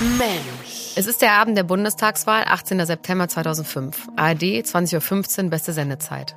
Mensch. 0.00 0.94
Es 0.96 1.06
ist 1.06 1.22
der 1.22 1.34
Abend 1.34 1.56
der 1.56 1.62
Bundestagswahl, 1.62 2.42
18. 2.46 2.84
September 2.84 3.28
2005. 3.28 4.08
ARD, 4.16 4.42
20.15 4.42 5.44
Uhr, 5.44 5.50
beste 5.50 5.72
Sendezeit. 5.72 6.34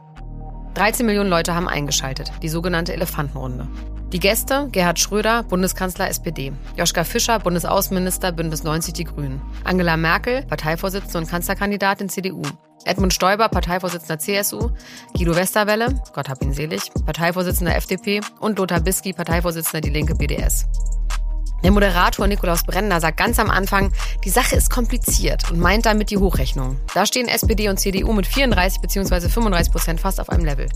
13 0.75 1.07
Millionen 1.07 1.31
Leute 1.31 1.55
haben 1.55 1.67
eingeschaltet, 1.67 2.31
die 2.43 2.49
sogenannte 2.49 2.93
Elefantenrunde. 2.93 3.67
Die 4.13 4.19
Gäste, 4.19 4.69
Gerhard 4.71 4.99
Schröder, 4.99 5.41
Bundeskanzler 5.41 6.07
SPD. 6.07 6.53
Joschka 6.75 7.03
Fischer, 7.03 7.39
Bundesaußenminister, 7.39 8.31
Bündnis 8.31 8.63
90 8.63 8.93
Die 8.93 9.05
Grünen. 9.05 9.41
Angela 9.63 9.97
Merkel, 9.97 10.43
Parteivorsitzende 10.43 11.17
und 11.17 11.27
Kanzlerkandidatin 11.27 12.09
CDU. 12.09 12.43
Edmund 12.85 13.13
Stoiber, 13.13 13.49
Parteivorsitzender 13.49 14.19
CSU, 14.19 14.69
Guido 15.15 15.35
Westerwelle, 15.35 15.99
Gott 16.13 16.29
hab 16.29 16.43
ihn 16.43 16.53
selig, 16.53 16.91
Parteivorsitzender 17.05 17.75
FDP 17.75 18.21
und 18.39 18.59
Lothar 18.59 18.81
Bisky, 18.81 19.13
Parteivorsitzender 19.13 19.81
Die 19.81 19.89
Linke 19.89 20.13
BDS. 20.13 20.67
Der 21.63 21.71
Moderator 21.71 22.27
Nikolaus 22.27 22.63
Brenner 22.63 23.01
sagt 23.01 23.17
ganz 23.17 23.39
am 23.39 23.49
Anfang, 23.49 23.91
die 24.23 24.29
Sache 24.29 24.55
ist 24.55 24.69
kompliziert 24.69 25.49
und 25.49 25.59
meint 25.59 25.85
damit 25.85 26.11
die 26.11 26.17
Hochrechnung. 26.17 26.79
Da 26.93 27.05
stehen 27.05 27.27
SPD 27.27 27.67
und 27.67 27.79
CDU 27.79 28.13
mit 28.13 28.27
34 28.27 28.79
bzw. 28.81 29.27
35 29.29 29.71
Prozent 29.71 29.99
fast 29.99 30.19
auf 30.19 30.29
einem 30.29 30.45
Level. 30.45 30.69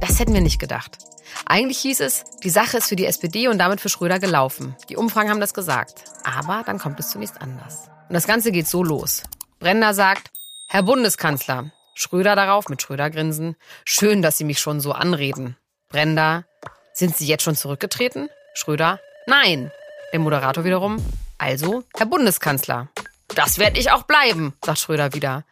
Das 0.00 0.18
hätten 0.18 0.34
wir 0.34 0.40
nicht 0.40 0.58
gedacht. 0.58 0.98
Eigentlich 1.46 1.78
hieß 1.78 2.00
es, 2.00 2.24
die 2.42 2.50
Sache 2.50 2.78
ist 2.78 2.88
für 2.88 2.96
die 2.96 3.06
SPD 3.06 3.48
und 3.48 3.58
damit 3.58 3.80
für 3.80 3.88
Schröder 3.88 4.18
gelaufen. 4.18 4.74
Die 4.88 4.96
Umfragen 4.96 5.30
haben 5.30 5.40
das 5.40 5.54
gesagt. 5.54 6.04
Aber 6.24 6.62
dann 6.66 6.78
kommt 6.78 6.98
es 7.00 7.10
zunächst 7.10 7.40
anders. 7.40 7.88
Und 8.08 8.14
das 8.14 8.26
Ganze 8.26 8.52
geht 8.52 8.66
so 8.66 8.82
los. 8.82 9.22
Brenner 9.58 9.94
sagt, 9.94 10.30
Herr 10.68 10.82
Bundeskanzler. 10.82 11.70
Schröder 11.94 12.36
darauf 12.36 12.68
mit 12.68 12.82
Schröder-Grinsen. 12.82 13.56
Schön, 13.84 14.20
dass 14.20 14.36
Sie 14.36 14.44
mich 14.44 14.58
schon 14.58 14.80
so 14.80 14.92
anreden. 14.92 15.56
Brenda, 15.88 16.44
sind 16.92 17.16
Sie 17.16 17.26
jetzt 17.26 17.42
schon 17.42 17.56
zurückgetreten? 17.56 18.28
Schröder, 18.54 19.00
nein. 19.26 19.70
Der 20.12 20.20
Moderator 20.20 20.64
wiederum, 20.64 20.96
also, 21.38 21.84
Herr 21.96 22.06
Bundeskanzler. 22.06 22.88
Das 23.34 23.58
werde 23.58 23.78
ich 23.78 23.90
auch 23.90 24.04
bleiben, 24.04 24.54
sagt 24.64 24.78
Schröder 24.78 25.12
wieder. 25.12 25.44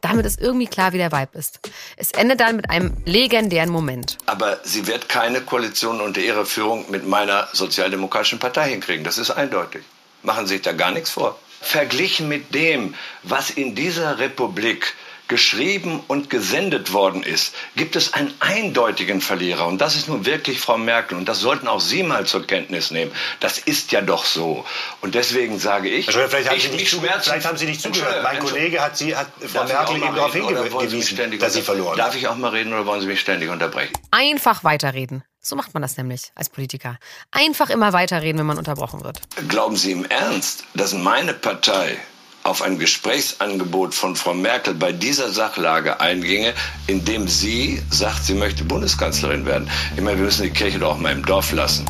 Damit 0.00 0.24
ist 0.24 0.40
irgendwie 0.40 0.66
klar, 0.66 0.92
wie 0.92 0.98
der 0.98 1.12
Vibe 1.12 1.38
ist. 1.38 1.60
Es 1.96 2.12
endet 2.12 2.40
dann 2.40 2.56
mit 2.56 2.70
einem 2.70 2.96
legendären 3.04 3.70
Moment. 3.70 4.16
Aber 4.26 4.58
sie 4.62 4.86
wird 4.86 5.08
keine 5.08 5.40
Koalition 5.40 6.00
unter 6.00 6.20
ihrer 6.20 6.46
Führung 6.46 6.90
mit 6.90 7.06
meiner 7.06 7.48
Sozialdemokratischen 7.52 8.38
Partei 8.38 8.70
hinkriegen. 8.70 9.04
Das 9.04 9.18
ist 9.18 9.30
eindeutig. 9.30 9.82
Machen 10.22 10.46
Sie 10.46 10.54
sich 10.54 10.62
da 10.62 10.72
gar 10.72 10.90
nichts 10.90 11.10
vor. 11.10 11.38
Verglichen 11.60 12.28
mit 12.28 12.54
dem, 12.54 12.94
was 13.22 13.50
in 13.50 13.74
dieser 13.74 14.18
Republik 14.18 14.94
geschrieben 15.30 16.02
und 16.08 16.28
gesendet 16.28 16.92
worden 16.92 17.22
ist, 17.22 17.54
gibt 17.76 17.94
es 17.94 18.12
einen 18.14 18.34
eindeutigen 18.40 19.20
Verlierer. 19.20 19.68
Und 19.68 19.80
das 19.80 19.94
ist 19.94 20.08
nun 20.08 20.26
wirklich 20.26 20.60
Frau 20.60 20.76
Merkel. 20.76 21.16
Und 21.16 21.28
das 21.28 21.38
sollten 21.38 21.68
auch 21.68 21.80
Sie 21.80 22.02
mal 22.02 22.26
zur 22.26 22.44
Kenntnis 22.46 22.90
nehmen. 22.90 23.12
Das 23.38 23.56
ist 23.56 23.92
ja 23.92 24.00
doch 24.00 24.24
so. 24.24 24.66
Und 25.00 25.14
deswegen 25.14 25.60
sage 25.60 25.88
ich, 25.88 26.08
also 26.08 26.20
vielleicht, 26.28 26.50
haben 26.50 26.56
ich, 26.56 26.64
Sie 26.64 26.70
nicht 26.70 26.90
vielleicht 26.90 27.46
haben 27.46 27.56
Sie 27.56 27.66
nicht 27.66 27.80
zugehört. 27.80 28.24
Mein 28.24 28.40
Kollege 28.40 28.82
hat, 28.82 28.96
Sie, 28.96 29.14
hat 29.14 29.28
Frau 29.40 29.64
Merkel 29.64 29.96
eben 29.96 30.14
darauf 30.16 30.32
hingewiesen, 30.34 31.38
dass 31.38 31.54
Sie 31.54 31.62
verloren 31.62 31.96
Darf 31.96 32.16
ich 32.16 32.26
auch 32.26 32.36
mal 32.36 32.50
reden 32.50 32.72
oder 32.72 32.84
wollen 32.86 33.00
Sie 33.00 33.06
mich 33.06 33.20
ständig 33.20 33.50
unterbrechen? 33.50 33.92
Einfach 34.10 34.64
weiterreden. 34.64 35.22
So 35.40 35.54
macht 35.54 35.72
man 35.74 35.82
das 35.82 35.96
nämlich 35.96 36.32
als 36.34 36.50
Politiker. 36.50 36.98
Einfach 37.30 37.70
immer 37.70 37.92
weiterreden, 37.92 38.40
wenn 38.40 38.46
man 38.46 38.58
unterbrochen 38.58 39.04
wird. 39.04 39.20
Glauben 39.48 39.76
Sie 39.76 39.92
im 39.92 40.04
Ernst, 40.04 40.64
dass 40.74 40.92
meine 40.92 41.34
Partei 41.34 41.98
auf 42.42 42.62
ein 42.62 42.78
Gesprächsangebot 42.78 43.94
von 43.94 44.16
Frau 44.16 44.34
Merkel 44.34 44.74
bei 44.74 44.92
dieser 44.92 45.30
Sachlage 45.30 46.00
einginge, 46.00 46.54
indem 46.86 47.28
sie 47.28 47.82
sagt, 47.90 48.24
sie 48.24 48.34
möchte 48.34 48.64
Bundeskanzlerin 48.64 49.46
werden. 49.46 49.68
Ich 49.96 50.02
meine, 50.02 50.18
wir 50.18 50.24
müssen 50.24 50.44
die 50.44 50.50
Kirche 50.50 50.78
doch 50.78 50.94
auch 50.94 50.98
mal 50.98 51.12
im 51.12 51.24
Dorf 51.24 51.52
lassen. 51.52 51.86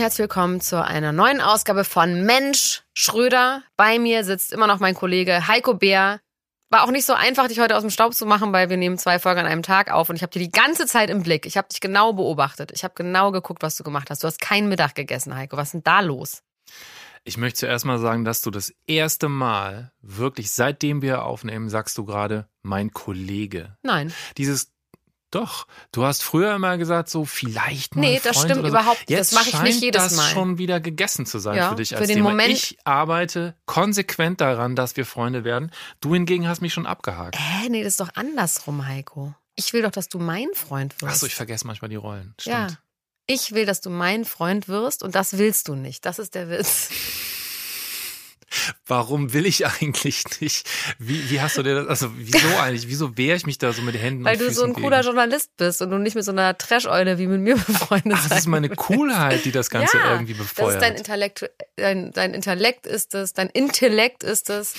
Herzlich 0.00 0.20
willkommen 0.20 0.62
zu 0.62 0.82
einer 0.82 1.12
neuen 1.12 1.42
Ausgabe 1.42 1.84
von 1.84 2.24
Mensch 2.24 2.84
Schröder. 2.94 3.62
Bei 3.76 3.98
mir 3.98 4.24
sitzt 4.24 4.50
immer 4.50 4.66
noch 4.66 4.80
mein 4.80 4.94
Kollege 4.94 5.46
Heiko 5.46 5.74
Bär. 5.74 6.20
War 6.70 6.84
auch 6.84 6.90
nicht 6.90 7.04
so 7.04 7.12
einfach, 7.12 7.48
dich 7.48 7.60
heute 7.60 7.76
aus 7.76 7.82
dem 7.82 7.90
Staub 7.90 8.14
zu 8.14 8.24
machen, 8.24 8.50
weil 8.50 8.70
wir 8.70 8.78
nehmen 8.78 8.96
zwei 8.96 9.18
Folgen 9.18 9.40
an 9.40 9.46
einem 9.46 9.62
Tag 9.62 9.90
auf 9.90 10.08
und 10.08 10.16
ich 10.16 10.22
habe 10.22 10.32
dir 10.32 10.38
die 10.38 10.50
ganze 10.50 10.86
Zeit 10.86 11.10
im 11.10 11.22
Blick. 11.22 11.44
Ich 11.44 11.58
habe 11.58 11.68
dich 11.68 11.82
genau 11.82 12.14
beobachtet. 12.14 12.72
Ich 12.72 12.82
habe 12.82 12.94
genau 12.96 13.30
geguckt, 13.30 13.62
was 13.62 13.76
du 13.76 13.84
gemacht 13.84 14.08
hast. 14.08 14.22
Du 14.22 14.26
hast 14.26 14.40
keinen 14.40 14.70
Mittag 14.70 14.94
gegessen, 14.94 15.36
Heiko. 15.36 15.58
Was 15.58 15.68
ist 15.68 15.72
denn 15.74 15.82
da 15.84 16.00
los? 16.00 16.42
Ich 17.24 17.36
möchte 17.36 17.60
zuerst 17.60 17.84
mal 17.84 17.98
sagen, 17.98 18.24
dass 18.24 18.40
du 18.40 18.50
das 18.50 18.72
erste 18.86 19.28
Mal, 19.28 19.92
wirklich 20.00 20.50
seitdem 20.50 21.02
wir 21.02 21.24
aufnehmen, 21.24 21.68
sagst 21.68 21.98
du 21.98 22.06
gerade, 22.06 22.48
mein 22.62 22.92
Kollege. 22.92 23.76
Nein. 23.82 24.14
Dieses 24.38 24.72
doch, 25.30 25.66
du 25.92 26.04
hast 26.04 26.22
früher 26.22 26.54
immer 26.54 26.76
gesagt, 26.78 27.08
so 27.08 27.24
vielleicht 27.24 27.94
mal. 27.94 28.02
Nee, 28.02 28.20
das 28.22 28.36
Freund 28.36 28.50
stimmt 28.50 28.62
so. 28.62 28.68
überhaupt 28.68 29.08
nicht. 29.08 29.18
Das 29.18 29.32
mache 29.32 29.50
ich 29.50 29.62
nicht 29.62 29.80
jedes 29.82 30.02
das 30.02 30.16
Mal. 30.16 30.22
das 30.22 30.32
schon 30.32 30.58
wieder 30.58 30.80
gegessen 30.80 31.26
zu 31.26 31.38
sein 31.38 31.56
ja, 31.56 31.70
für 31.70 31.76
dich 31.76 31.92
als 31.92 32.00
für 32.00 32.06
den 32.06 32.16
Thema. 32.16 32.30
Moment. 32.30 32.50
Ich 32.50 32.78
arbeite 32.84 33.54
konsequent 33.66 34.40
daran, 34.40 34.76
dass 34.76 34.96
wir 34.96 35.06
Freunde 35.06 35.44
werden. 35.44 35.70
Du 36.00 36.14
hingegen 36.14 36.48
hast 36.48 36.60
mich 36.60 36.72
schon 36.72 36.86
abgehakt. 36.86 37.36
Hä, 37.38 37.68
nee, 37.68 37.82
das 37.82 37.92
ist 37.92 38.00
doch 38.00 38.10
andersrum, 38.14 38.86
Heiko. 38.86 39.34
Ich 39.56 39.72
will 39.72 39.82
doch, 39.82 39.90
dass 39.90 40.08
du 40.08 40.18
mein 40.18 40.48
Freund 40.54 41.00
wirst. 41.00 41.12
Achso, 41.12 41.26
ich 41.26 41.34
vergesse 41.34 41.66
manchmal 41.66 41.88
die 41.88 41.96
Rollen. 41.96 42.34
Stimmt. 42.38 42.56
Ja. 42.56 42.68
Ich 43.26 43.52
will, 43.52 43.66
dass 43.66 43.80
du 43.80 43.90
mein 43.90 44.24
Freund 44.24 44.68
wirst 44.68 45.02
und 45.02 45.14
das 45.14 45.38
willst 45.38 45.68
du 45.68 45.74
nicht. 45.76 46.04
Das 46.04 46.18
ist 46.18 46.34
der 46.34 46.50
Witz. 46.50 46.90
Warum 48.86 49.32
will 49.32 49.46
ich 49.46 49.66
eigentlich 49.66 50.24
nicht? 50.40 50.68
Wie, 50.98 51.30
wie 51.30 51.40
hast 51.40 51.56
du 51.58 51.62
dir 51.62 51.74
das, 51.74 51.86
also 51.86 52.10
wieso 52.16 52.48
eigentlich? 52.58 52.88
Wieso 52.88 53.16
wehre 53.16 53.36
ich 53.36 53.46
mich 53.46 53.58
da 53.58 53.72
so 53.72 53.82
mit 53.82 53.94
den 53.94 54.00
Händen 54.00 54.24
Weil 54.24 54.36
du 54.36 54.50
so 54.50 54.62
ein 54.62 54.72
gegen? 54.72 54.82
cooler 54.82 55.02
Journalist 55.02 55.56
bist 55.56 55.82
und 55.82 55.90
du 55.90 55.98
nicht 55.98 56.14
mit 56.14 56.24
so 56.24 56.32
einer 56.32 56.56
Trash-Eule 56.56 57.18
wie 57.18 57.26
mit 57.26 57.40
mir 57.40 57.54
befreundet 57.66 58.14
Ach, 58.16 58.28
das 58.28 58.38
ist 58.40 58.46
meine 58.46 58.68
Coolheit, 58.68 59.44
die 59.44 59.52
das 59.52 59.70
Ganze 59.70 59.98
ja, 59.98 60.12
irgendwie 60.12 60.34
befeuert. 60.34 60.68
Das 60.68 60.74
ist 60.74 60.82
dein 60.82 60.96
Intellekt, 60.96 61.50
dein, 61.76 62.12
dein 62.12 62.34
Intellekt 62.34 62.86
ist 62.86 63.14
es, 63.14 63.32
dein 63.32 63.48
Intellekt 63.48 64.22
ist 64.22 64.50
es. 64.50 64.74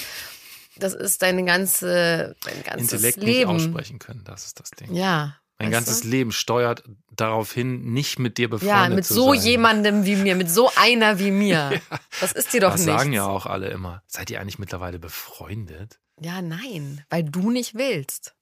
Das 0.78 0.94
ist 0.94 1.22
deine 1.22 1.44
ganze, 1.44 2.36
dein 2.46 2.64
ganzes 2.64 2.94
Intellekt 2.94 3.18
Leben. 3.18 3.54
nicht 3.54 3.66
aussprechen 3.66 4.00
können, 4.00 4.24
das 4.24 4.46
ist 4.46 4.60
das 4.60 4.72
Ding. 4.72 4.94
Ja. 4.94 5.36
Mein 5.64 5.72
weißt 5.72 5.86
ganzes 5.88 6.02
du? 6.02 6.08
Leben 6.10 6.32
steuert 6.32 6.84
darauf 7.12 7.52
hin, 7.52 7.94
nicht 7.94 8.20
mit 8.20 8.38
dir 8.38 8.50
befreundet 8.50 8.90
Ja, 8.90 8.90
mit 8.90 9.06
zu 9.06 9.14
so 9.14 9.34
sein. 9.34 9.44
jemandem 9.44 10.06
wie 10.06 10.16
mir, 10.16 10.36
mit 10.36 10.50
so 10.50 10.72
einer 10.76 11.20
wie 11.20 11.32
mir. 11.32 11.80
Das 12.20 12.32
ist 12.34 12.54
dir 12.54 12.62
doch 12.62 12.72
Das 12.72 12.86
nicht. 12.86 12.98
sagen 12.98 13.14
ja 13.14 13.26
auch 13.26 13.46
alle 13.46 13.70
immer. 13.70 14.04
Seid 14.08 14.30
ihr 14.30 14.40
eigentlich 14.42 14.60
mittlerweile 14.60 15.00
befreundet? 15.00 16.00
Ja, 16.20 16.42
nein, 16.42 17.04
weil 17.10 17.24
du 17.24 17.50
nicht 17.52 17.76
willst. 17.76 18.36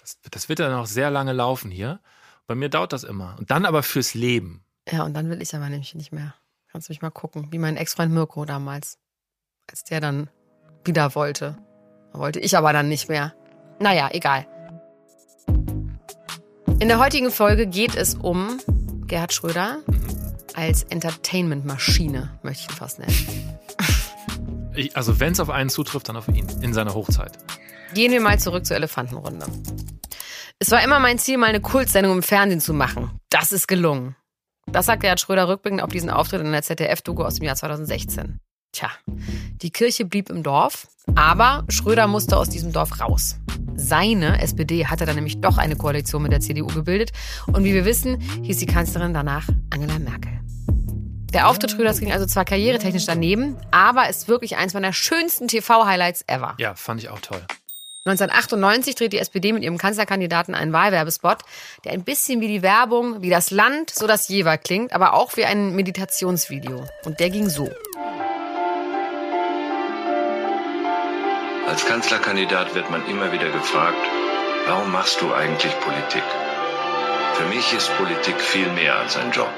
Das, 0.00 0.18
das 0.30 0.48
wird 0.48 0.58
ja 0.58 0.68
noch 0.70 0.86
sehr 0.86 1.10
lange 1.10 1.32
laufen 1.32 1.70
hier. 1.70 2.00
Bei 2.46 2.54
mir 2.54 2.68
dauert 2.68 2.92
das 2.92 3.04
immer. 3.04 3.36
Und 3.38 3.50
dann 3.50 3.64
aber 3.66 3.82
fürs 3.82 4.14
Leben. 4.14 4.64
Ja, 4.90 5.04
und 5.04 5.14
dann 5.14 5.28
will 5.30 5.40
ich 5.42 5.54
aber 5.54 5.68
nämlich 5.68 5.94
nicht 5.94 6.12
mehr. 6.12 6.34
Kannst 6.70 6.88
du 6.88 6.92
mich 6.92 7.02
mal 7.02 7.10
gucken, 7.10 7.48
wie 7.50 7.58
mein 7.58 7.76
Ex-Freund 7.76 8.12
Mirko 8.12 8.44
damals. 8.44 8.98
Als 9.70 9.84
der 9.84 10.00
dann 10.00 10.30
wieder 10.84 11.14
wollte. 11.14 11.58
Wollte 12.12 12.40
ich 12.40 12.56
aber 12.56 12.72
dann 12.72 12.88
nicht 12.88 13.08
mehr. 13.08 13.34
Naja, 13.80 14.08
egal. 14.12 14.46
In 16.80 16.86
der 16.86 17.00
heutigen 17.00 17.32
Folge 17.32 17.66
geht 17.66 17.96
es 17.96 18.14
um 18.14 18.60
Gerhard 19.08 19.32
Schröder 19.32 19.82
als 20.54 20.84
Entertainment-Maschine, 20.84 22.38
möchte 22.42 22.64
ich 22.64 22.70
ihn 22.70 22.76
fast 22.76 23.00
nennen. 23.00 23.58
Ich, 24.76 24.96
also 24.96 25.18
wenn 25.18 25.32
es 25.32 25.40
auf 25.40 25.50
einen 25.50 25.70
zutrifft, 25.70 26.08
dann 26.08 26.16
auf 26.16 26.28
ihn. 26.28 26.46
In 26.62 26.72
seiner 26.72 26.94
Hochzeit. 26.94 27.36
Gehen 27.94 28.12
wir 28.12 28.20
mal 28.20 28.38
zurück 28.38 28.64
zur 28.64 28.76
Elefantenrunde. 28.76 29.46
Es 30.60 30.70
war 30.70 30.80
immer 30.84 31.00
mein 31.00 31.18
Ziel, 31.18 31.36
mal 31.36 31.46
eine 31.46 31.60
Kultsendung 31.60 32.12
im 32.12 32.22
Fernsehen 32.22 32.60
zu 32.60 32.72
machen. 32.72 33.10
Das 33.28 33.50
ist 33.50 33.66
gelungen. 33.66 34.14
Das 34.66 34.86
sagt 34.86 35.02
Gerhard 35.02 35.18
Schröder 35.18 35.48
rückblickend 35.48 35.82
auf 35.82 35.90
diesen 35.90 36.10
Auftritt 36.10 36.42
in 36.42 36.52
der 36.52 36.62
ZDF-Doku 36.62 37.24
aus 37.24 37.34
dem 37.34 37.44
Jahr 37.44 37.56
2016. 37.56 38.38
Tja, 38.78 38.92
die 39.60 39.70
Kirche 39.70 40.04
blieb 40.04 40.30
im 40.30 40.44
Dorf, 40.44 40.86
aber 41.16 41.64
Schröder 41.68 42.06
musste 42.06 42.36
aus 42.36 42.48
diesem 42.48 42.72
Dorf 42.72 43.00
raus. 43.00 43.34
Seine 43.74 44.40
SPD 44.40 44.86
hatte 44.86 45.04
dann 45.04 45.16
nämlich 45.16 45.40
doch 45.40 45.58
eine 45.58 45.74
Koalition 45.74 46.22
mit 46.22 46.30
der 46.30 46.38
CDU 46.38 46.68
gebildet 46.68 47.10
und 47.48 47.64
wie 47.64 47.74
wir 47.74 47.84
wissen, 47.84 48.20
hieß 48.20 48.58
die 48.58 48.66
Kanzlerin 48.66 49.12
danach 49.12 49.48
Angela 49.70 49.98
Merkel. 49.98 50.30
Der 51.32 51.48
Auftritt 51.48 51.72
Schröders 51.72 51.98
ging 51.98 52.12
also 52.12 52.24
zwar 52.26 52.44
karrieretechnisch 52.44 53.06
daneben, 53.06 53.56
aber 53.72 54.08
ist 54.08 54.28
wirklich 54.28 54.56
eins 54.56 54.74
meiner 54.74 54.92
schönsten 54.92 55.48
TV-Highlights 55.48 56.22
ever. 56.28 56.54
Ja, 56.58 56.76
fand 56.76 57.02
ich 57.02 57.08
auch 57.08 57.18
toll. 57.18 57.42
1998 58.04 58.94
dreht 58.94 59.12
die 59.12 59.18
SPD 59.18 59.52
mit 59.52 59.64
ihrem 59.64 59.76
Kanzlerkandidaten 59.76 60.54
einen 60.54 60.72
Wahlwerbespot, 60.72 61.38
der 61.84 61.94
ein 61.94 62.04
bisschen 62.04 62.40
wie 62.40 62.46
die 62.46 62.62
Werbung, 62.62 63.22
wie 63.22 63.30
das 63.30 63.50
Land, 63.50 63.90
so 63.90 64.06
das 64.06 64.28
Jever 64.28 64.56
klingt, 64.56 64.92
aber 64.92 65.14
auch 65.14 65.36
wie 65.36 65.44
ein 65.44 65.74
Meditationsvideo. 65.74 66.86
Und 67.04 67.18
der 67.18 67.30
ging 67.30 67.48
so. 67.48 67.68
Als 71.68 71.84
Kanzlerkandidat 71.84 72.74
wird 72.74 72.90
man 72.90 73.06
immer 73.10 73.30
wieder 73.30 73.50
gefragt, 73.50 73.98
warum 74.66 74.90
machst 74.90 75.20
du 75.20 75.34
eigentlich 75.34 75.78
Politik? 75.80 76.22
Für 77.34 77.44
mich 77.44 77.74
ist 77.74 77.94
Politik 77.98 78.40
viel 78.40 78.72
mehr 78.72 78.96
als 78.96 79.18
ein 79.18 79.30
Job. 79.32 79.52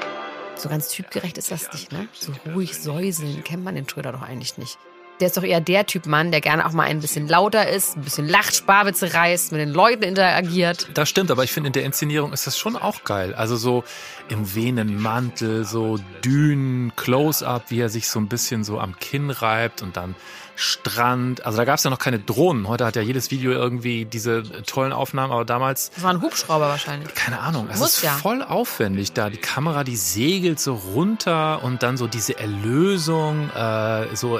So 0.57 0.67
ganz 0.67 0.89
typgerecht 0.89 1.37
ist 1.37 1.51
das 1.51 1.71
nicht, 1.71 1.93
ne? 1.93 2.09
So 2.11 2.33
ruhig 2.53 2.77
säuseln 2.77 3.45
kennt 3.45 3.63
man 3.63 3.75
den 3.75 3.87
Schröder 3.87 4.11
doch 4.11 4.23
eigentlich 4.23 4.57
nicht. 4.57 4.77
Der 5.21 5.27
ist 5.27 5.37
doch 5.37 5.43
eher 5.43 5.61
der 5.61 5.85
Typ 5.85 6.07
Mann, 6.07 6.31
der 6.31 6.41
gerne 6.41 6.65
auch 6.65 6.71
mal 6.71 6.83
ein 6.83 6.99
bisschen 6.99 7.27
lauter 7.27 7.69
ist, 7.69 7.95
ein 7.95 8.01
bisschen 8.01 8.27
lacht, 8.27 8.55
Sparwitze 8.55 9.13
reißt, 9.13 9.51
mit 9.51 9.61
den 9.61 9.69
Leuten 9.69 10.01
interagiert. 10.01 10.89
Das 10.95 11.09
stimmt, 11.09 11.29
aber 11.29 11.43
ich 11.43 11.51
finde, 11.51 11.67
in 11.67 11.73
der 11.73 11.85
Inszenierung 11.85 12.33
ist 12.33 12.47
das 12.47 12.57
schon 12.57 12.75
auch 12.75 13.03
geil. 13.03 13.35
Also 13.35 13.55
so 13.55 13.83
im 14.29 14.55
wehenden 14.55 14.99
Mantel, 14.99 15.63
so 15.63 15.99
Dünen, 16.25 16.91
Close-up, 16.95 17.65
wie 17.69 17.79
er 17.79 17.89
sich 17.89 18.09
so 18.09 18.19
ein 18.19 18.27
bisschen 18.27 18.63
so 18.63 18.79
am 18.79 18.97
Kinn 18.97 19.29
reibt 19.29 19.83
und 19.83 19.95
dann 19.95 20.15
Strand. 20.55 21.45
Also 21.45 21.57
da 21.57 21.65
gab 21.65 21.77
es 21.77 21.83
ja 21.83 21.89
noch 21.89 21.99
keine 21.99 22.19
Drohnen. 22.19 22.67
Heute 22.67 22.85
hat 22.85 22.95
ja 22.95 23.01
jedes 23.01 23.31
Video 23.31 23.51
irgendwie 23.51 24.05
diese 24.05 24.43
tollen 24.63 24.91
Aufnahmen, 24.91 25.31
aber 25.31 25.45
damals. 25.45 25.91
Das 25.91 26.03
war 26.03 26.11
ein 26.11 26.21
Hubschrauber 26.21 26.67
wahrscheinlich. 26.67 27.13
Keine 27.15 27.39
Ahnung. 27.39 27.67
Es 27.71 27.79
ist 27.79 28.03
ja. 28.03 28.11
voll 28.11 28.41
aufwendig 28.41 29.13
da. 29.13 29.29
Die 29.29 29.37
Kamera, 29.37 29.83
die 29.83 29.95
segelt 29.95 30.59
so 30.59 30.73
runter 30.73 31.63
und 31.63 31.83
dann 31.83 31.97
so 31.97 32.07
diese 32.07 32.39
Erlösung, 32.39 33.49
äh, 33.51 34.15
so. 34.15 34.39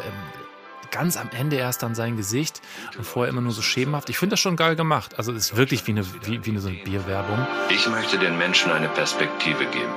Ganz 0.91 1.15
am 1.15 1.29
Ende 1.31 1.55
erst 1.55 1.83
dann 1.83 1.95
sein 1.95 2.17
Gesicht 2.17 2.61
und 2.97 3.05
vorher 3.05 3.29
immer 3.31 3.39
nur 3.39 3.53
so 3.53 3.61
schemenhaft. 3.61 4.09
Ich 4.09 4.17
finde 4.17 4.33
das 4.33 4.41
schon 4.41 4.57
geil 4.57 4.75
gemacht. 4.75 5.17
Also 5.17 5.31
es 5.31 5.51
ist 5.51 5.55
wirklich 5.55 5.87
wie 5.87 5.91
eine, 5.91 6.05
wie, 6.25 6.45
wie 6.45 6.49
eine 6.49 6.59
so 6.59 6.67
eine 6.67 6.77
Bierwerbung. 6.77 7.47
Ich 7.69 7.87
möchte 7.87 8.19
den 8.19 8.37
Menschen 8.37 8.71
eine 8.71 8.89
Perspektive 8.89 9.65
geben. 9.65 9.93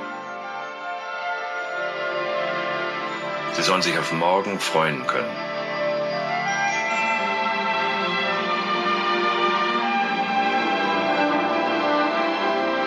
Sie 3.53 3.61
sollen 3.61 3.81
sich 3.81 3.97
auf 3.99 4.11
morgen 4.13 4.57
freuen 4.59 5.05
können. 5.05 5.35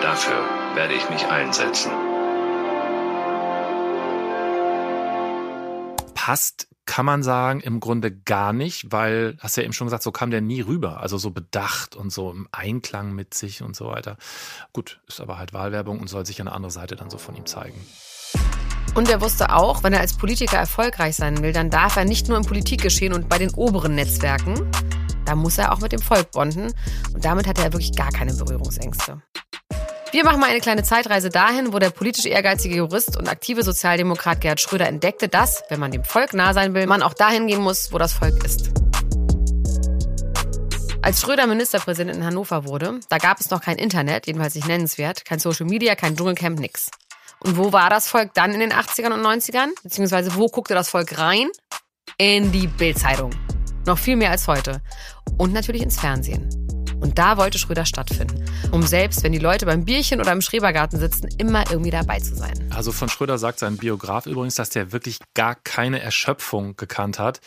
Dafür 0.01 0.43
werde 0.73 0.95
ich 0.95 1.07
mich 1.11 1.25
einsetzen. 1.27 1.91
Passt 6.15 6.67
kann 6.89 7.05
man 7.05 7.21
sagen, 7.21 7.59
im 7.59 7.79
Grunde 7.79 8.11
gar 8.11 8.51
nicht, 8.51 8.91
weil, 8.91 9.37
hast 9.39 9.55
ja 9.57 9.61
eben 9.61 9.73
schon 9.73 9.85
gesagt, 9.85 10.01
so 10.01 10.11
kam 10.11 10.31
der 10.31 10.41
nie 10.41 10.61
rüber. 10.61 11.01
Also 11.01 11.19
so 11.19 11.29
bedacht 11.29 11.95
und 11.95 12.11
so 12.11 12.31
im 12.31 12.47
Einklang 12.51 13.13
mit 13.13 13.35
sich 13.35 13.61
und 13.61 13.75
so 13.75 13.85
weiter. 13.85 14.17
Gut, 14.73 14.99
ist 15.07 15.21
aber 15.21 15.37
halt 15.37 15.53
Wahlwerbung 15.53 15.99
und 15.99 16.07
soll 16.07 16.25
sich 16.25 16.41
eine 16.41 16.51
andere 16.51 16.71
Seite 16.71 16.95
dann 16.95 17.11
so 17.11 17.19
von 17.19 17.35
ihm 17.35 17.45
zeigen. 17.45 17.79
Und 18.95 19.07
er 19.07 19.21
wusste 19.21 19.53
auch, 19.53 19.83
wenn 19.83 19.93
er 19.93 19.99
als 19.99 20.17
Politiker 20.17 20.57
erfolgreich 20.57 21.15
sein 21.15 21.43
will, 21.43 21.53
dann 21.53 21.69
darf 21.69 21.95
er 21.95 22.05
nicht 22.05 22.27
nur 22.27 22.37
im 22.37 22.43
Politikgeschehen 22.43 23.13
und 23.13 23.29
bei 23.29 23.37
den 23.37 23.53
oberen 23.53 23.93
Netzwerken, 23.93 24.71
da 25.25 25.35
muss 25.35 25.59
er 25.59 25.71
auch 25.71 25.81
mit 25.81 25.91
dem 25.91 26.01
Volk 26.01 26.31
bonden. 26.31 26.73
Und 27.13 27.23
damit 27.23 27.45
hatte 27.45 27.61
er 27.61 27.71
wirklich 27.71 27.95
gar 27.95 28.09
keine 28.09 28.33
Berührungsängste. 28.33 29.21
Wir 30.11 30.23
machen 30.23 30.39
mal 30.39 30.49
eine 30.49 30.59
kleine 30.59 30.81
Zeitreise 30.81 31.29
dahin, 31.29 31.71
wo 31.71 31.77
der 31.77 31.91
politisch 31.91 32.25
ehrgeizige 32.25 32.75
Jurist 32.75 33.15
und 33.15 33.29
aktive 33.29 33.61
Sozialdemokrat 33.61 34.41
Gerhard 34.41 34.59
Schröder 34.59 34.87
entdeckte, 34.87 35.27
dass, 35.27 35.63
wenn 35.69 35.79
man 35.79 35.91
dem 35.91 36.03
Volk 36.03 36.33
nah 36.33 36.55
sein 36.55 36.73
will, 36.73 36.87
man 36.87 37.03
auch 37.03 37.13
dahin 37.13 37.45
gehen 37.45 37.61
muss, 37.61 37.93
wo 37.93 37.99
das 37.99 38.13
Volk 38.13 38.43
ist. 38.43 38.71
Als 41.03 41.21
Schröder 41.21 41.45
Ministerpräsident 41.45 42.17
in 42.17 42.25
Hannover 42.25 42.65
wurde, 42.65 42.99
da 43.09 43.19
gab 43.19 43.39
es 43.39 43.51
noch 43.51 43.61
kein 43.61 43.77
Internet, 43.77 44.25
jedenfalls 44.25 44.55
nicht 44.55 44.67
nennenswert, 44.67 45.25
kein 45.25 45.37
Social 45.37 45.67
Media, 45.67 45.93
kein 45.93 46.17
Dschungelcamp, 46.17 46.59
nix. 46.59 46.89
Und 47.41 47.57
wo 47.57 47.71
war 47.71 47.91
das 47.91 48.07
Volk 48.07 48.33
dann 48.33 48.51
in 48.51 48.61
den 48.61 48.73
80ern 48.73 49.13
und 49.13 49.21
90ern? 49.21 49.67
Beziehungsweise 49.83 50.35
wo 50.35 50.47
guckte 50.47 50.73
das 50.73 50.89
Volk 50.89 51.19
rein? 51.19 51.49
In 52.17 52.51
die 52.51 52.65
Bildzeitung. 52.65 53.29
Noch 53.85 53.99
viel 53.99 54.15
mehr 54.15 54.31
als 54.31 54.47
heute. 54.47 54.81
Und 55.37 55.53
natürlich 55.53 55.83
ins 55.83 55.99
Fernsehen. 55.99 56.68
Und 57.01 57.17
da 57.17 57.37
wollte 57.37 57.57
Schröder 57.57 57.85
stattfinden, 57.85 58.43
um 58.71 58.83
selbst, 58.83 59.23
wenn 59.23 59.31
die 59.31 59.39
Leute 59.39 59.65
beim 59.65 59.85
Bierchen 59.85 60.19
oder 60.19 60.31
im 60.31 60.41
Schrebergarten 60.41 60.99
sitzen, 60.99 61.29
immer 61.37 61.69
irgendwie 61.69 61.91
dabei 61.91 62.19
zu 62.19 62.35
sein. 62.35 62.69
Also 62.71 62.91
von 62.91 63.09
Schröder 63.09 63.37
sagt 63.37 63.59
sein 63.59 63.77
Biograf 63.77 64.25
übrigens, 64.25 64.55
dass 64.55 64.69
der 64.69 64.91
wirklich 64.91 65.19
gar 65.33 65.55
keine 65.55 66.01
Erschöpfung 66.01 66.75
gekannt 66.75 67.19
hat. 67.19 67.41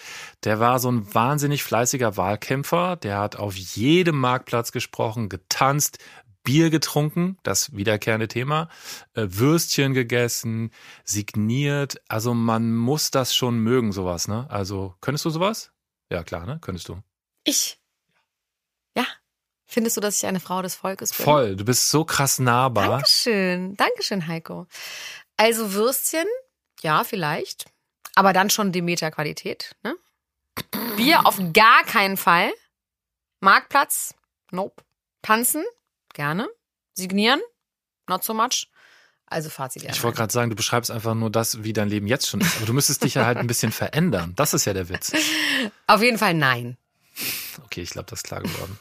Der 0.45 0.61
war 0.61 0.79
so 0.79 0.91
ein 0.91 1.15
wahnsinnig 1.15 1.63
fleißiger 1.63 2.17
Wahlkämpfer, 2.17 2.97
der 2.97 3.19
hat 3.19 3.37
auf 3.37 3.55
jedem 3.57 4.19
Marktplatz 4.19 4.73
gesprochen, 4.73 5.29
getanzt, 5.29 5.99
Bier 6.45 6.71
getrunken, 6.71 7.39
das 7.43 7.75
wiederkehrende 7.75 8.29
Thema, 8.29 8.69
äh, 9.15 9.27
Würstchen 9.29 9.95
gegessen, 9.95 10.71
signiert. 11.05 12.01
Also 12.09 12.35
man 12.35 12.75
muss 12.75 13.11
das 13.11 13.35
schon 13.35 13.59
mögen, 13.59 13.93
sowas, 13.93 14.29
ne? 14.29 14.47
Also, 14.51 14.95
könntest 15.01 15.25
du 15.25 15.31
sowas? 15.31 15.71
Ja, 16.11 16.25
klar, 16.25 16.47
ne? 16.47 16.59
Könntest 16.61 16.89
du. 16.89 17.01
Ich? 17.45 17.79
Ja. 18.97 19.07
Findest 19.73 19.97
du, 19.97 20.03
dass 20.03 20.19
ich 20.19 20.27
eine 20.27 20.39
Frau 20.39 20.61
des 20.61 20.75
Volkes 20.75 21.15
bin? 21.15 21.25
Voll, 21.25 21.57
du 21.57 21.65
bist 21.65 21.89
so 21.89 22.05
krass 22.05 22.39
nahbar. 22.39 22.89
Dankeschön, 22.89 23.75
Dankeschön, 23.75 24.27
Heiko. 24.27 24.67
Also 25.39 25.73
Würstchen, 25.73 26.27
ja, 26.83 27.05
vielleicht. 27.05 27.65
Aber 28.15 28.35
dann 28.35 28.51
schon 28.51 28.71
Demeter-Qualität. 28.71 29.75
Ne? 29.83 29.97
Bier 30.97 31.25
auf 31.25 31.41
gar 31.55 31.85
keinen 31.85 32.19
Fall. 32.19 32.53
Marktplatz, 33.41 34.15
nope. 34.51 34.85
Tanzen, 35.23 35.65
gerne. 36.13 36.51
Signieren, 36.93 37.41
not 38.07 38.25
so 38.25 38.35
much. 38.35 38.69
Also 39.25 39.49
Fazit. 39.49 39.85
Ich 39.85 40.03
wollte 40.03 40.19
gerade 40.19 40.33
sagen, 40.35 40.51
du 40.51 40.57
beschreibst 40.57 40.91
einfach 40.91 41.15
nur 41.15 41.31
das, 41.31 41.65
wie 41.65 41.73
dein 41.73 41.89
Leben 41.89 42.07
jetzt 42.07 42.29
schon 42.29 42.43
ist. 42.43 42.59
Aber 42.59 42.67
du 42.67 42.75
müsstest 42.75 43.05
dich 43.05 43.15
ja 43.15 43.25
halt 43.25 43.39
ein 43.39 43.47
bisschen 43.47 43.73
verändern. 43.73 44.35
Das 44.37 44.53
ist 44.53 44.67
ja 44.67 44.75
der 44.75 44.91
Witz. 44.91 45.15
Auf 45.87 46.03
jeden 46.03 46.19
Fall 46.19 46.35
nein. 46.35 46.77
Okay, 47.65 47.81
ich 47.81 47.89
glaube, 47.89 48.11
das 48.11 48.19
ist 48.19 48.25
klar 48.25 48.43
geworden. 48.43 48.79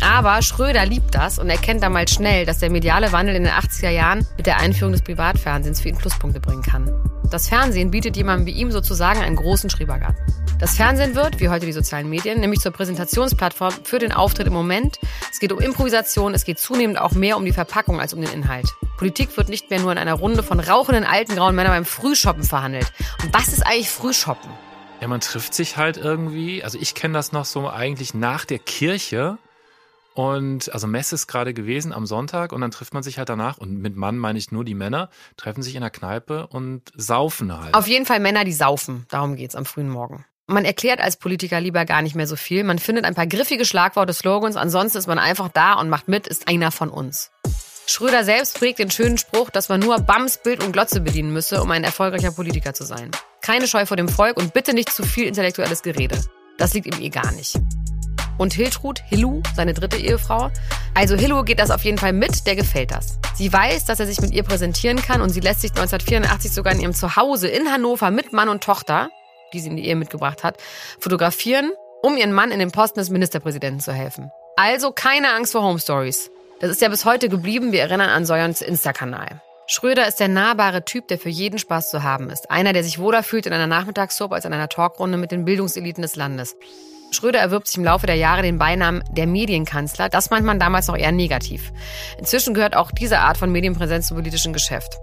Aber 0.00 0.42
Schröder 0.42 0.84
liebt 0.84 1.14
das 1.14 1.38
und 1.38 1.48
erkennt 1.48 1.82
damals 1.82 2.12
schnell, 2.12 2.44
dass 2.46 2.58
der 2.58 2.70
mediale 2.70 3.12
Wandel 3.12 3.36
in 3.36 3.44
den 3.44 3.52
80er 3.52 3.90
Jahren 3.90 4.26
mit 4.36 4.46
der 4.46 4.58
Einführung 4.58 4.92
des 4.92 5.02
Privatfernsehens 5.02 5.80
für 5.80 5.90
ihn 5.90 5.96
Pluspunkte 5.96 6.40
bringen 6.40 6.62
kann. 6.62 6.90
Das 7.30 7.48
Fernsehen 7.48 7.90
bietet 7.90 8.16
jemandem 8.16 8.46
wie 8.46 8.58
ihm 8.58 8.72
sozusagen 8.72 9.20
einen 9.20 9.36
großen 9.36 9.70
Schrebergarten. 9.70 10.20
Das 10.58 10.76
Fernsehen 10.76 11.14
wird, 11.14 11.40
wie 11.40 11.48
heute 11.48 11.66
die 11.66 11.72
sozialen 11.72 12.08
Medien, 12.08 12.40
nämlich 12.40 12.60
zur 12.60 12.72
Präsentationsplattform 12.72 13.72
für 13.84 13.98
den 13.98 14.12
Auftritt 14.12 14.46
im 14.46 14.52
Moment. 14.52 14.98
Es 15.30 15.38
geht 15.38 15.52
um 15.52 15.60
Improvisation, 15.60 16.34
es 16.34 16.44
geht 16.44 16.58
zunehmend 16.58 16.98
auch 17.00 17.12
mehr 17.12 17.36
um 17.36 17.44
die 17.44 17.52
Verpackung 17.52 18.00
als 18.00 18.14
um 18.14 18.20
den 18.20 18.32
Inhalt. 18.32 18.66
Politik 18.96 19.36
wird 19.36 19.48
nicht 19.48 19.70
mehr 19.70 19.80
nur 19.80 19.92
in 19.92 19.98
einer 19.98 20.14
Runde 20.14 20.42
von 20.42 20.60
rauchenden 20.60 21.04
alten 21.04 21.36
grauen 21.36 21.54
Männern 21.54 21.72
beim 21.72 21.84
Frühshoppen 21.84 22.44
verhandelt. 22.44 22.92
Und 23.22 23.34
was 23.34 23.48
ist 23.48 23.66
eigentlich 23.66 23.90
Frühshoppen? 23.90 24.50
Ja, 25.02 25.08
man 25.08 25.20
trifft 25.20 25.52
sich 25.52 25.76
halt 25.76 25.96
irgendwie. 25.96 26.62
Also 26.62 26.78
ich 26.80 26.94
kenne 26.94 27.14
das 27.14 27.32
noch 27.32 27.44
so 27.44 27.68
eigentlich 27.68 28.14
nach 28.14 28.44
der 28.44 28.60
Kirche. 28.60 29.36
Und 30.14 30.72
also 30.72 30.86
Messe 30.86 31.16
ist 31.16 31.26
gerade 31.26 31.54
gewesen 31.54 31.92
am 31.92 32.06
Sonntag 32.06 32.52
und 32.52 32.60
dann 32.60 32.70
trifft 32.70 32.94
man 32.94 33.02
sich 33.02 33.18
halt 33.18 33.28
danach 33.28 33.58
und 33.58 33.78
mit 33.78 33.96
Mann 33.96 34.16
meine 34.16 34.38
ich 34.38 34.52
nur 34.52 34.64
die 34.64 34.76
Männer, 34.76 35.10
treffen 35.36 35.64
sich 35.64 35.74
in 35.74 35.80
der 35.80 35.90
Kneipe 35.90 36.46
und 36.46 36.92
saufen 36.94 37.52
halt. 37.52 37.74
Auf 37.74 37.88
jeden 37.88 38.06
Fall 38.06 38.20
Männer, 38.20 38.44
die 38.44 38.52
saufen. 38.52 39.06
Darum 39.08 39.34
geht's 39.34 39.56
am 39.56 39.64
frühen 39.64 39.88
Morgen. 39.88 40.24
Man 40.46 40.64
erklärt 40.64 41.00
als 41.00 41.16
Politiker 41.16 41.60
lieber 41.60 41.84
gar 41.84 42.02
nicht 42.02 42.14
mehr 42.14 42.28
so 42.28 42.36
viel. 42.36 42.62
Man 42.62 42.78
findet 42.78 43.04
ein 43.04 43.16
paar 43.16 43.26
griffige 43.26 43.64
Schlagworte, 43.64 44.12
Slogans. 44.12 44.54
Ansonsten 44.54 44.98
ist 44.98 45.08
man 45.08 45.18
einfach 45.18 45.48
da 45.48 45.72
und 45.80 45.88
macht 45.88 46.06
mit, 46.06 46.28
ist 46.28 46.46
einer 46.46 46.70
von 46.70 46.90
uns. 46.90 47.31
Schröder 47.86 48.24
selbst 48.24 48.58
prägt 48.58 48.78
den 48.78 48.90
schönen 48.90 49.18
Spruch, 49.18 49.50
dass 49.50 49.68
man 49.68 49.80
nur 49.80 49.98
Bams, 49.98 50.38
Bild 50.38 50.62
und 50.62 50.72
Glotze 50.72 51.00
bedienen 51.00 51.32
müsse, 51.32 51.62
um 51.62 51.70
ein 51.70 51.84
erfolgreicher 51.84 52.30
Politiker 52.30 52.74
zu 52.74 52.84
sein. 52.84 53.10
Keine 53.40 53.66
Scheu 53.66 53.86
vor 53.86 53.96
dem 53.96 54.08
Volk 54.08 54.36
und 54.36 54.54
bitte 54.54 54.72
nicht 54.72 54.92
zu 54.92 55.02
viel 55.02 55.26
intellektuelles 55.26 55.82
Gerede. 55.82 56.18
Das 56.58 56.74
liegt 56.74 56.86
ihm 56.86 57.02
eh 57.02 57.08
gar 57.08 57.32
nicht. 57.32 57.58
Und 58.38 58.54
Hiltrud, 58.54 59.00
Hillu, 59.08 59.42
seine 59.54 59.74
dritte 59.74 59.96
Ehefrau. 59.96 60.50
Also 60.94 61.16
Hillu 61.16 61.42
geht 61.42 61.58
das 61.58 61.70
auf 61.70 61.84
jeden 61.84 61.98
Fall 61.98 62.12
mit, 62.12 62.46
der 62.46 62.56
gefällt 62.56 62.92
das. 62.92 63.18
Sie 63.34 63.52
weiß, 63.52 63.84
dass 63.84 64.00
er 64.00 64.06
sich 64.06 64.20
mit 64.20 64.32
ihr 64.32 64.42
präsentieren 64.42 65.00
kann 65.00 65.20
und 65.20 65.30
sie 65.30 65.40
lässt 65.40 65.60
sich 65.60 65.70
1984 65.70 66.52
sogar 66.52 66.72
in 66.72 66.80
ihrem 66.80 66.94
Zuhause 66.94 67.48
in 67.48 67.70
Hannover 67.70 68.10
mit 68.10 68.32
Mann 68.32 68.48
und 68.48 68.62
Tochter, 68.62 69.10
die 69.52 69.60
sie 69.60 69.68
in 69.68 69.76
die 69.76 69.86
Ehe 69.86 69.96
mitgebracht 69.96 70.44
hat, 70.44 70.56
fotografieren, 70.98 71.72
um 72.02 72.16
ihren 72.16 72.32
Mann 72.32 72.50
in 72.50 72.58
den 72.58 72.70
Posten 72.70 73.00
des 73.00 73.10
Ministerpräsidenten 73.10 73.80
zu 73.80 73.92
helfen. 73.92 74.30
Also 74.56 74.92
keine 74.92 75.32
Angst 75.32 75.52
vor 75.52 75.62
Home 75.62 75.78
Stories. 75.78 76.30
Das 76.62 76.70
ist 76.70 76.80
ja 76.80 76.88
bis 76.88 77.04
heute 77.04 77.28
geblieben. 77.28 77.72
Wir 77.72 77.80
erinnern 77.80 78.08
an 78.08 78.24
Soyons 78.24 78.62
Insta-Kanal. 78.62 79.42
Schröder 79.66 80.06
ist 80.06 80.20
der 80.20 80.28
nahbare 80.28 80.84
Typ, 80.84 81.08
der 81.08 81.18
für 81.18 81.28
jeden 81.28 81.58
Spaß 81.58 81.90
zu 81.90 82.04
haben 82.04 82.30
ist. 82.30 82.52
Einer, 82.52 82.72
der 82.72 82.84
sich 82.84 83.00
wohler 83.00 83.24
fühlt 83.24 83.46
in 83.46 83.52
einer 83.52 83.66
Nachmittagssoap 83.66 84.30
als 84.30 84.44
in 84.44 84.52
einer 84.52 84.68
Talkrunde 84.68 85.18
mit 85.18 85.32
den 85.32 85.44
Bildungseliten 85.44 86.02
des 86.02 86.14
Landes. 86.14 86.54
Schröder 87.10 87.40
erwirbt 87.40 87.66
sich 87.66 87.78
im 87.78 87.84
Laufe 87.84 88.06
der 88.06 88.14
Jahre 88.14 88.42
den 88.42 88.58
Beinamen 88.58 89.02
der 89.10 89.26
Medienkanzler. 89.26 90.08
Das 90.08 90.30
meint 90.30 90.46
man 90.46 90.60
damals 90.60 90.86
noch 90.86 90.96
eher 90.96 91.10
negativ. 91.10 91.72
Inzwischen 92.16 92.54
gehört 92.54 92.76
auch 92.76 92.92
diese 92.92 93.18
Art 93.18 93.38
von 93.38 93.50
Medienpräsenz 93.50 94.06
zum 94.06 94.18
politischen 94.18 94.52
Geschäft. 94.52 94.98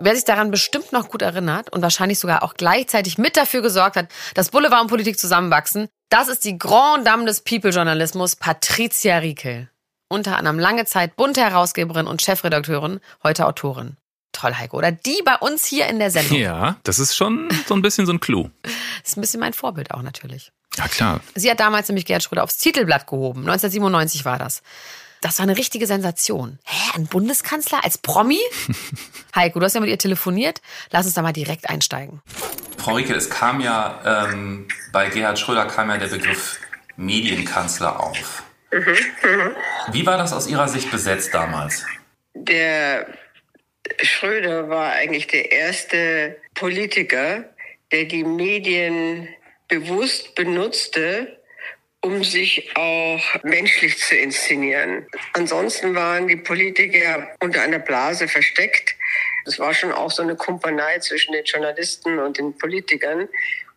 Wer 0.00 0.14
sich 0.14 0.24
daran 0.24 0.50
bestimmt 0.50 0.92
noch 0.92 1.10
gut 1.10 1.20
erinnert 1.20 1.70
und 1.70 1.82
wahrscheinlich 1.82 2.20
sogar 2.20 2.42
auch 2.42 2.54
gleichzeitig 2.54 3.18
mit 3.18 3.36
dafür 3.36 3.60
gesorgt 3.60 3.96
hat, 3.96 4.06
dass 4.34 4.48
Boulevard 4.48 4.80
und 4.80 4.88
Politik 4.88 5.18
zusammenwachsen, 5.18 5.88
das 6.08 6.28
ist 6.28 6.46
die 6.46 6.56
Grand 6.56 7.06
Dame 7.06 7.26
des 7.26 7.42
People-Journalismus, 7.42 8.36
Patricia 8.36 9.18
Riekel. 9.18 9.68
Unter 10.12 10.36
anderem 10.36 10.58
lange 10.58 10.84
Zeit 10.84 11.16
bunte 11.16 11.40
Herausgeberin 11.40 12.06
und 12.06 12.20
Chefredakteurin, 12.20 13.00
heute 13.22 13.46
Autorin. 13.46 13.96
Toll, 14.32 14.54
Heiko. 14.54 14.76
Oder 14.76 14.92
die 14.92 15.22
bei 15.24 15.36
uns 15.36 15.64
hier 15.64 15.86
in 15.86 15.98
der 15.98 16.10
Sendung. 16.10 16.36
Ja, 16.36 16.76
das 16.82 16.98
ist 16.98 17.16
schon 17.16 17.48
so 17.66 17.74
ein 17.74 17.80
bisschen 17.80 18.04
so 18.04 18.12
ein 18.12 18.20
Clou. 18.20 18.50
Das 18.62 18.72
ist 19.04 19.16
ein 19.16 19.22
bisschen 19.22 19.40
mein 19.40 19.54
Vorbild 19.54 19.90
auch 19.90 20.02
natürlich. 20.02 20.52
Ja, 20.76 20.86
klar. 20.88 21.20
Sie 21.34 21.50
hat 21.50 21.60
damals 21.60 21.88
nämlich 21.88 22.04
Gerhard 22.04 22.22
Schröder 22.22 22.42
aufs 22.42 22.58
Titelblatt 22.58 23.06
gehoben. 23.06 23.40
1997 23.40 24.26
war 24.26 24.38
das. 24.38 24.62
Das 25.22 25.38
war 25.38 25.44
eine 25.44 25.56
richtige 25.56 25.86
Sensation. 25.86 26.58
Hä, 26.64 26.90
ein 26.94 27.06
Bundeskanzler 27.06 27.82
als 27.82 27.96
Promi? 27.96 28.40
Heiko, 29.34 29.60
du 29.60 29.64
hast 29.64 29.74
ja 29.74 29.80
mit 29.80 29.88
ihr 29.88 29.98
telefoniert. 29.98 30.60
Lass 30.90 31.06
uns 31.06 31.14
da 31.14 31.22
mal 31.22 31.32
direkt 31.32 31.70
einsteigen. 31.70 32.20
Frau 32.76 32.96
Rieke, 32.96 33.14
es 33.14 33.30
kam 33.30 33.60
ja 33.60 34.28
ähm, 34.28 34.68
bei 34.92 35.08
Gerhard 35.08 35.38
Schröder 35.38 35.64
kam 35.64 35.88
ja 35.88 35.96
der 35.96 36.08
Begriff 36.08 36.58
Medienkanzler 36.96 37.98
auf. 37.98 38.42
Wie 39.92 40.06
war 40.06 40.16
das 40.16 40.32
aus 40.32 40.48
Ihrer 40.48 40.68
Sicht 40.68 40.90
besetzt 40.90 41.34
damals? 41.34 41.84
Der 42.34 43.06
Schröder 44.00 44.68
war 44.68 44.92
eigentlich 44.92 45.26
der 45.26 45.52
erste 45.52 46.36
Politiker, 46.54 47.44
der 47.90 48.04
die 48.04 48.24
Medien 48.24 49.28
bewusst 49.68 50.34
benutzte, 50.34 51.38
um 52.00 52.24
sich 52.24 52.74
auch 52.74 53.22
menschlich 53.44 53.98
zu 53.98 54.16
inszenieren. 54.16 55.06
Ansonsten 55.34 55.94
waren 55.94 56.26
die 56.26 56.36
Politiker 56.36 57.28
unter 57.40 57.62
einer 57.62 57.78
Blase 57.78 58.26
versteckt. 58.26 58.96
Es 59.46 59.58
war 59.58 59.72
schon 59.72 59.92
auch 59.92 60.10
so 60.10 60.22
eine 60.22 60.34
Kumpanei 60.34 60.98
zwischen 60.98 61.32
den 61.32 61.44
Journalisten 61.44 62.18
und 62.18 62.38
den 62.38 62.56
Politikern 62.58 63.28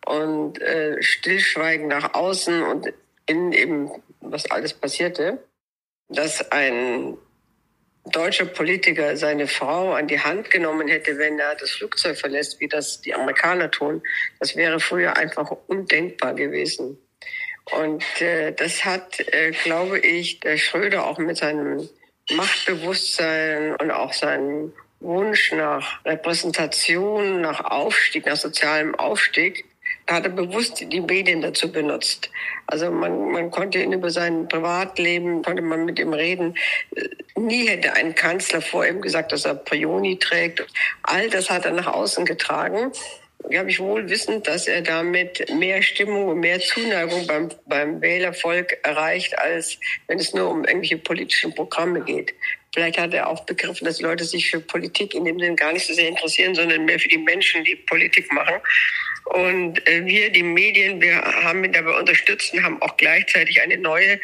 und 0.06 0.60
äh, 0.60 1.00
Stillschweigen 1.02 1.88
nach 1.88 2.14
außen 2.14 2.62
und 2.62 2.92
in 3.26 3.52
eben, 3.52 3.90
was 4.30 4.50
alles 4.50 4.72
passierte, 4.74 5.38
dass 6.08 6.50
ein 6.52 7.16
deutscher 8.06 8.46
Politiker 8.46 9.16
seine 9.16 9.48
Frau 9.48 9.94
an 9.94 10.06
die 10.06 10.20
Hand 10.20 10.50
genommen 10.50 10.88
hätte, 10.88 11.18
wenn 11.18 11.38
er 11.38 11.56
das 11.56 11.70
Flugzeug 11.72 12.16
verlässt, 12.16 12.60
wie 12.60 12.68
das 12.68 13.00
die 13.00 13.14
Amerikaner 13.14 13.70
tun, 13.70 14.02
das 14.38 14.54
wäre 14.56 14.78
früher 14.78 15.16
einfach 15.16 15.50
undenkbar 15.66 16.34
gewesen. 16.34 16.98
Und 17.72 18.04
äh, 18.20 18.52
das 18.52 18.84
hat, 18.84 19.18
äh, 19.32 19.50
glaube 19.50 19.98
ich, 19.98 20.38
der 20.38 20.56
Schröder 20.56 21.04
auch 21.04 21.18
mit 21.18 21.38
seinem 21.38 21.88
Machtbewusstsein 22.30 23.74
und 23.76 23.90
auch 23.90 24.12
seinem 24.12 24.72
Wunsch 25.00 25.52
nach 25.52 26.04
Repräsentation, 26.04 27.40
nach 27.40 27.64
Aufstieg, 27.64 28.26
nach 28.26 28.36
sozialem 28.36 28.94
Aufstieg, 28.94 29.64
hat 30.08 30.24
er 30.24 30.30
bewusst 30.30 30.84
die 30.92 31.00
Medien 31.00 31.42
dazu 31.42 31.70
benutzt. 31.70 32.30
Also 32.66 32.90
man, 32.90 33.32
man 33.32 33.50
konnte 33.50 33.78
ihn 33.82 33.92
über 33.92 34.10
sein 34.10 34.46
Privatleben, 34.48 35.42
konnte 35.42 35.62
man 35.62 35.84
mit 35.84 35.98
ihm 35.98 36.12
reden. 36.12 36.56
Nie 37.34 37.68
hätte 37.68 37.92
ein 37.94 38.14
Kanzler 38.14 38.62
vor 38.62 38.86
ihm 38.86 39.00
gesagt, 39.00 39.32
dass 39.32 39.44
er 39.44 39.54
Prioni 39.54 40.18
trägt. 40.18 40.64
All 41.02 41.28
das 41.28 41.50
hat 41.50 41.64
er 41.64 41.72
nach 41.72 41.88
außen 41.88 42.24
getragen 42.24 42.92
glaube 43.48 43.70
ich, 43.70 43.78
wohl 43.78 44.08
wissend, 44.08 44.46
dass 44.46 44.66
er 44.66 44.82
damit 44.82 45.46
mehr 45.54 45.82
Stimmung 45.82 46.28
und 46.28 46.40
mehr 46.40 46.60
Zuneigung 46.60 47.26
beim, 47.26 47.48
beim 47.66 48.00
Wählervolk 48.00 48.76
erreicht, 48.82 49.38
als 49.38 49.78
wenn 50.08 50.18
es 50.18 50.34
nur 50.34 50.50
um 50.50 50.64
irgendwelche 50.64 50.98
politischen 50.98 51.54
Programme 51.54 52.00
geht. 52.02 52.34
Vielleicht 52.74 52.98
hat 52.98 53.14
er 53.14 53.28
auch 53.28 53.44
begriffen, 53.44 53.86
dass 53.86 54.00
Leute 54.00 54.24
sich 54.24 54.50
für 54.50 54.60
Politik 54.60 55.14
in 55.14 55.24
dem 55.24 55.38
Sinn 55.38 55.56
gar 55.56 55.72
nicht 55.72 55.86
so 55.86 55.94
sehr 55.94 56.08
interessieren, 56.08 56.54
sondern 56.54 56.84
mehr 56.84 56.98
für 56.98 57.08
die 57.08 57.18
Menschen, 57.18 57.64
die 57.64 57.76
Politik 57.76 58.30
machen. 58.32 58.56
Und 59.26 59.86
äh, 59.88 60.04
wir, 60.04 60.30
die 60.30 60.42
Medien, 60.42 61.00
wir 61.00 61.20
haben 61.20 61.64
ihn 61.64 61.72
dabei 61.72 61.98
unterstützt 61.98 62.52
und 62.52 62.62
haben 62.62 62.80
auch 62.80 62.96
gleichzeitig 62.96 63.60
eine 63.60 63.76
neue 63.76 64.20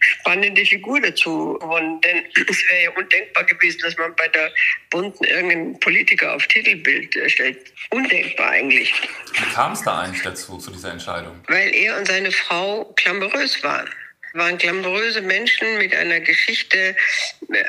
spannende 0.00 0.64
Figur 0.64 0.98
dazu 1.00 1.58
gewonnen. 1.60 2.00
Denn 2.00 2.24
es 2.34 2.68
wäre 2.70 2.84
ja 2.84 2.90
undenkbar 2.90 3.44
gewesen, 3.44 3.80
dass 3.82 3.96
man 3.98 4.16
bei 4.16 4.28
der 4.28 4.50
Bunten 4.88 5.24
irgendeinen 5.24 5.78
Politiker 5.80 6.34
auf 6.34 6.46
Titelbild 6.46 7.14
äh, 7.16 7.28
stellt. 7.28 7.58
Undenkbar 7.90 8.50
eigentlich. 8.50 8.94
Wie 9.34 9.54
kam 9.54 9.72
es 9.72 9.82
da 9.82 10.00
eigentlich 10.00 10.22
dazu, 10.22 10.56
zu 10.56 10.70
dieser 10.70 10.92
Entscheidung? 10.92 11.38
Weil 11.48 11.74
er 11.74 11.98
und 11.98 12.06
seine 12.06 12.32
Frau 12.32 12.84
klamorös 12.96 13.62
waren 13.62 13.88
waren 14.32 14.58
glamouröse 14.58 15.22
Menschen 15.22 15.78
mit 15.78 15.94
einer 15.94 16.20
Geschichte. 16.20 16.94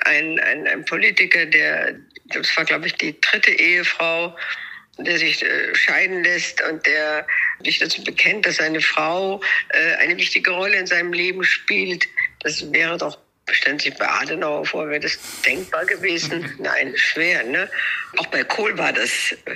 Ein, 0.03 0.37
ein, 0.39 0.67
ein 0.67 0.83
Politiker, 0.83 1.45
der, 1.45 1.95
das 2.25 2.55
war, 2.57 2.65
glaube 2.65 2.87
ich, 2.87 2.95
die 2.95 3.19
dritte 3.21 3.51
Ehefrau, 3.51 4.35
der 4.97 5.17
sich 5.17 5.43
äh, 5.43 5.75
scheiden 5.75 6.23
lässt 6.23 6.61
und 6.61 6.85
der 6.85 7.25
sich 7.63 7.79
dazu 7.79 8.03
bekennt, 8.03 8.45
dass 8.45 8.57
seine 8.57 8.81
Frau 8.81 9.41
äh, 9.69 9.95
eine 9.95 10.17
wichtige 10.17 10.51
Rolle 10.51 10.77
in 10.77 10.87
seinem 10.87 11.13
Leben 11.13 11.43
spielt. 11.43 12.07
Das 12.41 12.71
wäre 12.71 12.97
doch 12.97 13.17
stellen 13.51 13.79
sich 13.79 13.95
bei 13.95 14.07
Adenauer 14.07 14.65
vor, 14.65 14.89
wäre 14.89 14.99
das 14.99 15.17
denkbar 15.45 15.85
gewesen? 15.85 16.53
Nein, 16.59 16.93
schwer. 16.95 17.43
Ne? 17.43 17.69
Auch 18.17 18.27
bei 18.27 18.43
Kohl 18.43 18.77
war 18.77 18.91
das 18.91 19.31
äh, 19.45 19.55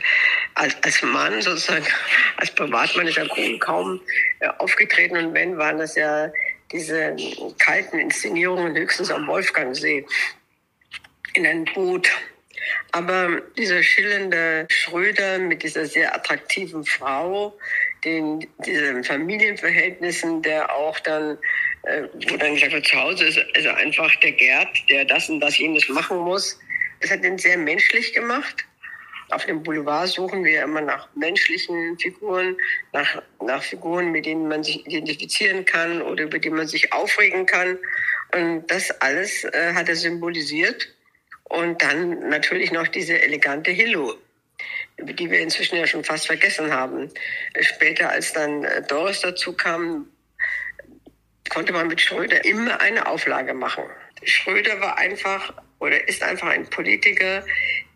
als, 0.55 0.75
als 0.83 1.01
Mann 1.01 1.41
sozusagen, 1.41 1.85
als 2.37 2.51
Privatmann 2.51 3.07
ist 3.07 3.17
ja 3.17 3.27
Kohl 3.27 3.59
kaum 3.59 4.01
äh, 4.39 4.47
aufgetreten 4.59 5.17
und 5.17 5.33
wenn, 5.33 5.57
waren 5.57 5.79
das 5.79 5.95
ja 5.95 6.31
diese 6.71 7.15
kalten 7.59 7.99
Inszenierungen 7.99 8.75
höchstens 8.75 9.11
am 9.11 9.27
Wolfgangsee 9.27 10.05
in 11.33 11.45
einem 11.45 11.65
Boot. 11.65 12.09
Aber 12.91 13.41
dieser 13.57 13.81
schillernde 13.83 14.67
Schröder 14.69 15.39
mit 15.39 15.63
dieser 15.63 15.85
sehr 15.85 16.13
attraktiven 16.13 16.85
Frau, 16.85 17.57
den, 18.03 18.47
diesen 18.65 19.03
Familienverhältnissen, 19.03 20.41
der 20.41 20.73
auch 20.73 20.99
dann, 20.99 21.37
äh, 21.83 22.03
wo 22.29 22.37
dann 22.37 22.55
gesagt 22.55 22.73
wird, 22.73 22.87
zu 22.87 22.97
Hause 22.97 23.25
ist, 23.25 23.37
ist 23.37 23.65
er 23.65 23.77
einfach 23.77 24.13
der 24.17 24.31
Gerd, 24.33 24.69
der 24.89 25.05
das 25.05 25.29
und 25.29 25.39
das 25.39 25.57
jenes 25.57 25.87
machen 25.89 26.17
muss. 26.17 26.59
Das 26.99 27.11
hat 27.11 27.23
ihn 27.23 27.37
sehr 27.37 27.57
menschlich 27.57 28.13
gemacht. 28.13 28.65
Auf 29.31 29.45
dem 29.45 29.63
Boulevard 29.63 30.09
suchen 30.09 30.43
wir 30.43 30.63
immer 30.63 30.81
nach 30.81 31.07
menschlichen 31.15 31.97
Figuren, 31.97 32.57
nach, 32.91 33.21
nach 33.41 33.63
Figuren, 33.63 34.11
mit 34.11 34.25
denen 34.25 34.49
man 34.49 34.63
sich 34.63 34.85
identifizieren 34.85 35.63
kann 35.63 36.01
oder 36.01 36.23
über 36.23 36.37
die 36.37 36.49
man 36.49 36.67
sich 36.67 36.91
aufregen 36.91 37.45
kann. 37.45 37.77
Und 38.33 38.67
das 38.67 38.91
alles 39.01 39.45
äh, 39.45 39.73
hat 39.73 39.87
er 39.87 39.95
symbolisiert. 39.95 40.89
Und 41.51 41.81
dann 41.81 42.29
natürlich 42.29 42.71
noch 42.71 42.87
diese 42.87 43.21
elegante 43.21 43.71
Hillo, 43.71 44.15
die 44.97 45.29
wir 45.29 45.41
inzwischen 45.41 45.75
ja 45.75 45.85
schon 45.85 46.05
fast 46.05 46.27
vergessen 46.27 46.71
haben. 46.71 47.09
Später, 47.59 48.09
als 48.09 48.31
dann 48.31 48.63
äh, 48.63 48.81
Doris 48.87 49.19
dazu 49.19 49.51
kam, 49.51 50.07
konnte 51.49 51.73
man 51.73 51.89
mit 51.89 51.99
Schröder 51.99 52.45
immer 52.45 52.79
eine 52.79 53.05
Auflage 53.05 53.53
machen. 53.53 53.83
Schröder 54.23 54.79
war 54.79 54.97
einfach 54.97 55.53
oder 55.79 56.07
ist 56.07 56.23
einfach 56.23 56.47
ein 56.47 56.69
Politiker, 56.69 57.45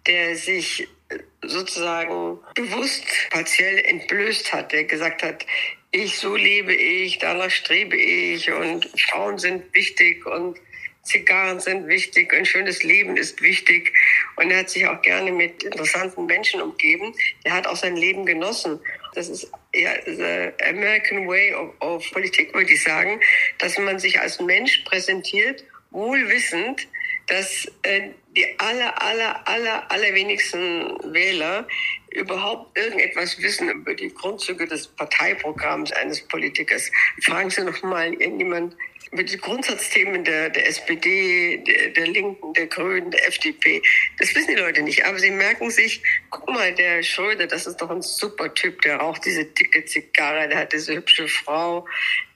der 0.05 0.35
sich 0.35 0.89
äh, 1.07 1.19
sozusagen 1.41 2.39
bewusst 2.55 3.05
partiell 3.29 3.77
entblößt 3.85 4.51
hat, 4.51 4.73
der 4.73 4.83
gesagt 4.83 5.23
hat, 5.23 5.45
ich, 5.91 6.17
so 6.17 6.35
lebe 6.35 6.73
ich, 6.73 7.19
danach 7.19 7.51
strebe 7.51 7.95
ich 7.95 8.51
und 8.51 8.85
Frauen 8.99 9.37
sind 9.37 9.73
wichtig 9.73 10.25
und 10.25 10.59
Zigarren 11.05 11.59
sind 11.59 11.87
wichtig, 11.87 12.33
ein 12.33 12.45
schönes 12.45 12.83
Leben 12.83 13.15
ist 13.15 13.41
wichtig. 13.41 13.93
Und 14.35 14.51
er 14.51 14.59
hat 14.59 14.69
sich 14.69 14.87
auch 14.87 15.01
gerne 15.01 15.31
mit 15.31 15.63
interessanten 15.63 16.25
Menschen 16.25 16.61
umgeben. 16.61 17.13
Er 17.43 17.53
hat 17.53 17.67
auch 17.67 17.75
sein 17.75 17.95
Leben 17.95 18.25
genossen. 18.25 18.79
Das 19.13 19.29
ist 19.29 19.49
ja 19.73 19.91
the 20.05 20.51
American 20.67 21.27
way 21.27 21.53
of, 21.53 21.73
of 21.79 22.11
Politik, 22.11 22.53
würde 22.53 22.73
ich 22.73 22.83
sagen, 22.83 23.21
dass 23.59 23.77
man 23.77 23.99
sich 23.99 24.19
als 24.19 24.39
Mensch 24.41 24.83
präsentiert, 24.85 25.63
wohl 25.91 26.27
wissend, 26.27 26.87
dass 27.27 27.71
äh, 27.83 28.09
die 28.35 28.59
aller, 28.59 29.01
aller, 29.01 29.47
aller, 29.47 29.91
allerwenigsten 29.91 31.13
Wähler 31.13 31.67
überhaupt 32.11 32.77
irgendetwas 32.77 33.41
wissen 33.41 33.69
über 33.69 33.93
die 33.93 34.13
Grundzüge 34.13 34.67
des 34.67 34.87
Parteiprogramms 34.87 35.91
eines 35.93 36.21
Politikers. 36.27 36.91
Fragen 37.21 37.49
Sie 37.49 37.63
noch 37.63 37.81
mal 37.83 38.13
irgendjemand, 38.13 38.75
mit 39.15 39.31
den 39.31 39.39
Grundsatzthemen 39.39 40.23
der, 40.23 40.49
der 40.49 40.67
SPD, 40.67 41.57
der, 41.57 41.89
der 41.89 42.07
Linken, 42.07 42.53
der 42.53 42.67
Grünen, 42.67 43.11
der 43.11 43.27
FDP. 43.27 43.81
Das 44.19 44.33
wissen 44.35 44.55
die 44.55 44.61
Leute 44.61 44.81
nicht. 44.81 45.05
Aber 45.05 45.17
sie 45.17 45.31
merken 45.31 45.69
sich, 45.71 46.01
guck 46.29 46.49
mal, 46.49 46.73
der 46.73 47.01
Schröder, 47.03 47.47
das 47.47 47.65
ist 47.65 47.77
doch 47.77 47.89
ein 47.89 48.01
super 48.01 48.53
Typ, 48.53 48.81
der 48.81 48.97
raucht 48.97 49.25
diese 49.25 49.45
dicke 49.45 49.85
Zigarre, 49.85 50.47
der 50.47 50.59
hat 50.59 50.73
diese 50.73 50.95
hübsche 50.95 51.27
Frau, 51.27 51.87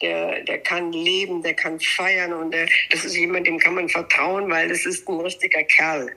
der, 0.02 0.44
der 0.44 0.60
kann 0.60 0.92
leben, 0.92 1.44
der 1.44 1.54
kann 1.54 1.80
feiern 1.80 2.34
und 2.34 2.52
der, 2.52 2.68
das 2.90 3.06
ist 3.06 3.16
jemand, 3.16 3.48
dem 3.48 3.60
kann 3.60 3.76
man 3.76 3.90
vertrauen, 3.90 4.50
weil 4.50 4.70
das 4.70 4.86
ist 4.86 5.08
ein 5.08 5.20
richtiger 5.20 5.64
Kerl. 5.64 6.16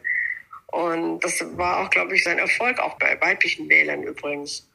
Und 0.69 1.21
das 1.21 1.45
war 1.59 1.81
auch, 1.81 1.90
glaube 1.90 2.14
ich, 2.16 2.25
sein 2.25 2.38
Erfolg, 2.38 2.78
auch 2.78 2.99
bei 2.99 3.21
weiblichen 3.21 3.69
Wählern 3.69 4.02
übrigens. 4.02 4.71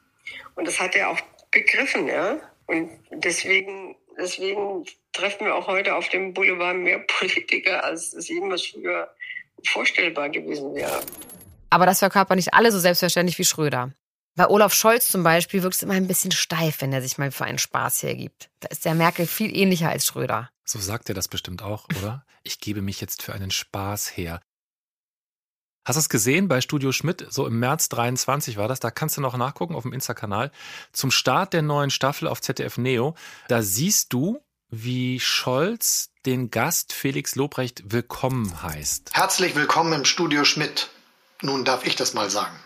Und 0.55 0.67
das 0.67 0.79
hat 0.79 0.95
er 0.95 1.09
auch 1.09 1.19
begriffen, 1.51 2.07
ja. 2.07 2.39
Und 2.67 2.89
deswegen, 3.11 3.95
deswegen 4.17 4.85
treffen 5.17 5.45
wir 5.45 5.55
auch 5.55 5.67
heute 5.67 5.95
auf 5.95 6.09
dem 6.09 6.33
Boulevard 6.33 6.77
mehr 6.77 6.99
Politiker, 6.99 7.83
als 7.83 8.13
es 8.13 8.27
jemals 8.27 8.65
früher 8.65 9.13
vorstellbar 9.65 10.29
gewesen 10.29 10.75
wäre. 10.75 11.01
Aber 11.69 11.85
das 11.85 11.99
verkörpert 11.99 12.37
nicht 12.37 12.53
alle 12.53 12.71
so 12.71 12.79
selbstverständlich 12.79 13.37
wie 13.39 13.45
Schröder. 13.45 13.91
Bei 14.35 14.47
Olaf 14.47 14.73
Scholz 14.73 15.07
zum 15.07 15.23
Beispiel 15.23 15.63
wirkt 15.63 15.75
es 15.75 15.83
immer 15.83 15.95
ein 15.95 16.07
bisschen 16.07 16.31
steif, 16.31 16.81
wenn 16.81 16.93
er 16.93 17.01
sich 17.01 17.17
mal 17.17 17.31
für 17.31 17.45
einen 17.45 17.57
Spaß 17.57 18.03
hergibt. 18.03 18.49
Da 18.59 18.69
ist 18.69 18.85
der 18.85 18.93
Merkel 18.93 19.25
viel 19.25 19.55
ähnlicher 19.55 19.89
als 19.89 20.05
Schröder. 20.05 20.49
So 20.63 20.79
sagt 20.79 21.09
er 21.09 21.15
das 21.15 21.27
bestimmt 21.27 21.63
auch, 21.63 21.87
oder? 21.97 22.23
Ich 22.43 22.59
gebe 22.59 22.81
mich 22.81 23.01
jetzt 23.01 23.23
für 23.23 23.33
einen 23.33 23.49
Spaß 23.49 24.15
her. 24.15 24.41
Hast 25.87 25.95
du 25.95 26.01
es 26.01 26.09
gesehen 26.09 26.47
bei 26.49 26.61
Studio 26.61 26.91
Schmidt? 26.91 27.25
So 27.29 27.47
im 27.47 27.59
März 27.59 27.89
23 27.89 28.57
war 28.57 28.67
das. 28.67 28.79
Da 28.79 28.91
kannst 28.91 29.17
du 29.17 29.21
noch 29.21 29.37
nachgucken 29.37 29.73
auf 29.73 29.83
dem 29.83 29.93
Insta-Kanal. 29.93 30.51
Zum 30.91 31.11
Start 31.11 31.53
der 31.53 31.61
neuen 31.61 31.89
Staffel 31.89 32.27
auf 32.27 32.41
ZDF 32.41 32.77
Neo. 32.77 33.15
Da 33.47 33.61
siehst 33.61 34.11
du, 34.11 34.43
wie 34.69 35.19
Scholz 35.19 36.09
den 36.25 36.51
Gast 36.51 36.91
Felix 36.91 37.35
Lobrecht 37.35 37.83
willkommen 37.85 38.61
heißt. 38.61 39.11
Herzlich 39.13 39.55
willkommen 39.55 39.93
im 39.93 40.05
Studio 40.05 40.43
Schmidt. 40.43 40.89
Nun 41.41 41.63
darf 41.63 41.85
ich 41.85 41.95
das 41.95 42.13
mal 42.13 42.29
sagen. 42.29 42.59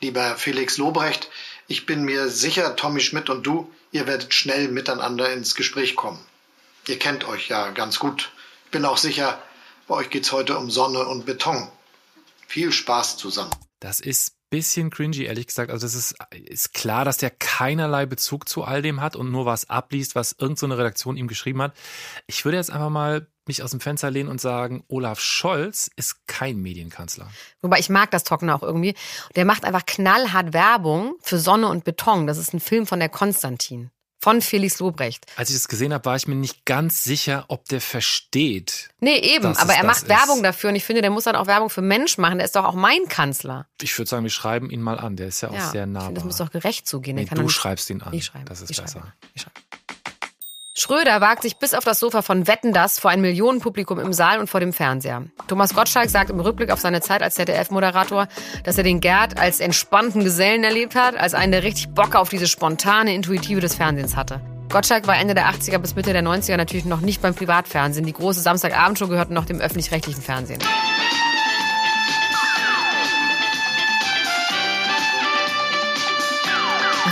Lieber 0.00 0.36
Felix 0.36 0.76
Lobrecht, 0.76 1.30
ich 1.68 1.86
bin 1.86 2.04
mir 2.04 2.28
sicher, 2.28 2.76
Tommy 2.76 3.00
Schmidt 3.00 3.30
und 3.30 3.46
du, 3.46 3.72
ihr 3.92 4.06
werdet 4.06 4.34
schnell 4.34 4.68
miteinander 4.68 5.32
ins 5.32 5.54
Gespräch 5.54 5.96
kommen. 5.96 6.20
Ihr 6.86 6.98
kennt 6.98 7.24
euch 7.24 7.48
ja 7.48 7.70
ganz 7.70 7.98
gut. 7.98 8.30
Ich 8.66 8.70
bin 8.72 8.84
auch 8.84 8.98
sicher, 8.98 9.42
bei 9.88 9.94
euch 9.94 10.10
geht's 10.10 10.32
heute 10.32 10.58
um 10.58 10.70
Sonne 10.70 11.06
und 11.06 11.24
Beton. 11.24 11.68
Viel 12.46 12.72
Spaß 12.72 13.16
zusammen. 13.16 13.50
Das 13.80 14.00
ist 14.00 14.35
bisschen 14.50 14.90
cringy, 14.90 15.24
ehrlich 15.24 15.46
gesagt. 15.46 15.70
Also 15.70 15.86
das 15.86 15.94
ist, 15.94 16.14
ist 16.32 16.74
klar, 16.74 17.04
dass 17.04 17.18
der 17.18 17.30
keinerlei 17.30 18.06
Bezug 18.06 18.48
zu 18.48 18.64
all 18.64 18.82
dem 18.82 19.00
hat 19.00 19.16
und 19.16 19.30
nur 19.30 19.46
was 19.46 19.68
abliest, 19.70 20.14
was 20.14 20.32
irgendeine 20.32 20.74
so 20.74 20.78
Redaktion 20.78 21.16
ihm 21.16 21.28
geschrieben 21.28 21.62
hat. 21.62 21.74
Ich 22.26 22.44
würde 22.44 22.56
jetzt 22.56 22.70
einfach 22.70 22.90
mal 22.90 23.26
mich 23.46 23.62
aus 23.62 23.70
dem 23.70 23.80
Fenster 23.80 24.10
lehnen 24.10 24.28
und 24.28 24.40
sagen, 24.40 24.84
Olaf 24.88 25.20
Scholz 25.20 25.88
ist 25.96 26.26
kein 26.26 26.58
Medienkanzler. 26.58 27.28
Wobei 27.62 27.78
ich 27.78 27.88
mag 27.88 28.10
das 28.10 28.24
Trockene 28.24 28.54
auch 28.54 28.62
irgendwie. 28.62 28.94
Der 29.36 29.44
macht 29.44 29.64
einfach 29.64 29.86
knallhart 29.86 30.52
Werbung 30.52 31.14
für 31.20 31.38
Sonne 31.38 31.68
und 31.68 31.84
Beton. 31.84 32.26
Das 32.26 32.38
ist 32.38 32.52
ein 32.52 32.60
Film 32.60 32.86
von 32.86 32.98
der 32.98 33.08
Konstantin 33.08 33.90
von 34.26 34.42
Felix 34.42 34.80
Lobrecht. 34.80 35.24
Als 35.36 35.50
ich 35.50 35.54
das 35.54 35.68
gesehen 35.68 35.94
habe, 35.94 36.04
war 36.04 36.16
ich 36.16 36.26
mir 36.26 36.34
nicht 36.34 36.64
ganz 36.64 37.04
sicher, 37.04 37.44
ob 37.46 37.64
der 37.68 37.80
versteht. 37.80 38.88
Nee, 38.98 39.18
eben, 39.18 39.56
aber 39.56 39.74
er 39.74 39.84
macht 39.84 40.02
ist. 40.02 40.08
Werbung 40.08 40.42
dafür 40.42 40.70
und 40.70 40.74
ich 40.74 40.82
finde, 40.82 41.00
der 41.00 41.12
muss 41.12 41.22
dann 41.22 41.36
auch 41.36 41.46
Werbung 41.46 41.70
für 41.70 41.80
Menschen 41.80 42.22
machen. 42.22 42.38
Der 42.38 42.44
ist 42.44 42.56
doch 42.56 42.64
auch 42.64 42.74
mein 42.74 43.06
Kanzler. 43.08 43.68
Ich 43.80 43.96
würde 43.96 44.08
sagen, 44.08 44.24
wir 44.24 44.30
schreiben 44.30 44.68
ihn 44.68 44.82
mal 44.82 44.98
an. 44.98 45.14
Der 45.14 45.28
ist 45.28 45.42
ja, 45.42 45.52
ja 45.52 45.68
auch 45.68 45.70
sehr 45.70 45.86
nah. 45.86 46.10
Das 46.10 46.24
muss 46.24 46.38
doch 46.38 46.50
gerecht 46.50 46.88
zugehen. 46.88 47.14
Nee, 47.14 47.26
du 47.26 47.48
schreibst 47.48 47.88
ihn 47.88 48.02
an. 48.02 48.12
Ich 48.14 48.24
schreibe. 48.24 48.46
Das 48.46 48.62
ist 48.62 48.70
ich 48.70 48.82
besser. 48.82 48.98
Schreibe. 48.98 49.12
Ich 49.34 49.42
schreibe. 49.42 49.60
Schröder 50.78 51.22
wagt 51.22 51.40
sich 51.40 51.56
bis 51.56 51.72
auf 51.72 51.84
das 51.84 51.98
Sofa 51.98 52.20
von 52.20 52.46
Wetten 52.46 52.74
das 52.74 52.98
vor 52.98 53.10
ein 53.10 53.22
Millionenpublikum 53.22 53.98
im 53.98 54.12
Saal 54.12 54.40
und 54.40 54.50
vor 54.50 54.60
dem 54.60 54.74
Fernseher. 54.74 55.24
Thomas 55.48 55.74
Gottschalk 55.74 56.10
sagt 56.10 56.28
im 56.28 56.38
Rückblick 56.38 56.70
auf 56.70 56.80
seine 56.80 57.00
Zeit 57.00 57.22
als 57.22 57.36
ZDF-Moderator, 57.36 58.28
dass 58.62 58.76
er 58.76 58.84
den 58.84 59.00
Gerd 59.00 59.40
als 59.40 59.60
entspannten 59.60 60.22
Gesellen 60.22 60.64
erlebt 60.64 60.94
hat, 60.94 61.16
als 61.16 61.32
einen, 61.32 61.52
der 61.52 61.62
richtig 61.62 61.94
Bock 61.94 62.14
auf 62.14 62.28
diese 62.28 62.46
spontane 62.46 63.14
Intuitive 63.14 63.62
des 63.62 63.74
Fernsehens 63.74 64.16
hatte. 64.16 64.42
Gottschalk 64.68 65.06
war 65.06 65.16
Ende 65.16 65.32
der 65.32 65.46
80er 65.46 65.78
bis 65.78 65.94
Mitte 65.94 66.12
der 66.12 66.22
90er 66.22 66.58
natürlich 66.58 66.84
noch 66.84 67.00
nicht 67.00 67.22
beim 67.22 67.34
Privatfernsehen. 67.34 68.04
Die 68.04 68.12
große 68.12 68.42
Samstagabendshow 68.42 69.08
gehörte 69.08 69.32
noch 69.32 69.46
dem 69.46 69.60
öffentlich-rechtlichen 69.60 70.20
Fernsehen. 70.20 70.58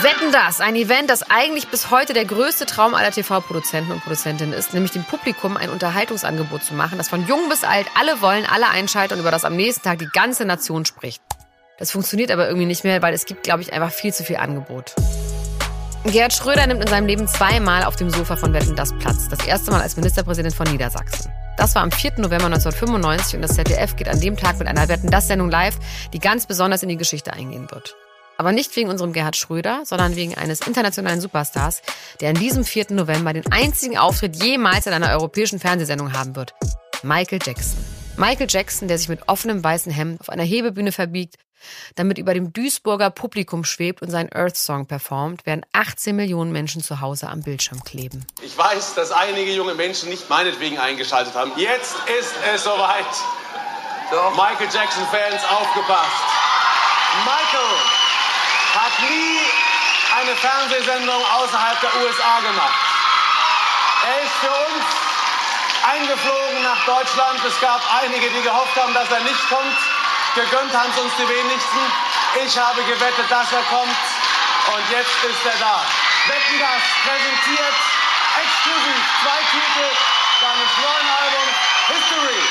Wetten 0.05 0.33
das, 0.33 0.61
ein 0.61 0.77
Event, 0.77 1.09
das 1.09 1.31
eigentlich 1.31 1.69
bis 1.69 1.91
heute 1.91 2.13
der 2.13 2.27
größte 2.27 2.67
Traum 2.67 2.95
aller 2.95 3.11
TV-Produzenten 3.11 3.91
und 3.91 4.03
Produzentinnen 4.03 4.53
ist, 4.53 4.75
nämlich 4.75 4.93
dem 4.93 5.03
Publikum 5.03 5.57
ein 5.57 5.71
Unterhaltungsangebot 5.71 6.63
zu 6.63 6.75
machen, 6.75 6.99
das 6.99 7.09
von 7.09 7.27
jung 7.27 7.49
bis 7.49 7.65
alt 7.65 7.87
alle 7.99 8.21
wollen, 8.21 8.45
alle 8.45 8.69
einschalten 8.69 9.15
und 9.15 9.21
über 9.21 9.31
das 9.31 9.47
am 9.47 9.57
nächsten 9.57 9.83
Tag 9.83 10.01
die 10.01 10.09
ganze 10.13 10.45
Nation 10.45 10.85
spricht. 10.85 11.23
Das 11.79 11.91
funktioniert 11.91 12.31
aber 12.31 12.47
irgendwie 12.47 12.67
nicht 12.67 12.85
mehr, 12.85 13.01
weil 13.01 13.15
es 13.15 13.25
gibt, 13.25 13.45
glaube 13.45 13.63
ich, 13.63 13.73
einfach 13.73 13.91
viel 13.91 14.13
zu 14.13 14.25
viel 14.25 14.37
Angebot. 14.37 14.95
Gerhard 16.05 16.35
Schröder 16.35 16.67
nimmt 16.67 16.83
in 16.83 16.89
seinem 16.89 17.07
Leben 17.07 17.27
zweimal 17.27 17.85
auf 17.85 17.97
dem 17.97 18.11
Sofa 18.11 18.37
von 18.37 18.53
Wetten 18.53 18.77
das 18.77 18.93
Platz. 18.99 19.31
Das 19.31 19.47
erste 19.47 19.71
Mal 19.71 19.81
als 19.81 19.97
Ministerpräsident 19.97 20.55
von 20.55 20.67
Niedersachsen. 20.67 21.33
Das 21.57 21.75
war 21.75 21.83
am 21.83 21.91
4. 21.91 22.19
November 22.19 22.47
1995 22.47 23.37
und 23.37 23.43
das 23.43 23.55
ZDF 23.55 23.97
geht 23.97 24.09
an 24.09 24.21
dem 24.21 24.37
Tag 24.37 24.59
mit 24.59 24.69
einer 24.69 24.87
Wetten 24.89 25.11
das 25.11 25.29
Sendung 25.29 25.51
live, 25.51 25.79
die 26.13 26.19
ganz 26.19 26.45
besonders 26.45 26.83
in 26.83 26.91
die 26.91 26.99
Geschichte 26.99 27.33
eingehen 27.33 27.71
wird. 27.71 27.97
Aber 28.37 28.53
nicht 28.53 28.75
wegen 28.77 28.91
unserem 28.91 29.13
Gerhard 29.13 29.37
Schröder, 29.37 29.83
sondern 29.85 30.17
wegen 30.17 30.35
eines 30.35 30.61
internationalen 30.61 31.21
Superstars, 31.21 31.83
der 32.21 32.31
an 32.31 32.35
diesem 32.35 32.65
4. 32.65 32.87
November 32.91 33.33
den 33.33 33.51
einzigen 33.53 33.97
Auftritt 33.97 34.43
jemals 34.43 34.87
in 34.87 34.93
einer 34.93 35.11
europäischen 35.11 35.61
Fernsehsendung 35.61 36.13
haben 36.13 36.35
wird. 36.35 36.55
Michael 37.03 37.39
Jackson. 37.45 37.79
Michael 38.17 38.47
Jackson, 38.49 38.89
der 38.89 38.99
sich 38.99 39.09
mit 39.09 39.29
offenem 39.29 39.63
weißen 39.63 39.91
Hemd 39.93 40.21
auf 40.21 40.29
einer 40.29 40.45
Hebebühne 40.45 40.93
verbiegt, 40.93 41.37
damit 41.95 42.19
über 42.19 42.35
dem 42.35 42.53
Duisburger 42.53 43.11
Publikum 43.11 43.65
schwebt 43.65 44.03
und 44.03 44.11
seinen 44.11 44.33
Earth 44.33 44.57
Song 44.57 44.87
performt, 44.87 45.43
während 45.45 45.65
18 45.73 46.15
Millionen 46.15 46.53
Menschen 46.53 46.83
zu 46.83 47.01
Hause 47.01 47.29
am 47.29 47.43
Bildschirm 47.43 47.83
kleben. 47.83 48.25
Ich 48.43 48.57
weiß, 48.57 48.95
dass 48.95 49.11
einige 49.11 49.53
junge 49.53 49.75
Menschen 49.75 50.11
nicht 50.11 50.29
meinetwegen 50.29 50.79
eingeschaltet 50.79 51.35
haben. 51.35 51.53
Jetzt 51.57 51.97
ist 52.21 52.35
es 52.55 52.65
soweit. 52.65 53.07
Doch. 54.11 54.31
Michael 54.37 54.69
Jackson-Fans, 54.73 55.43
aufgepasst. 55.51 56.23
Michael 57.25 58.04
hat 58.75 59.01
nie 59.09 59.41
eine 60.19 60.37
Fernsehsendung 60.37 61.23
außerhalb 61.25 61.81
der 61.81 61.95
USA 62.03 62.41
gemacht. 62.41 62.81
Er 64.07 64.23
ist 64.23 64.35
für 64.41 64.51
uns 64.51 64.85
eingeflogen 65.91 66.63
nach 66.63 66.85
Deutschland. 66.85 67.45
Es 67.45 67.61
gab 67.61 67.81
einige, 68.03 68.31
die 68.31 68.43
gehofft 68.43 68.77
haben, 68.77 68.95
dass 68.95 69.11
er 69.11 69.21
nicht 69.21 69.49
kommt. 69.49 69.79
Gegönnt 70.35 70.75
haben 70.75 70.91
es 70.91 71.01
uns 71.01 71.13
die 71.17 71.29
wenigsten. 71.29 71.81
Ich 72.45 72.59
habe 72.59 72.83
gewettet, 72.85 73.31
dass 73.31 73.53
er 73.53 73.63
kommt. 73.71 73.97
Und 74.75 74.91
jetzt 74.91 75.25
ist 75.25 75.45
er 75.47 75.59
da. 75.61 75.85
Wetten 76.27 76.59
das 76.59 76.83
präsentiert 77.05 77.79
exklusiv 78.43 79.01
zwei 79.23 79.41
Titel 79.53 79.89
seines 80.41 80.71
neuen 80.83 81.09
Albums 81.23 81.57
History. 81.89 82.43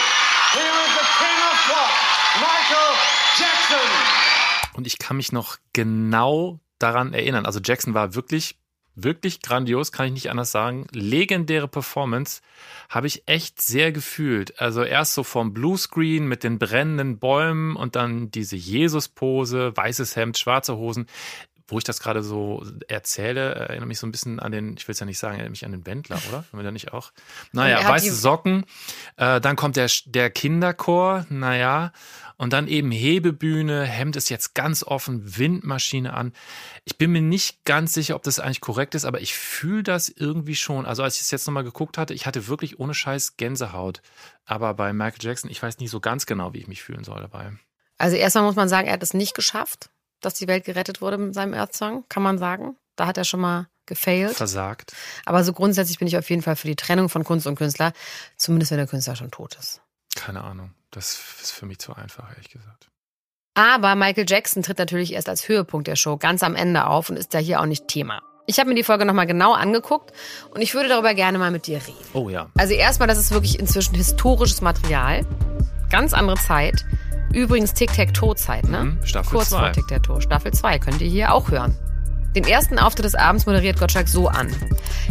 Here 0.54 0.78
is 0.86 0.94
the 0.94 1.06
King 1.18 1.40
of 1.50 1.58
Pop, 1.68 1.92
Michael 2.40 2.92
Jackson. 3.36 4.43
Und 4.74 4.88
ich 4.88 4.98
kann 4.98 5.18
mich 5.18 5.32
noch 5.32 5.58
genau 5.74 6.60
daran 6.80 7.14
erinnern. 7.14 7.46
Also 7.46 7.60
Jackson 7.64 7.94
war 7.94 8.16
wirklich 8.16 8.58
wirklich 8.96 9.42
grandios, 9.42 9.92
kann 9.92 10.08
ich 10.08 10.14
nicht 10.14 10.30
anders 10.30 10.52
sagen. 10.52 10.88
Legendäre 10.92 11.68
Performance 11.68 12.42
habe 12.90 13.08
ich 13.08 13.24
echt 13.28 13.62
sehr 13.62 13.92
gefühlt. 13.92 14.60
Also 14.60 14.84
erst 14.84 15.14
so 15.14 15.24
vom 15.24 15.54
Bluescreen 15.54 16.28
mit 16.28 16.44
den 16.44 16.60
brennenden 16.60 17.18
Bäumen 17.20 17.76
und 17.76 17.96
dann 17.96 18.30
diese 18.32 18.56
Jesus-Pose, 18.56 19.76
weißes 19.76 20.16
Hemd, 20.16 20.38
schwarze 20.38 20.78
Hosen. 20.78 21.08
Wo 21.68 21.78
ich 21.78 21.86
das 21.86 22.02
gerade 22.02 22.22
so 22.22 22.64
erzähle, 22.88 23.56
erinnere 23.56 23.88
mich 23.88 23.98
so 23.98 24.06
ein 24.06 24.12
bisschen 24.12 24.40
an 24.40 24.52
den, 24.52 24.76
ich 24.78 24.88
will 24.88 24.94
es 24.94 25.00
ja 25.00 25.06
nicht 25.06 25.18
sagen, 25.18 25.36
erinnere 25.36 25.52
mich 25.52 25.66
an 25.66 25.72
den 25.72 25.86
Wendler, 25.86 26.20
oder? 26.28 26.40
Haben 26.40 26.60
wir 26.60 26.64
da 26.64 26.72
nicht 26.72 26.94
auch? 26.94 27.14
Naja, 27.54 27.88
weiße 27.88 28.14
Socken. 28.14 28.66
Äh, 29.16 29.40
dann 29.40 29.56
kommt 29.56 29.78
der, 29.78 29.90
der 30.06 30.30
Kinderchor, 30.30 31.26
naja. 31.30 31.94
Und 32.38 32.54
dann 32.54 32.68
eben 32.68 32.92
Hebebühne, 32.92 33.84
Hemd 33.84 34.16
ist 34.16 34.30
jetzt 34.30 34.56
ganz 34.56 34.84
offen, 34.84 35.38
Windmaschine 35.38 36.14
an. 36.14 36.34
Ich 36.84 36.98
bin 36.98 37.12
mir 37.12 37.22
nicht 37.22 37.64
ganz 37.66 37.94
sicher, 37.94 38.16
ob 38.16 38.24
das 38.24 38.40
eigentlich 38.40 38.62
korrekt 38.62 38.96
ist, 38.96 39.06
aber 39.06 39.22
ich 39.22 39.36
fühle 39.36 39.84
das 39.84 40.10
irgendwie 40.10 40.56
schon. 40.56 40.86
Also 40.86 41.04
als 41.04 41.16
ich 41.16 41.22
es 41.22 41.32
jetzt 41.32 41.48
nochmal 41.48 41.64
geguckt 41.64 41.98
hatte, 41.98 42.14
ich 42.14 42.26
hatte 42.26 42.48
wirklich 42.48 42.80
ohne 42.80 42.94
Scheiß 42.94 43.38
Gänsehaut. 43.38 44.02
Aber 44.46 44.74
bei 44.74 44.94
Michael 44.94 45.20
Jackson, 45.22 45.50
ich 45.50 45.62
weiß 45.62 45.80
nicht 45.80 45.92
so 45.92 46.00
ganz 46.00 46.26
genau, 46.26 46.54
wie 46.54 46.60
ich 46.60 46.68
mich 46.68 46.84
fühlen 46.84 47.04
soll 47.04 47.22
dabei. 47.22 47.54
Also 47.98 48.16
erstmal 48.18 48.44
muss 48.44 48.56
man 48.56 48.70
sagen, 48.70 48.88
er 48.88 48.94
hat 48.94 49.04
es 49.04 49.14
nicht 49.14 49.36
geschafft, 49.36 49.90
dass 50.22 50.34
die 50.34 50.48
Welt 50.48 50.66
gerettet 50.66 51.02
wurde 51.02 51.18
mit 51.18 51.34
seinem 51.34 51.54
Earth 51.54 51.76
Song, 51.76 52.04
kann 52.10 52.24
man 52.24 52.38
sagen. 52.38 52.76
Da 52.96 53.08
hat 53.08 53.18
er 53.18 53.24
schon 53.24 53.40
mal 53.40 53.68
gefailt. 53.86 54.36
Versagt. 54.36 54.94
Aber 55.26 55.44
so 55.44 55.54
grundsätzlich 55.54 56.00
bin 56.00 56.08
ich 56.08 56.18
auf 56.18 56.30
jeden 56.30 56.42
Fall 56.42 56.56
für 56.56 56.68
die 56.68 56.76
Trennung 56.76 57.10
von 57.10 57.24
Kunst 57.24 57.48
und 57.48 57.56
Künstler, 57.56 57.94
zumindest 58.38 58.72
wenn 58.72 58.78
der 58.78 58.88
Künstler 58.88 59.16
schon 59.16 59.32
tot 59.32 59.56
ist. 59.60 59.82
Keine 60.16 60.44
Ahnung. 60.44 60.74
Das 60.94 61.20
ist 61.42 61.52
für 61.52 61.66
mich 61.66 61.80
zu 61.80 61.94
einfach, 61.96 62.30
ehrlich 62.30 62.50
gesagt. 62.50 62.90
Aber 63.56 63.96
Michael 63.96 64.26
Jackson 64.28 64.64
tritt 64.64 64.80
natürlich 64.80 65.14
erst 65.14 65.30
als 65.30 65.48
Höhepunkt 65.48 65.88
der 65.88 65.96
Show 65.96 66.18
ganz 66.18 66.44
am 66.44 66.56
Ende 66.56 66.88
auf 66.88 67.10
und 67.10 67.18
ist 67.18 67.34
da 67.34 67.40
hier 67.40 67.62
auch 67.62 67.66
nicht 67.66 67.88
Thema. 67.88 68.22
Ich 68.46 68.60
habe 68.60 68.70
mir 68.70 68.76
die 68.76 68.84
Folge 68.84 69.06
nochmal 69.06 69.26
genau 69.28 69.54
angeguckt 69.54 70.12
und 70.52 70.62
ich 70.62 70.74
würde 70.74 70.90
darüber 70.90 71.14
gerne 71.14 71.38
mal 71.38 71.52
mit 71.52 71.68
dir 71.68 71.78
reden. 71.78 71.98
Oh 72.14 72.30
ja. 72.30 72.50
Also 72.58 72.74
erstmal, 72.74 73.08
das 73.08 73.18
ist 73.18 73.32
wirklich 73.32 73.60
inzwischen 73.60 73.96
historisches 73.96 74.62
Material. 74.62 75.26
Ganz 75.90 76.14
andere 76.14 76.38
Zeit. 76.38 76.86
Übrigens 77.32 77.74
Tic-Tac-Toe-Zeit, 77.74 78.66
ne? 78.66 78.84
Mhm, 78.84 79.06
Staffel 79.06 79.32
Kurz 79.38 79.50
zwei. 79.50 79.60
vor 79.60 79.72
Tic-Tac-Toe. 79.72 80.22
Staffel 80.22 80.54
2 80.54 80.80
könnt 80.80 81.02
ihr 81.02 81.10
hier 81.10 81.34
auch 81.34 81.50
hören. 81.50 81.78
Den 82.36 82.46
ersten 82.46 82.80
Auftritt 82.80 83.06
des 83.06 83.16
Abends 83.16 83.46
moderiert 83.46 83.80
Gottschalk 83.80 84.08
so 84.08 84.28
an. 84.28 84.50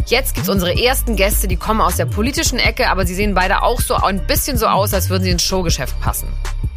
Jetzt 0.07 0.35
gibt's 0.35 0.49
unsere 0.49 0.77
ersten 0.77 1.15
Gäste, 1.15 1.47
die 1.47 1.55
kommen 1.55 1.79
aus 1.79 1.95
der 1.95 2.05
politischen 2.05 2.59
Ecke, 2.59 2.89
aber 2.89 3.05
sie 3.05 3.15
sehen 3.15 3.33
beide 3.33 3.63
auch 3.63 3.79
so 3.79 3.95
ein 3.95 4.27
bisschen 4.27 4.57
so 4.57 4.67
aus, 4.67 4.93
als 4.93 5.09
würden 5.09 5.23
sie 5.23 5.29
ins 5.29 5.43
Showgeschäft 5.43 5.99
passen. 6.01 6.27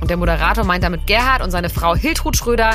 Und 0.01 0.11
der 0.11 0.17
Moderator 0.17 0.65
meint 0.65 0.85
damit 0.85 1.07
Gerhard 1.07 1.43
und 1.43 1.51
seine 1.51 1.69
Frau 1.69 1.97
Hiltrud 1.97 2.37
Schröder, 2.37 2.75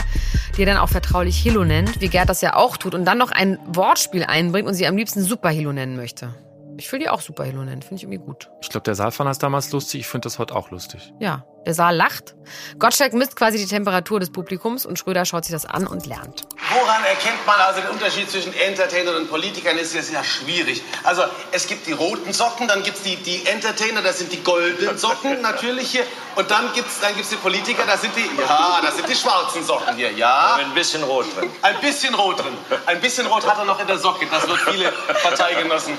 die 0.58 0.64
er 0.64 0.66
dann 0.66 0.78
auch 0.78 0.90
vertraulich 0.90 1.38
Hilo 1.38 1.64
nennt, 1.64 2.02
wie 2.02 2.10
Gerd 2.10 2.28
das 2.28 2.42
ja 2.42 2.56
auch 2.56 2.76
tut, 2.76 2.94
und 2.94 3.06
dann 3.06 3.18
noch 3.18 3.32
ein 3.32 3.58
Wortspiel 3.68 4.24
einbringt 4.24 4.68
und 4.68 4.74
sie 4.74 4.88
am 4.88 4.98
liebsten 4.98 5.24
Super 5.24 5.50
Hilo 5.50 5.72
nennen 5.72 5.96
möchte. 5.96 6.34
Ich 6.82 6.92
will 6.92 6.98
die 6.98 7.10
auch 7.10 7.22
Super 7.22 7.44
Hilo 7.44 7.64
nennen, 7.64 7.84
finde 7.84 7.98
ich 7.98 8.04
irgendwie 8.04 8.18
gut. 8.18 8.50
Ich 8.60 8.70
glaube, 8.70 8.84
der 8.86 8.96
Saal 8.96 9.12
fand 9.12 9.30
das 9.30 9.38
damals 9.38 9.72
lustig, 9.72 10.02
ich 10.02 10.08
finde 10.08 10.26
das 10.26 10.40
heute 10.40 10.56
auch 10.56 10.72
lustig. 10.72 11.14
Ja, 11.20 11.46
der 11.68 11.76
Saal 11.76 11.96
lacht. 11.96 12.34
Gottschalk 12.80 13.14
misst 13.14 13.36
quasi 13.36 13.60
die 13.60 13.68
Temperatur 13.68 14.20
des 14.20 14.32
Publikums 14.32 14.88
und 14.88 14.98
Schröder 14.98 15.24
schaut 15.26 15.46
sich 15.46 15.54
das 15.54 15.68
an 15.68 15.86
und 15.86 16.08
lernt. 16.08 16.42
Woran 16.74 17.04
erkennt 17.04 17.46
man 17.46 17.56
also 17.60 17.82
den 17.82 17.92
Unterschied 17.92 18.32
zwischen 18.32 18.52
Entertainern 18.56 19.16
und 19.16 19.30
Politikern? 19.30 19.78
Ist 19.78 19.94
ja 19.94 20.02
sehr 20.02 20.24
schwierig. 20.24 20.82
Also 21.04 21.22
es 21.52 21.68
gibt 21.68 21.86
die 21.86 21.92
roten 21.92 22.34
Socken, 22.34 22.68
dann 22.68 22.82
gibt 22.82 22.98
es 22.98 23.04
die, 23.04 23.16
die 23.18 23.46
Entertainer, 23.46 24.02
das 24.02 24.18
sind 24.18 24.32
die 24.32 24.42
goldenen 24.44 24.98
Socken 24.98 25.40
natürlich 25.44 25.92
hier. 25.92 26.04
Und 26.36 26.50
dann 26.50 26.74
gibt 26.74 26.88
es 26.88 27.00
dann 27.00 27.14
gibt's 27.14 27.30
die 27.30 27.36
Politiker, 27.36 27.84
das 27.86 28.02
sind 28.02 28.16
die, 28.16 28.42
ja, 28.42 28.80
das 28.82 28.96
sind 28.96 29.08
die 29.08 29.16
schwarzen 29.16 29.64
Socken 29.64 29.98
hier, 29.98 30.12
ja. 30.14 30.56
Ein 30.56 30.74
bisschen 30.74 31.04
rot 31.04 31.28
drin. 31.38 31.52
Ein 31.62 31.80
bisschen 31.80 32.16
rot 32.16 32.40
drin. 32.40 32.58
Ein 32.88 33.00
bisschen 33.02 33.28
rot 33.28 33.48
hat 33.48 33.60
er 33.60 33.66
noch 33.66 33.80
in 33.80 33.86
der 33.86 34.00
Socke. 34.00 34.26
Das 34.32 34.48
wird 34.48 34.58
viele 34.62 34.92
Parteigenossen 35.22 35.94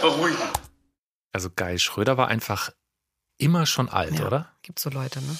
beruhigen. 0.00 0.36
Also 1.32 1.50
Guy 1.54 1.78
Schröder 1.78 2.16
war 2.16 2.28
einfach 2.28 2.70
immer 3.38 3.66
schon 3.66 3.88
alt, 3.88 4.18
Ja, 4.18 4.26
oder? 4.26 4.48
Gibt 4.62 4.78
so 4.78 4.90
Leute, 4.90 5.20
ne? 5.20 5.36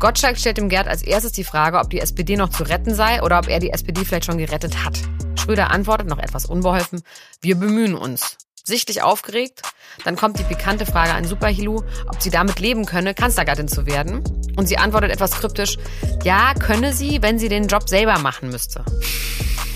Gottschalk 0.00 0.38
stellt 0.38 0.56
dem 0.56 0.68
Gerd 0.68 0.88
als 0.88 1.02
erstes 1.02 1.32
die 1.32 1.44
Frage, 1.44 1.78
ob 1.78 1.90
die 1.90 2.00
SPD 2.00 2.36
noch 2.36 2.48
zu 2.48 2.62
retten 2.62 2.94
sei 2.94 3.22
oder 3.22 3.38
ob 3.38 3.48
er 3.48 3.60
die 3.60 3.70
SPD 3.70 4.04
vielleicht 4.04 4.24
schon 4.24 4.38
gerettet 4.38 4.82
hat. 4.84 4.98
Schröder 5.38 5.70
antwortet 5.70 6.08
noch 6.08 6.18
etwas 6.18 6.46
unbeholfen, 6.46 7.02
wir 7.42 7.56
bemühen 7.56 7.94
uns. 7.94 8.38
Sichtlich 8.64 9.02
aufgeregt, 9.02 9.62
dann 10.04 10.16
kommt 10.16 10.38
die 10.38 10.44
pikante 10.44 10.86
Frage 10.86 11.12
an 11.12 11.24
Superhilu, 11.24 11.82
ob 12.08 12.20
sie 12.22 12.30
damit 12.30 12.60
leben 12.60 12.86
könne, 12.86 13.14
Kanzlergattin 13.14 13.68
zu 13.68 13.86
werden. 13.86 14.22
Und 14.56 14.66
sie 14.68 14.78
antwortet 14.78 15.10
etwas 15.10 15.32
kryptisch, 15.32 15.76
ja, 16.24 16.54
könne 16.54 16.92
sie, 16.92 17.22
wenn 17.22 17.38
sie 17.38 17.48
den 17.48 17.68
Job 17.68 17.88
selber 17.88 18.18
machen 18.18 18.50
müsste. 18.50 18.84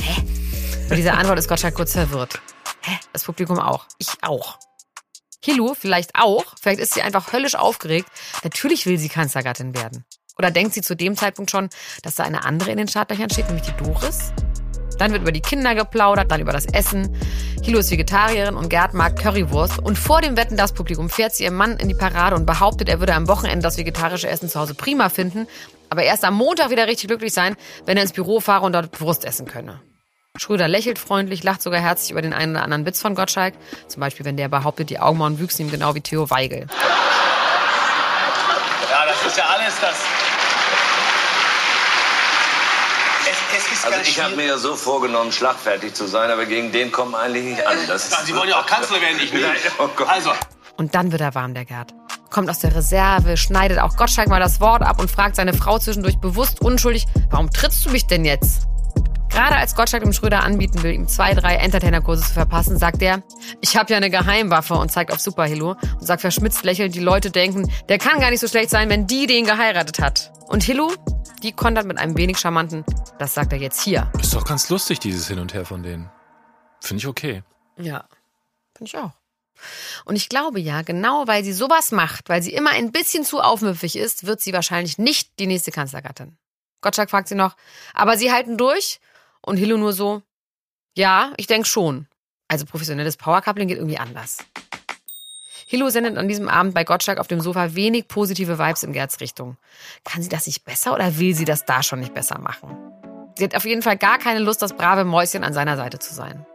Hä? 0.00 0.22
Bei 0.88 0.96
dieser 0.96 1.16
Antwort 1.18 1.38
ist 1.38 1.48
Gottschalk 1.48 1.74
kurz 1.74 1.92
verwirrt. 1.92 2.40
Hä? 2.84 2.98
Das 3.12 3.24
Publikum 3.24 3.58
auch. 3.58 3.86
Ich 3.98 4.08
auch. 4.22 4.58
Hilu 5.42 5.74
vielleicht 5.74 6.10
auch. 6.14 6.44
Vielleicht 6.60 6.80
ist 6.80 6.94
sie 6.94 7.02
einfach 7.02 7.32
höllisch 7.32 7.54
aufgeregt. 7.54 8.08
Natürlich 8.42 8.84
will 8.86 8.98
sie 8.98 9.08
Kanzlergattin 9.08 9.74
werden. 9.74 10.04
Oder 10.38 10.50
denkt 10.50 10.74
sie 10.74 10.82
zu 10.82 10.94
dem 10.94 11.16
Zeitpunkt 11.16 11.50
schon, 11.50 11.70
dass 12.02 12.16
da 12.16 12.24
eine 12.24 12.44
andere 12.44 12.70
in 12.70 12.78
den 12.78 12.88
Startlöchern 12.88 13.30
steht, 13.30 13.46
nämlich 13.46 13.66
die 13.66 13.84
Doris? 13.84 14.32
Dann 14.98 15.12
wird 15.12 15.22
über 15.22 15.32
die 15.32 15.40
Kinder 15.40 15.74
geplaudert, 15.74 16.30
dann 16.30 16.40
über 16.40 16.52
das 16.52 16.66
Essen. 16.66 17.16
Hilo 17.62 17.78
ist 17.78 17.90
Vegetarierin 17.90 18.54
und 18.54 18.68
Gerd 18.68 18.94
mag 18.94 19.16
Currywurst. 19.16 19.78
Und 19.78 19.98
vor 19.98 20.20
dem 20.20 20.36
Wetten 20.36 20.56
das 20.56 20.72
Publikum 20.72 21.08
fährt 21.08 21.34
sie 21.34 21.44
ihrem 21.44 21.56
Mann 21.56 21.78
in 21.78 21.88
die 21.88 21.94
Parade 21.94 22.36
und 22.36 22.46
behauptet, 22.46 22.88
er 22.88 23.00
würde 23.00 23.14
am 23.14 23.28
Wochenende 23.28 23.62
das 23.62 23.78
vegetarische 23.78 24.28
Essen 24.28 24.48
zu 24.48 24.60
Hause 24.60 24.74
prima 24.74 25.08
finden, 25.08 25.48
aber 25.90 26.02
erst 26.02 26.24
am 26.24 26.34
Montag 26.34 26.70
wieder 26.70 26.86
richtig 26.86 27.08
glücklich 27.08 27.32
sein, 27.32 27.56
wenn 27.86 27.96
er 27.96 28.02
ins 28.02 28.12
Büro 28.12 28.40
fahre 28.40 28.66
und 28.66 28.72
dort 28.72 29.00
Wurst 29.00 29.24
essen 29.24 29.46
könne. 29.46 29.80
Schröder 30.36 30.66
lächelt 30.66 30.98
freundlich, 30.98 31.44
lacht 31.44 31.62
sogar 31.62 31.80
herzlich 31.80 32.10
über 32.10 32.20
den 32.20 32.32
einen 32.32 32.56
oder 32.56 32.64
anderen 32.64 32.84
Witz 32.86 33.00
von 33.00 33.14
Gottschalk. 33.14 33.54
Zum 33.86 34.00
Beispiel, 34.00 34.26
wenn 34.26 34.36
der 34.36 34.48
behauptet, 34.48 34.90
die 34.90 34.98
Augenbrauen 34.98 35.38
wüchsen 35.38 35.66
ihm 35.66 35.70
genau 35.70 35.94
wie 35.94 36.00
Theo 36.00 36.28
Weigel. 36.28 36.66
Ja, 38.90 39.06
das 39.06 39.24
ist 39.24 39.36
ja 39.36 39.44
alles 39.44 39.74
das. 39.80 39.94
Es, 43.30 43.36
es 43.58 43.72
ist 43.74 43.86
Also 43.86 44.00
ich 44.00 44.20
habe 44.20 44.34
mir 44.34 44.46
ja 44.46 44.58
so 44.58 44.74
vorgenommen, 44.74 45.30
schlagfertig 45.30 45.94
zu 45.94 46.08
sein, 46.08 46.28
aber 46.32 46.46
gegen 46.46 46.72
den 46.72 46.90
kommen 46.90 47.14
eigentlich 47.14 47.44
nicht 47.44 47.64
an. 47.64 47.76
Das 47.86 48.08
ist 48.08 48.26
Sie 48.26 48.34
wollen 48.34 48.48
ja 48.48 48.58
auch 48.58 48.66
Kanzler 48.66 49.00
werden, 49.00 49.20
ich 49.22 49.32
nicht. 49.32 49.44
Oh. 49.78 49.88
Also, 50.08 50.32
Und 50.76 50.96
dann 50.96 51.12
wird 51.12 51.20
er 51.20 51.36
warm, 51.36 51.54
der 51.54 51.64
Gerd. 51.64 51.94
Kommt 52.30 52.50
aus 52.50 52.58
der 52.58 52.74
Reserve, 52.74 53.36
schneidet 53.36 53.78
auch 53.78 53.94
Gottschalk 53.94 54.26
mal 54.26 54.40
das 54.40 54.60
Wort 54.60 54.82
ab 54.82 54.98
und 54.98 55.08
fragt 55.08 55.36
seine 55.36 55.54
Frau 55.54 55.78
zwischendurch 55.78 56.18
bewusst 56.18 56.60
unschuldig, 56.60 57.06
warum 57.30 57.52
trittst 57.52 57.86
du 57.86 57.90
mich 57.90 58.08
denn 58.08 58.24
jetzt? 58.24 58.66
Gerade 59.34 59.56
als 59.56 59.74
Gottschalk 59.74 60.04
dem 60.04 60.12
Schröder 60.12 60.44
anbieten 60.44 60.84
will, 60.84 60.92
ihm 60.92 61.08
zwei, 61.08 61.34
drei 61.34 61.56
Entertainer-Kurse 61.56 62.22
zu 62.22 62.32
verpassen, 62.34 62.78
sagt 62.78 63.02
er, 63.02 63.24
ich 63.60 63.76
habe 63.76 63.90
ja 63.90 63.96
eine 63.96 64.08
Geheimwaffe 64.08 64.74
und 64.74 64.92
zeigt 64.92 65.12
auf 65.12 65.18
Superhilo 65.18 65.70
und 65.72 66.06
sagt 66.06 66.20
verschmitzt 66.20 66.62
lächelnd, 66.62 66.94
die 66.94 67.00
Leute 67.00 67.32
denken, 67.32 67.68
der 67.88 67.98
kann 67.98 68.20
gar 68.20 68.30
nicht 68.30 68.38
so 68.38 68.46
schlecht 68.46 68.70
sein, 68.70 68.88
wenn 68.90 69.08
die 69.08 69.26
den 69.26 69.44
geheiratet 69.44 69.98
hat. 69.98 70.32
Und 70.46 70.62
Hilo, 70.62 70.92
die 71.42 71.50
kontert 71.50 71.84
mit 71.84 71.98
einem 71.98 72.16
wenig 72.16 72.38
charmanten, 72.38 72.84
das 73.18 73.34
sagt 73.34 73.52
er 73.52 73.58
jetzt 73.58 73.82
hier. 73.82 74.08
Ist 74.20 74.34
doch 74.34 74.44
ganz 74.44 74.70
lustig, 74.70 75.00
dieses 75.00 75.26
Hin 75.26 75.40
und 75.40 75.52
Her 75.52 75.64
von 75.64 75.82
denen. 75.82 76.08
Finde 76.80 77.00
ich 77.00 77.08
okay. 77.08 77.42
Ja, 77.76 78.04
finde 78.76 78.88
ich 78.88 78.96
auch. 78.96 79.10
Und 80.04 80.14
ich 80.14 80.28
glaube 80.28 80.60
ja, 80.60 80.82
genau 80.82 81.26
weil 81.26 81.42
sie 81.42 81.52
sowas 81.52 81.90
macht, 81.90 82.28
weil 82.28 82.40
sie 82.40 82.54
immer 82.54 82.70
ein 82.70 82.92
bisschen 82.92 83.24
zu 83.24 83.40
aufmüpfig 83.40 83.96
ist, 83.96 84.26
wird 84.26 84.40
sie 84.40 84.52
wahrscheinlich 84.52 84.96
nicht 84.96 85.40
die 85.40 85.48
nächste 85.48 85.72
Kanzlergattin. 85.72 86.36
Gottschalk 86.82 87.10
fragt 87.10 87.26
sie 87.26 87.34
noch, 87.34 87.56
aber 87.94 88.16
sie 88.16 88.30
halten 88.30 88.56
durch? 88.56 89.00
Und 89.44 89.56
Hilo 89.56 89.76
nur 89.76 89.92
so, 89.92 90.22
ja, 90.96 91.32
ich 91.36 91.46
denke 91.46 91.68
schon. 91.68 92.06
Also 92.48 92.66
professionelles 92.66 93.16
Powercoupling 93.16 93.68
geht 93.68 93.78
irgendwie 93.78 93.98
anders. 93.98 94.38
Hilo 95.66 95.88
sendet 95.88 96.16
an 96.18 96.28
diesem 96.28 96.48
Abend 96.48 96.74
bei 96.74 96.84
Gottschalk 96.84 97.18
auf 97.18 97.26
dem 97.26 97.40
Sofa 97.40 97.74
wenig 97.74 98.06
positive 98.08 98.58
Vibes 98.58 98.82
in 98.82 98.92
Gerds 98.92 99.20
Richtung. 99.20 99.56
Kann 100.04 100.22
sie 100.22 100.28
das 100.28 100.46
nicht 100.46 100.64
besser 100.64 100.94
oder 100.94 101.18
will 101.18 101.34
sie 101.34 101.46
das 101.46 101.64
da 101.64 101.82
schon 101.82 102.00
nicht 102.00 102.14
besser 102.14 102.38
machen? 102.38 102.76
Sie 103.36 103.44
hat 103.44 103.56
auf 103.56 103.64
jeden 103.64 103.82
Fall 103.82 103.96
gar 103.96 104.18
keine 104.18 104.40
Lust, 104.40 104.62
das 104.62 104.76
brave 104.76 105.04
Mäuschen 105.04 105.42
an 105.42 105.54
seiner 105.54 105.76
Seite 105.76 105.98
zu 105.98 106.14
sein. 106.14 106.46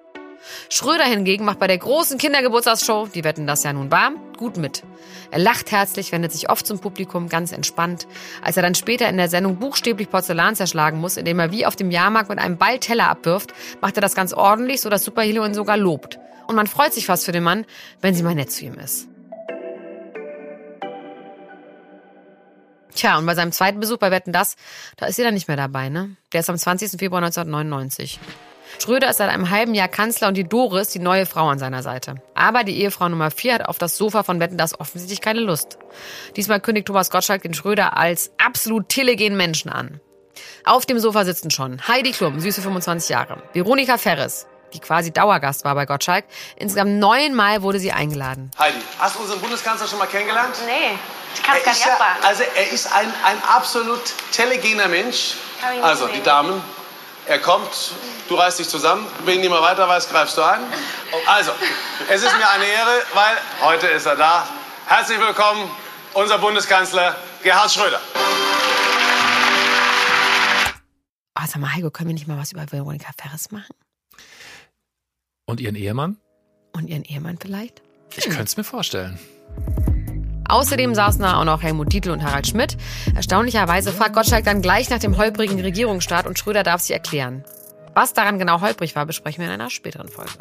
Schröder 0.70 1.06
hingegen 1.06 1.46
macht 1.46 1.60
bei 1.60 1.68
der 1.68 1.78
großen 1.78 2.18
Kindergeburtstagsshow, 2.18 3.08
die 3.14 3.24
wetten 3.24 3.48
das 3.48 3.64
ja 3.64 3.74
nun 3.74 3.92
war, 3.92 4.12
gut 4.38 4.58
mit. 4.58 4.84
Er 5.32 5.40
lacht 5.40 5.72
herzlich, 5.72 6.12
wendet 6.12 6.32
sich 6.32 6.50
oft 6.50 6.66
zum 6.66 6.80
Publikum, 6.80 7.30
ganz 7.30 7.52
entspannt. 7.52 8.08
Als 8.42 8.58
er 8.58 8.64
dann 8.64 8.76
später 8.76 9.08
in 9.10 9.18
der 9.18 9.30
Sendung 9.30 9.58
buchstäblich 9.58 10.10
Porzellan 10.10 10.56
zerschlagen 10.56 11.00
muss, 11.00 11.18
indem 11.18 11.40
er 11.40 11.52
wie 11.52 11.66
auf 11.66 11.76
dem 11.76 11.92
Jahrmarkt 11.92 12.30
mit 12.30 12.40
einem 12.40 12.58
Ball 12.58 12.80
Teller 12.80 13.10
abwirft, 13.10 13.54
macht 13.82 13.98
er 13.98 14.02
das 14.02 14.16
ganz 14.16 14.34
ordentlich, 14.34 14.82
so 14.82 14.90
dass 14.90 15.04
Superhero 15.04 15.46
ihn 15.46 15.54
sogar 15.54 15.78
lobt. 15.78 16.20
Und 16.48 16.56
man 16.56 16.68
freut 16.68 16.94
sich 16.94 17.06
fast 17.06 17.26
für 17.26 17.32
den 17.32 17.44
Mann, 17.44 17.66
wenn 18.02 18.16
sie 18.16 18.24
mal 18.24 18.34
nett 18.34 18.52
zu 18.52 18.66
ihm 18.66 18.74
ist. 18.76 19.08
Tja, 22.96 23.18
und 23.18 23.26
bei 23.26 23.36
seinem 23.36 23.52
zweiten 23.52 23.80
Besuch 23.80 23.98
bei 23.98 24.12
Wetten 24.12 24.34
das, 24.34 24.56
da 24.98 25.06
ist 25.06 25.16
sie 25.16 25.24
dann 25.24 25.34
nicht 25.34 25.48
mehr 25.48 25.58
dabei, 25.58 25.90
ne? 25.90 26.16
Der 26.34 26.42
ist 26.42 26.50
am 26.50 26.58
20. 26.58 27.00
Februar 27.00 27.22
1999. 27.22 28.20
Schröder 28.78 29.10
ist 29.10 29.18
seit 29.18 29.30
einem 29.30 29.50
halben 29.50 29.74
Jahr 29.74 29.88
Kanzler 29.88 30.28
und 30.28 30.36
die 30.36 30.48
Doris 30.48 30.90
die 30.90 31.00
neue 31.00 31.26
Frau 31.26 31.48
an 31.48 31.60
seiner 31.60 31.82
Seite. 31.84 32.16
Aber 32.36 32.64
die 32.64 32.80
Ehefrau 32.82 33.10
Nummer 33.10 33.32
4 33.32 33.56
hat 33.56 33.66
auf 33.68 33.78
das 33.78 33.98
Sofa 33.98 34.24
von 34.24 34.40
Wetten 34.40 34.58
das 34.58 34.80
offensichtlich 34.80 35.22
keine 35.22 35.40
Lust. 35.40 35.78
Diesmal 36.36 36.60
kündigt 36.60 36.88
Thomas 36.88 37.10
Gottschalk 37.10 37.42
den 37.42 37.54
Schröder 37.54 37.98
als 37.98 38.32
absolut 38.38 38.90
telegenen 38.90 39.38
Menschen 39.38 39.72
an. 39.72 40.00
Auf 40.66 40.86
dem 40.86 41.00
Sofa 41.00 41.26
sitzen 41.26 41.52
schon 41.52 41.86
Heidi 41.88 42.12
Klum, 42.12 42.40
süße 42.40 42.62
25 42.62 43.10
Jahre, 43.10 43.42
Veronika 43.54 43.98
Ferres, 43.98 44.46
die 44.74 44.80
quasi 44.80 45.12
Dauergast 45.12 45.66
war 45.66 45.74
bei 45.76 45.86
Gottschalk. 45.86 46.26
Insgesamt 46.56 47.00
neunmal 47.00 47.62
wurde 47.64 47.80
sie 47.80 47.92
eingeladen. 47.92 48.52
Heidi, 48.58 48.78
hast 49.00 49.16
du 49.16 49.22
unseren 49.22 49.40
Bundeskanzler 49.42 49.88
schon 49.88 50.00
mal 50.00 50.06
kennengelernt? 50.06 50.56
Nee, 50.66 50.98
ich 51.34 51.44
kann 51.44 51.56
es 51.58 51.62
Er 51.62 51.66
gar 51.66 51.74
ist 51.74 51.80
nicht 51.80 51.88
ja, 51.88 51.94
abwarten. 51.94 52.26
also 52.26 52.44
er 52.56 52.72
ist 52.72 52.94
ein, 52.96 53.08
ein 53.26 53.38
absolut 53.50 54.02
telegener 54.32 54.88
Mensch. 54.88 55.36
Also 55.82 56.08
die. 56.08 56.22
Damen, 56.24 56.62
er 57.30 57.38
kommt, 57.38 57.94
du 58.28 58.36
reißt 58.36 58.58
dich 58.58 58.68
zusammen, 58.68 59.06
wenn 59.24 59.40
niemand 59.40 59.62
weiter 59.62 59.88
weiß, 59.88 60.10
greifst 60.10 60.36
du 60.36 60.42
ein. 60.42 60.62
Also, 61.28 61.52
es 62.10 62.24
ist 62.24 62.36
mir 62.36 62.50
eine 62.50 62.66
Ehre, 62.66 63.04
weil 63.14 63.38
heute 63.62 63.86
ist 63.88 64.08
er 64.08 64.16
da. 64.16 64.48
Herzlich 64.88 65.20
willkommen, 65.20 65.70
unser 66.16 66.40
Bundeskanzler 66.40 67.16
Gerhard 67.44 67.72
Schröder. 67.72 68.02
Oh, 71.40 71.46
sag 71.46 71.58
mal, 71.58 71.72
Heiko, 71.72 71.92
können 71.92 72.10
wir 72.10 72.16
nicht 72.16 72.28
mal 72.28 72.40
was 72.40 72.52
über 72.52 72.66
Veronika 72.72 73.12
Ferres 73.16 73.52
machen? 73.52 73.76
Und 75.46 75.60
ihren 75.60 75.76
Ehemann? 75.76 76.18
Und 76.74 76.88
ihren 76.88 77.04
Ehemann 77.04 77.38
vielleicht? 77.40 77.84
Ich 78.16 78.24
könnte 78.24 78.44
es 78.44 78.58
mir 78.58 78.64
vorstellen. 78.64 79.20
Außerdem 80.50 80.96
saßen 80.96 81.22
da 81.22 81.40
auch 81.40 81.46
noch 81.46 81.62
Helmut 81.62 81.94
Dietl 81.94 82.10
und 82.10 82.24
Harald 82.24 82.48
Schmidt. 82.48 82.76
Erstaunlicherweise 83.16 83.92
fragt 83.92 84.16
Gottschalk 84.16 84.44
dann 84.46 84.62
gleich 84.62 84.90
nach 84.90 85.00
dem 85.00 85.18
holprigen 85.18 85.60
Regierungsstart 85.60 86.26
und 86.26 86.40
Schröder 86.40 86.64
darf 86.64 86.82
sich 86.82 86.92
erklären. 86.92 87.44
Was 87.94 88.14
daran 88.14 88.40
genau 88.40 88.62
holprig 88.62 88.96
war, 88.96 89.06
besprechen 89.06 89.42
wir 89.42 89.48
in 89.48 89.54
einer 89.54 89.70
späteren 89.70 90.08
Folge. 90.08 90.32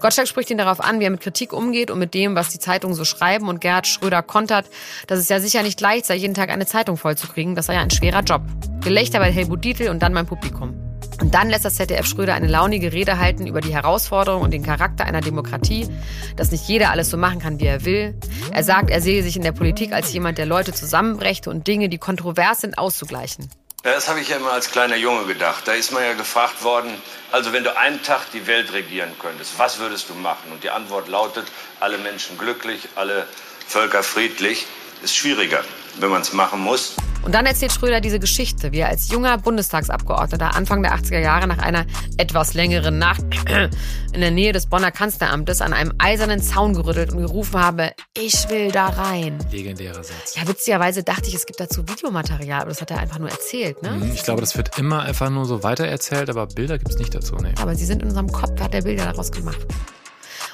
Gottschalk 0.00 0.28
spricht 0.28 0.50
ihn 0.50 0.58
darauf 0.58 0.80
an, 0.80 1.00
wie 1.00 1.04
er 1.04 1.10
mit 1.10 1.20
Kritik 1.20 1.52
umgeht 1.52 1.90
und 1.90 1.98
mit 1.98 2.14
dem, 2.14 2.34
was 2.34 2.50
die 2.50 2.58
Zeitungen 2.58 2.94
so 2.94 3.04
schreiben. 3.04 3.48
Und 3.48 3.60
Gerhard 3.60 3.86
Schröder 3.86 4.22
kontert, 4.22 4.66
dass 5.06 5.18
es 5.18 5.28
ja 5.28 5.40
sicher 5.40 5.62
nicht 5.62 5.80
leicht 5.80 6.06
sei, 6.06 6.16
jeden 6.16 6.34
Tag 6.34 6.50
eine 6.50 6.66
Zeitung 6.66 6.96
vollzukriegen. 6.96 7.54
Das 7.54 7.66
sei 7.66 7.74
ja 7.74 7.80
ein 7.80 7.90
schwerer 7.90 8.20
Job. 8.20 8.42
Gelächter 8.82 9.18
bei 9.18 9.30
Helmut 9.30 9.64
Dietl 9.64 9.88
und 9.88 10.02
dann 10.02 10.12
beim 10.14 10.26
Publikum. 10.26 10.74
Und 11.20 11.34
dann 11.34 11.48
lässt 11.48 11.64
das 11.64 11.76
ZDF 11.76 12.06
Schröder 12.06 12.34
eine 12.34 12.48
launige 12.48 12.92
Rede 12.92 13.18
halten 13.18 13.46
über 13.46 13.60
die 13.60 13.72
Herausforderung 13.72 14.42
und 14.42 14.52
den 14.52 14.62
Charakter 14.62 15.04
einer 15.04 15.20
Demokratie, 15.20 15.88
dass 16.36 16.50
nicht 16.50 16.68
jeder 16.68 16.90
alles 16.90 17.10
so 17.10 17.16
machen 17.16 17.38
kann, 17.38 17.60
wie 17.60 17.66
er 17.66 17.84
will. 17.84 18.14
Er 18.54 18.62
sagt, 18.62 18.88
er 18.88 19.02
sehe 19.02 19.24
sich 19.24 19.34
in 19.34 19.42
der 19.42 19.50
Politik 19.50 19.92
als 19.92 20.12
jemand, 20.12 20.38
der 20.38 20.46
Leute 20.46 20.72
zusammenbrächte 20.72 21.50
und 21.50 21.66
Dinge, 21.66 21.88
die 21.88 21.98
kontrovers 21.98 22.60
sind, 22.60 22.78
auszugleichen. 22.78 23.50
Das 23.82 24.08
habe 24.08 24.20
ich 24.20 24.28
ja 24.28 24.36
immer 24.36 24.52
als 24.52 24.70
kleiner 24.70 24.94
Junge 24.94 25.24
gedacht. 25.26 25.66
Da 25.66 25.72
ist 25.72 25.90
man 25.90 26.04
ja 26.04 26.12
gefragt 26.12 26.62
worden, 26.62 26.88
also 27.32 27.52
wenn 27.52 27.64
du 27.64 27.76
einen 27.76 28.00
Tag 28.04 28.30
die 28.32 28.46
Welt 28.46 28.72
regieren 28.72 29.10
könntest, 29.18 29.58
was 29.58 29.80
würdest 29.80 30.08
du 30.08 30.14
machen? 30.14 30.52
Und 30.52 30.62
die 30.62 30.70
Antwort 30.70 31.08
lautet, 31.08 31.46
alle 31.80 31.98
Menschen 31.98 32.38
glücklich, 32.38 32.88
alle 32.94 33.26
Völker 33.66 34.04
friedlich. 34.04 34.66
Ist 35.02 35.16
schwieriger, 35.16 35.64
wenn 36.00 36.10
man 36.10 36.22
es 36.22 36.32
machen 36.32 36.60
muss. 36.60 36.94
Und 37.24 37.34
dann 37.34 37.46
erzählt 37.46 37.72
Schröder 37.72 38.00
diese 38.02 38.18
Geschichte, 38.18 38.72
wie 38.72 38.80
er 38.80 38.88
als 38.88 39.10
junger 39.10 39.38
Bundestagsabgeordneter 39.38 40.54
Anfang 40.54 40.82
der 40.82 40.94
80er 40.94 41.20
Jahre 41.20 41.46
nach 41.46 41.58
einer 41.58 41.86
etwas 42.18 42.52
längeren 42.52 42.98
Nacht 42.98 43.24
in 44.12 44.20
der 44.20 44.30
Nähe 44.30 44.52
des 44.52 44.66
Bonner 44.66 44.90
Kanzleramtes 44.90 45.62
an 45.62 45.72
einem 45.72 45.94
eisernen 45.98 46.42
Zaun 46.42 46.74
gerüttelt 46.74 47.12
und 47.12 47.18
gerufen 47.18 47.58
habe, 47.58 47.92
ich 48.14 48.48
will 48.50 48.70
da 48.70 48.88
rein. 48.88 49.38
Legendärer 49.50 50.04
Satz. 50.04 50.36
Ja, 50.36 50.46
witzigerweise 50.46 51.02
dachte 51.02 51.28
ich, 51.28 51.34
es 51.34 51.46
gibt 51.46 51.60
dazu 51.60 51.88
Videomaterial, 51.88 52.60
aber 52.60 52.70
das 52.70 52.82
hat 52.82 52.90
er 52.90 52.98
einfach 52.98 53.18
nur 53.18 53.30
erzählt, 53.30 53.82
ne? 53.82 53.92
Mhm, 53.92 54.12
ich 54.12 54.22
glaube, 54.22 54.42
das 54.42 54.56
wird 54.56 54.78
immer 54.78 55.02
einfach 55.02 55.30
nur 55.30 55.46
so 55.46 55.62
weitererzählt, 55.62 56.28
aber 56.28 56.46
Bilder 56.46 56.76
gibt 56.76 56.90
es 56.90 56.98
nicht 56.98 57.14
dazu, 57.14 57.36
ne? 57.36 57.54
Aber 57.58 57.74
sie 57.74 57.86
sind 57.86 58.02
in 58.02 58.08
unserem 58.08 58.30
Kopf, 58.30 58.60
hat 58.60 58.74
er 58.74 58.82
Bilder 58.82 59.06
daraus 59.06 59.32
gemacht. 59.32 59.66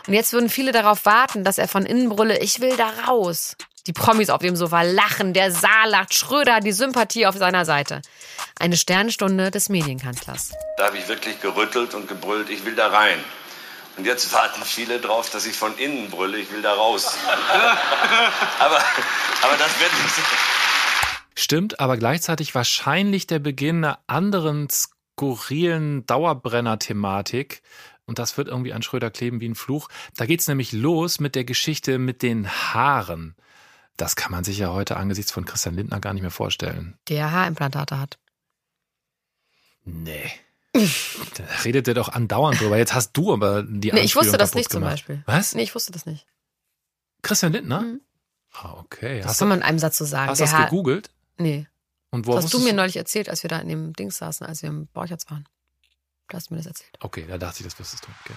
Und 0.07 0.15
jetzt 0.15 0.33
würden 0.33 0.49
viele 0.49 0.73
darauf 0.73 1.05
warten, 1.05 1.45
dass 1.45 1.59
er 1.59 1.69
von 1.69 1.85
innen 1.85 2.09
brülle, 2.09 2.39
ich 2.39 2.61
will 2.61 2.77
da 2.77 2.91
raus. 3.09 3.57
Die 3.87 3.93
Promis 3.95 4.29
auf 4.29 4.41
dem 4.41 4.57
Sofa 4.57 4.83
lachen, 4.83 5.33
der 5.33 5.51
Saal 5.51 5.89
lacht, 5.89 6.13
Schröder 6.15 6.57
hat 6.57 6.65
die 6.65 6.73
Sympathie 6.73 7.27
auf 7.27 7.37
seiner 7.37 7.65
Seite. 7.65 8.03
Eine 8.59 8.77
Sternstunde 8.77 9.51
des 9.51 9.71
Medienkanzlers. 9.71 10.53
Da 10.77 10.87
habe 10.87 10.99
ich 10.99 11.09
wirklich 11.09 11.41
gerüttelt 11.41 11.95
und 11.95 12.07
gebrüllt, 12.07 12.51
ich 12.51 12.65
will 12.67 12.75
da 12.75 12.89
rein. 12.89 13.19
Und 13.97 14.05
jetzt 14.05 14.33
warten 14.33 14.63
viele 14.65 15.01
drauf, 15.01 15.31
dass 15.31 15.47
ich 15.47 15.57
von 15.57 15.77
innen 15.79 16.11
brülle, 16.11 16.39
ich 16.39 16.53
will 16.53 16.63
da 16.63 16.75
raus. 16.75 17.17
aber, 18.59 18.77
aber 19.43 19.57
das 19.59 19.81
wird 19.81 19.93
nicht 20.03 20.15
so. 20.15 20.23
Stimmt, 21.35 21.81
aber 21.81 21.97
gleichzeitig 21.97 22.55
wahrscheinlich 22.55 23.27
der 23.27 23.39
Beginn 23.39 23.85
einer 23.85 23.99
anderen 24.07 24.69
skurrilen 24.71 26.05
Dauerbrenner-Thematik. 26.05 27.63
Und 28.05 28.19
das 28.19 28.37
wird 28.37 28.49
irgendwie 28.49 28.73
an 28.73 28.83
Schröder 28.83 29.11
kleben 29.11 29.41
wie 29.41 29.49
ein 29.49 29.55
Fluch. 29.55 29.89
Da 30.17 30.27
geht 30.27 30.41
es 30.41 30.49
nämlich 30.49 30.73
los 30.73 31.19
mit 31.19 31.35
der 31.35 31.45
Geschichte 31.45 31.99
mit 31.99 32.23
den 32.23 32.49
Haaren. 32.49 33.37
Das 34.01 34.17
kann 34.17 34.33
man 34.33 34.45
sich 34.45 34.59
ja 34.59 34.71
heute 34.73 34.97
angesichts 34.97 35.31
von 35.31 35.45
Christian 35.45 35.75
Lindner 35.75 36.01
gar 36.01 36.15
nicht 36.15 36.23
mehr 36.23 36.31
vorstellen. 36.31 36.99
Der 37.09 37.31
Haarimplantate 37.33 37.99
hat. 37.99 38.19
Nee. 39.85 40.31
da 40.73 41.45
redet 41.65 41.89
er 41.89 41.95
doch 41.95 42.09
andauernd 42.09 42.61
drüber. 42.61 42.79
Jetzt 42.79 42.95
hast 42.95 43.13
du 43.13 43.33
aber 43.33 43.63
die 43.63 43.93
Nee, 43.93 44.01
ich 44.01 44.17
wusste 44.17 44.39
das 44.39 44.55
nicht 44.55 44.71
zum 44.71 44.81
gemacht. 44.81 44.95
Beispiel. 44.95 45.23
Was? 45.27 45.55
Nee, 45.55 45.63
ich 45.65 45.75
wusste 45.75 45.93
das 45.93 46.07
nicht. 46.07 46.27
Christian 47.23 47.53
Lindner? 47.53 47.81
Mhm. 47.83 48.01
Ah, 48.53 48.75
okay. 48.79 49.19
Das 49.19 49.33
Hast 49.33 49.39
kann 49.41 49.47
du, 49.47 49.49
man 49.51 49.59
in 49.59 49.65
einem 49.65 49.79
Satz 49.79 49.99
so 49.99 50.05
sagen. 50.05 50.31
hast 50.31 50.39
du 50.41 50.45
das 50.45 50.53
Haar- 50.53 50.65
gegoogelt? 50.65 51.11
Nee. 51.39 51.67
Und 52.11 52.27
wo 52.27 52.35
Das 52.35 52.45
hast 52.45 52.55
du 52.55 52.61
mir 52.61 52.73
neulich 52.73 52.97
erzählt, 52.97 53.29
als 53.29 53.43
wir 53.43 53.49
da 53.49 53.59
in 53.59 53.69
dem 53.69 53.93
Dings 53.93 54.17
saßen, 54.19 54.47
als 54.47 54.63
wir 54.63 54.69
im 54.71 54.87
Borchertz 54.89 55.31
waren. 55.31 55.47
Du 56.29 56.37
hast 56.37 56.51
mir 56.51 56.57
das 56.57 56.67
erzählt. 56.67 56.91
Okay, 57.01 57.27
da 57.29 57.39
dachte 57.39 57.61
ich, 57.61 57.65
das 57.65 57.79
wüsstest 57.79 58.07
du. 58.07 58.09
Okay. 58.25 58.35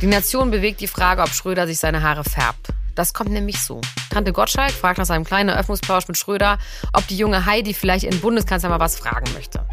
Die 0.00 0.06
Nation 0.06 0.50
bewegt 0.50 0.80
die 0.80 0.88
Frage, 0.88 1.22
ob 1.22 1.30
Schröder 1.30 1.66
sich 1.66 1.78
seine 1.78 2.02
Haare 2.02 2.24
färbt. 2.24 2.68
Das 2.96 3.14
kommt 3.14 3.30
nämlich 3.30 3.62
so. 3.62 3.80
Tante 4.10 4.32
Gottschalk 4.32 4.72
fragt 4.72 4.98
nach 4.98 5.06
seinem 5.06 5.24
kleinen 5.24 5.50
Eröffnungsplausch 5.50 6.08
mit 6.08 6.16
Schröder, 6.16 6.58
ob 6.94 7.06
die 7.06 7.16
junge 7.16 7.46
Heidi 7.46 7.74
vielleicht 7.74 8.04
ihren 8.04 8.20
Bundeskanzler 8.20 8.70
mal 8.70 8.80
was 8.80 8.98
fragen 8.98 9.32
möchte. 9.34 9.64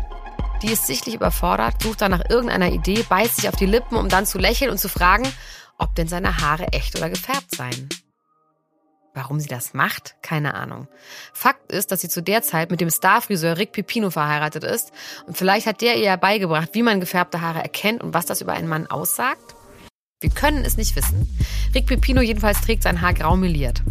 Die 0.62 0.72
ist 0.72 0.86
sichtlich 0.86 1.16
überfordert, 1.16 1.82
sucht 1.82 2.02
dann 2.02 2.12
nach 2.12 2.30
irgendeiner 2.30 2.72
Idee, 2.72 3.04
beißt 3.08 3.38
sich 3.38 3.50
auf 3.50 3.56
die 3.56 3.66
Lippen, 3.66 3.96
um 3.96 4.10
dann 4.10 4.26
zu 4.26 4.38
lächeln 4.38 4.72
und 4.72 4.78
zu 4.78 4.90
fragen, 4.90 5.28
ob 5.78 5.96
denn 5.96 6.08
seine 6.08 6.38
Haare 6.38 6.68
echt 6.74 6.98
oder 6.98 7.10
gefärbt 7.10 7.56
seien. 7.56 7.90
Warum 9.14 9.40
sie 9.40 9.48
das 9.48 9.74
macht? 9.74 10.16
Keine 10.22 10.56
Ahnung. 10.56 10.88
Fakt 11.34 11.72
ist, 11.72 11.92
dass 11.92 12.02
sie 12.02 12.10
zu 12.10 12.24
der 12.24 12.42
Zeit 12.42 12.72
mit 12.72 12.82
dem 12.82 12.90
Starfriseur 12.90 13.58
Rick 13.58 13.72
Pipino 13.72 14.10
verheiratet 14.10 14.64
ist 14.64 14.92
und 15.28 15.38
vielleicht 15.38 15.68
hat 15.68 15.82
der 15.82 15.96
ihr 15.98 16.04
ja 16.04 16.16
beigebracht, 16.16 16.70
wie 16.74 16.84
man 16.84 17.00
gefärbte 17.00 17.42
Haare 17.42 17.62
erkennt 17.62 18.02
und 18.04 18.14
was 18.14 18.26
das 18.26 18.42
über 18.42 18.54
einen 18.54 18.68
Mann 18.68 18.88
aussagt. 18.88 19.53
Wir 20.24 20.30
können 20.30 20.64
es 20.64 20.78
nicht 20.78 20.96
wissen. 20.96 21.28
Rick 21.76 21.88
Pipino 21.88 22.22
jedenfalls 22.22 22.62
trägt 22.62 22.84
sein 22.84 23.02
Haar 23.02 23.14
grau 23.14 23.36
meliert. 23.36 23.84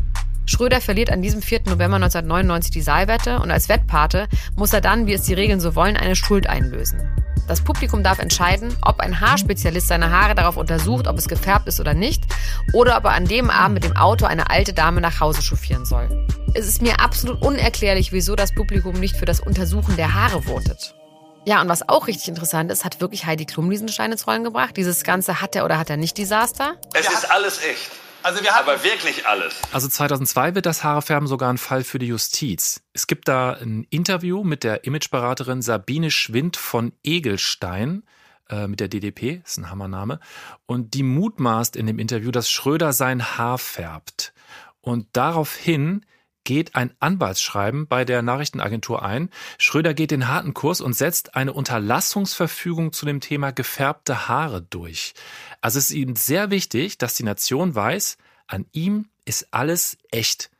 Schröder 0.46 0.80
verliert 0.80 1.10
an 1.10 1.20
diesem 1.20 1.42
4. 1.42 1.60
November 1.66 1.96
1999 1.96 2.70
die 2.70 2.80
Saalwette 2.80 3.38
und 3.38 3.50
als 3.50 3.68
Wettpate 3.68 4.28
muss 4.56 4.72
er 4.72 4.80
dann, 4.80 5.06
wie 5.06 5.12
es 5.12 5.24
die 5.24 5.34
Regeln 5.34 5.60
so 5.60 5.74
wollen, 5.74 5.96
eine 5.96 6.16
Schuld 6.16 6.46
einlösen. 6.46 7.00
Das 7.48 7.60
Publikum 7.60 8.02
darf 8.02 8.18
entscheiden, 8.18 8.74
ob 8.80 9.00
ein 9.00 9.20
Haarspezialist 9.20 9.88
seine 9.88 10.10
Haare 10.10 10.34
darauf 10.34 10.56
untersucht, 10.56 11.06
ob 11.06 11.18
es 11.18 11.28
gefärbt 11.28 11.68
ist 11.68 11.80
oder 11.80 11.92
nicht, 11.92 12.24
oder 12.72 12.96
ob 12.96 13.04
er 13.04 13.12
an 13.12 13.26
dem 13.26 13.50
Abend 13.50 13.74
mit 13.74 13.84
dem 13.84 13.96
Auto 13.96 14.24
eine 14.24 14.48
alte 14.48 14.72
Dame 14.72 15.02
nach 15.02 15.20
Hause 15.20 15.42
chauffieren 15.42 15.84
soll. 15.84 16.26
Es 16.54 16.66
ist 16.66 16.80
mir 16.80 17.00
absolut 17.00 17.42
unerklärlich, 17.42 18.10
wieso 18.10 18.36
das 18.36 18.54
Publikum 18.54 18.98
nicht 18.98 19.16
für 19.16 19.26
das 19.26 19.40
Untersuchen 19.40 19.96
der 19.96 20.14
Haare 20.14 20.40
votet. 20.40 20.94
Ja, 21.44 21.60
und 21.60 21.68
was 21.68 21.88
auch 21.88 22.06
richtig 22.06 22.28
interessant 22.28 22.70
ist, 22.70 22.84
hat 22.84 23.00
wirklich 23.00 23.26
Heidi 23.26 23.46
Klum 23.46 23.68
diesen 23.68 23.88
Stein 23.88 24.12
ins 24.12 24.28
Rollen 24.28 24.44
gebracht. 24.44 24.76
Dieses 24.76 25.02
ganze 25.02 25.40
hat 25.40 25.56
er 25.56 25.64
oder 25.64 25.76
hat 25.76 25.90
er 25.90 25.96
nicht 25.96 26.16
Desaster. 26.16 26.76
Es 26.94 27.08
ist 27.12 27.30
alles 27.30 27.60
echt. 27.64 27.90
Also 28.22 28.44
wir 28.44 28.52
hatten 28.52 28.68
Aber 28.68 28.84
wirklich 28.84 29.26
alles. 29.26 29.54
Also 29.72 29.88
2002 29.88 30.54
wird 30.54 30.66
das 30.66 30.84
Haarefärben 30.84 31.26
sogar 31.26 31.52
ein 31.52 31.58
Fall 31.58 31.82
für 31.82 31.98
die 31.98 32.06
Justiz. 32.06 32.82
Es 32.92 33.08
gibt 33.08 33.26
da 33.26 33.54
ein 33.54 33.84
Interview 33.90 34.44
mit 34.44 34.62
der 34.62 34.84
Imageberaterin 34.84 35.62
Sabine 35.62 36.12
Schwind 36.12 36.56
von 36.56 36.92
Egelstein 37.02 38.04
äh, 38.48 38.68
mit 38.68 38.78
der 38.78 38.86
DDP, 38.86 39.42
ist 39.44 39.58
ein 39.58 39.68
Hammername. 39.68 40.20
Und 40.66 40.94
die 40.94 41.02
mutmaßt 41.02 41.74
in 41.74 41.88
dem 41.88 41.98
Interview, 41.98 42.30
dass 42.30 42.48
Schröder 42.48 42.92
sein 42.92 43.36
Haar 43.36 43.58
färbt. 43.58 44.32
Und 44.80 45.08
daraufhin 45.12 46.06
geht 46.44 46.74
ein 46.74 46.94
Anwaltsschreiben 47.00 47.86
bei 47.86 48.04
der 48.04 48.22
Nachrichtenagentur 48.22 49.02
ein. 49.02 49.30
Schröder 49.58 49.94
geht 49.94 50.10
den 50.10 50.28
harten 50.28 50.54
Kurs 50.54 50.80
und 50.80 50.94
setzt 50.94 51.34
eine 51.34 51.52
Unterlassungsverfügung 51.52 52.92
zu 52.92 53.06
dem 53.06 53.20
Thema 53.20 53.52
gefärbte 53.52 54.28
Haare 54.28 54.62
durch. 54.62 55.14
Also 55.60 55.78
es 55.78 55.90
ist 55.90 55.96
ihm 55.96 56.16
sehr 56.16 56.50
wichtig, 56.50 56.98
dass 56.98 57.14
die 57.14 57.24
Nation 57.24 57.74
weiß, 57.74 58.18
an 58.46 58.66
ihm 58.72 59.08
ist 59.24 59.48
alles 59.50 59.96
echt. 60.10 60.51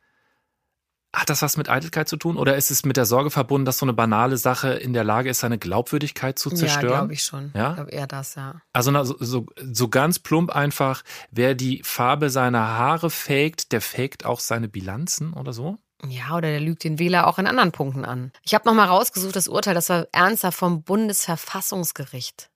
Hat 1.15 1.29
das 1.29 1.43
was 1.43 1.57
mit 1.57 1.69
Eitelkeit 1.69 2.07
zu 2.09 2.17
tun 2.17 2.37
oder 2.37 2.55
ist 2.55 2.71
es 2.71 2.85
mit 2.85 2.97
der 2.97 3.05
Sorge 3.05 3.29
verbunden, 3.29 3.65
dass 3.65 3.77
so 3.77 3.85
eine 3.85 3.93
banale 3.93 4.35
Sache 4.37 4.69
in 4.73 4.93
der 4.93 5.03
Lage 5.03 5.29
ist, 5.29 5.41
seine 5.41 5.59
Glaubwürdigkeit 5.59 6.39
zu 6.39 6.49
Ja, 6.49 6.55
zerstören? 6.55 6.87
glaube 6.87 7.13
ich 7.13 7.21
schon. 7.23 7.51
Ja? 7.55 7.69
Ich 7.69 7.75
glaube 7.75 7.91
eher 7.91 8.07
das, 8.07 8.33
ja. 8.35 8.55
Also 8.73 8.89
na, 8.89 9.05
so, 9.05 9.15
so, 9.19 9.45
so 9.71 9.89
ganz 9.89 10.17
plump 10.17 10.49
einfach, 10.49 11.03
wer 11.29 11.53
die 11.53 11.81
Farbe 11.83 12.29
seiner 12.31 12.67
Haare 12.79 13.11
faked, 13.11 13.71
der 13.73 13.81
faked 13.81 14.25
auch 14.25 14.39
seine 14.39 14.67
Bilanzen 14.67 15.33
oder 15.33 15.53
so? 15.53 15.77
Ja, 16.05 16.31
oder 16.35 16.49
der 16.49 16.59
lügt 16.59 16.83
den 16.83 16.99
Wähler 16.99 17.27
auch 17.27 17.37
in 17.39 17.47
anderen 17.47 17.71
Punkten 17.71 18.03
an. 18.05 18.31
Ich 18.43 18.53
habe 18.53 18.65
nochmal 18.67 18.87
rausgesucht, 18.87 19.35
das 19.35 19.47
Urteil, 19.47 19.73
das 19.75 19.89
war 19.89 20.07
ernsthaft 20.11 20.57
vom 20.57 20.83
Bundesverfassungsgericht. 20.83 22.49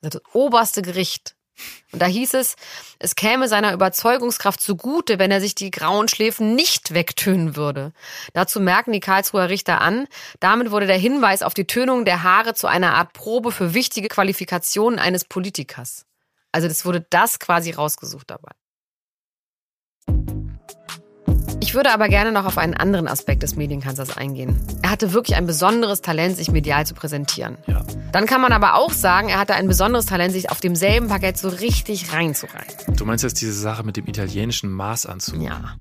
Das 0.00 0.20
oberste 0.32 0.82
Gericht. 0.82 1.34
Und 1.92 2.02
da 2.02 2.06
hieß 2.06 2.34
es, 2.34 2.56
es 2.98 3.14
käme 3.14 3.48
seiner 3.48 3.72
Überzeugungskraft 3.72 4.60
zugute, 4.60 5.18
wenn 5.18 5.30
er 5.30 5.40
sich 5.40 5.54
die 5.54 5.70
grauen 5.70 6.08
Schläfen 6.08 6.54
nicht 6.54 6.94
wegtönen 6.94 7.56
würde. 7.56 7.92
Dazu 8.32 8.60
merken 8.60 8.92
die 8.92 9.00
Karlsruher 9.00 9.48
Richter 9.48 9.80
an, 9.80 10.08
damit 10.40 10.70
wurde 10.70 10.86
der 10.86 10.98
Hinweis 10.98 11.42
auf 11.42 11.54
die 11.54 11.66
Tönung 11.66 12.04
der 12.04 12.22
Haare 12.22 12.54
zu 12.54 12.66
einer 12.66 12.94
Art 12.94 13.12
Probe 13.12 13.52
für 13.52 13.74
wichtige 13.74 14.08
Qualifikationen 14.08 14.98
eines 14.98 15.24
Politikers. 15.24 16.06
Also 16.50 16.68
das 16.68 16.84
wurde 16.84 17.06
das 17.10 17.38
quasi 17.38 17.70
rausgesucht 17.70 18.30
dabei. 18.30 18.52
Ich 21.74 21.76
würde 21.76 21.90
aber 21.90 22.08
gerne 22.08 22.30
noch 22.30 22.44
auf 22.44 22.56
einen 22.56 22.74
anderen 22.74 23.08
Aspekt 23.08 23.42
des 23.42 23.56
Medienkanzlers 23.56 24.16
eingehen. 24.16 24.64
Er 24.82 24.90
hatte 24.90 25.12
wirklich 25.12 25.36
ein 25.36 25.44
besonderes 25.44 26.02
Talent, 26.02 26.36
sich 26.36 26.52
medial 26.52 26.86
zu 26.86 26.94
präsentieren. 26.94 27.58
Ja. 27.66 27.84
Dann 28.12 28.26
kann 28.26 28.40
man 28.40 28.52
aber 28.52 28.76
auch 28.76 28.92
sagen, 28.92 29.28
er 29.28 29.40
hatte 29.40 29.56
ein 29.56 29.66
besonderes 29.66 30.06
Talent, 30.06 30.32
sich 30.32 30.50
auf 30.50 30.60
demselben 30.60 31.08
Parkett 31.08 31.36
so 31.36 31.48
richtig 31.48 32.12
reinzureihen. 32.12 32.72
Du 32.96 33.04
meinst 33.04 33.24
jetzt 33.24 33.40
diese 33.40 33.54
Sache 33.54 33.82
mit 33.82 33.96
dem 33.96 34.06
italienischen 34.06 34.70
Maßanzug? 34.70 35.42
Ja. 35.42 35.74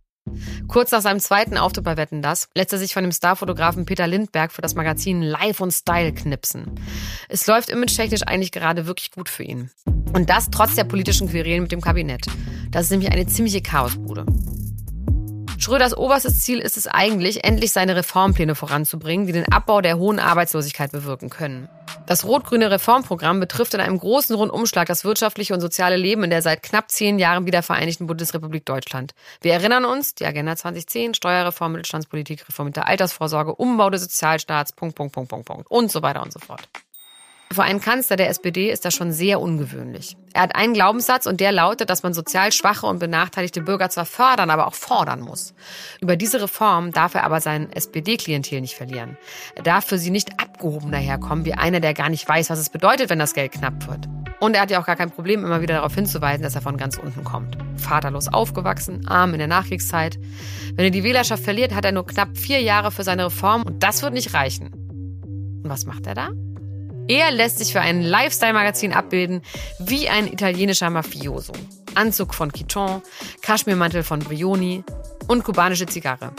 Kurz 0.68 0.90
nach 0.90 1.02
seinem 1.02 1.20
zweiten 1.20 1.58
Auftritt 1.58 1.84
bei 1.84 1.96
Wetten 1.96 2.24
Das 2.24 2.50
lässt 2.56 2.74
er 2.74 2.80
sich 2.80 2.96
von 2.96 3.04
dem 3.04 3.12
Starfotografen 3.12 3.86
Peter 3.86 4.08
Lindberg 4.08 4.52
für 4.52 4.64
das 4.64 4.74
Magazin 4.74 5.22
Life 5.22 5.62
und 5.62 5.70
Style 5.70 6.12
knipsen. 6.12 6.72
Es 7.30 7.46
läuft 7.46 7.70
image-technisch 7.70 8.24
eigentlich 8.24 8.52
gerade 8.52 8.88
wirklich 8.88 9.12
gut 9.12 9.30
für 9.30 9.44
ihn. 9.44 9.70
Und 9.86 10.32
das 10.32 10.50
trotz 10.50 10.74
der 10.74 10.86
politischen 10.86 11.30
Querelen 11.30 11.62
mit 11.62 11.72
dem 11.72 11.82
Kabinett. 11.82 12.26
Das 12.72 12.86
ist 12.86 12.90
nämlich 12.90 13.12
eine 13.12 13.28
ziemliche 13.28 13.62
Chaosbude. 13.62 14.26
Schröders 15.64 15.96
oberstes 15.96 16.42
Ziel 16.42 16.60
ist 16.60 16.76
es 16.76 16.88
eigentlich, 16.88 17.46
endlich 17.46 17.72
seine 17.72 17.96
Reformpläne 17.96 18.54
voranzubringen, 18.54 19.28
die 19.28 19.32
den 19.32 19.50
Abbau 19.50 19.80
der 19.80 19.98
hohen 19.98 20.20
Arbeitslosigkeit 20.20 20.92
bewirken 20.92 21.30
können. 21.30 21.70
Das 22.06 22.26
rot-grüne 22.26 22.70
Reformprogramm 22.70 23.40
betrifft 23.40 23.74
in 23.74 23.80
einem 23.80 23.98
großen 23.98 24.36
Rundumschlag 24.36 24.88
das 24.88 25.06
wirtschaftliche 25.06 25.54
und 25.54 25.62
soziale 25.62 25.96
Leben 25.96 26.26
in 26.26 26.32
der 26.32 26.42
seit 26.42 26.64
knapp 26.64 26.92
zehn 26.92 27.18
Jahren 27.18 27.46
wiedervereinigten 27.46 28.08
Bundesrepublik 28.08 28.66
Deutschland. 28.66 29.14
Wir 29.40 29.54
erinnern 29.54 29.86
uns, 29.86 30.16
die 30.16 30.26
Agenda 30.26 30.58
2010, 30.58 31.14
Steuerreform, 31.14 31.72
Mittelstandspolitik, 31.72 32.46
Reform 32.46 32.66
mit 32.66 32.76
der 32.76 32.90
Altersvorsorge, 32.90 33.56
Umbau 33.56 33.90
des 33.90 34.02
Sozialstaats, 34.02 34.74
Punkt, 34.74 34.98
Punkt, 34.98 35.14
Punkt, 35.14 35.30
Punkt, 35.30 35.46
Punkt 35.46 35.72
und 35.72 35.90
so 35.90 36.02
weiter 36.02 36.24
und 36.24 36.34
so 36.34 36.40
fort. 36.40 36.68
Für 37.54 37.62
einen 37.62 37.82
Kanzler 37.82 38.16
der 38.16 38.30
SPD 38.30 38.72
ist 38.72 38.84
das 38.84 38.96
schon 38.96 39.12
sehr 39.12 39.40
ungewöhnlich. 39.40 40.18
Er 40.34 40.42
hat 40.42 40.56
einen 40.56 40.74
Glaubenssatz 40.74 41.28
und 41.28 41.40
der 41.40 41.52
lautet, 41.52 41.92
dass 41.92 42.02
man 42.02 42.16
sozial 42.16 42.52
schwache 42.52 42.88
und 42.88 42.98
benachteiligte 42.98 43.62
Bürger 43.62 43.92
zwar 43.92 44.06
fördern, 44.06 44.50
aber 44.50 44.66
auch 44.66 44.74
fordern 44.74 45.22
muss. 45.22 45.54
Über 46.02 46.16
diese 46.16 46.42
Reform 46.42 46.92
darf 46.92 47.14
er 47.14 47.24
aber 47.24 47.42
sein 47.42 47.72
SPD-Klientel 47.72 48.60
nicht 48.60 48.74
verlieren. 48.74 49.18
Er 49.54 49.62
darf 49.62 49.86
für 49.86 50.00
sie 50.00 50.10
nicht 50.10 50.42
abgehoben 50.42 50.92
daherkommen, 50.92 51.46
wie 51.46 51.54
einer, 51.54 51.80
der 51.80 51.94
gar 51.94 52.10
nicht 52.10 52.28
weiß, 52.28 52.50
was 52.50 52.58
es 52.58 52.72
bedeutet, 52.72 53.12
wenn 53.12 53.20
das 53.20 53.36
Geld 53.36 53.52
knapp 53.52 53.88
wird. 53.88 54.08
Und 54.40 54.56
er 54.56 54.64
hat 54.64 54.72
ja 54.72 54.82
auch 54.82 54.88
gar 54.88 54.96
kein 54.96 55.12
Problem, 55.12 55.46
immer 55.46 55.62
wieder 55.62 55.76
darauf 55.76 55.94
hinzuweisen, 55.94 56.42
dass 56.42 56.56
er 56.56 56.62
von 56.62 56.76
ganz 56.76 56.98
unten 56.98 57.24
kommt. 57.24 57.56
Vaterlos 57.76 58.30
aufgewachsen, 58.30 59.06
arm 59.06 59.34
in 59.34 59.38
der 59.38 59.48
Nachkriegszeit. 59.48 60.18
Wenn 60.74 60.86
er 60.86 60.92
die 60.92 61.04
Wählerschaft 61.04 61.44
verliert, 61.44 61.76
hat 61.76 61.86
er 61.86 61.92
nur 61.92 62.08
knapp 62.08 62.36
vier 62.36 62.62
Jahre 62.62 62.90
für 62.90 63.04
seine 63.04 63.28
Reform 63.28 63.62
und 63.62 63.84
das 63.84 64.02
wird 64.02 64.14
nicht 64.14 64.34
reichen. 64.34 64.72
Und 65.64 65.70
was 65.70 65.86
macht 65.86 66.08
er 66.08 66.16
da? 66.16 66.30
Er 67.08 67.32
lässt 67.32 67.60
sich 67.60 67.74
für 67.74 67.82
ein 67.82 68.02
Lifestyle-Magazin 68.02 68.94
abbilden 68.94 69.42
wie 69.80 70.08
ein 70.08 70.28
italienischer 70.28 70.90
Mafioso. 70.90 71.54
Anzug 71.96 72.34
von 72.34 72.52
Quiton, 72.52 73.02
Kaschmirmantel 73.42 74.04
von 74.04 74.20
Brioni 74.20 74.84
und 75.28 75.44
kubanische 75.44 75.86
Zigarre. 75.86 76.32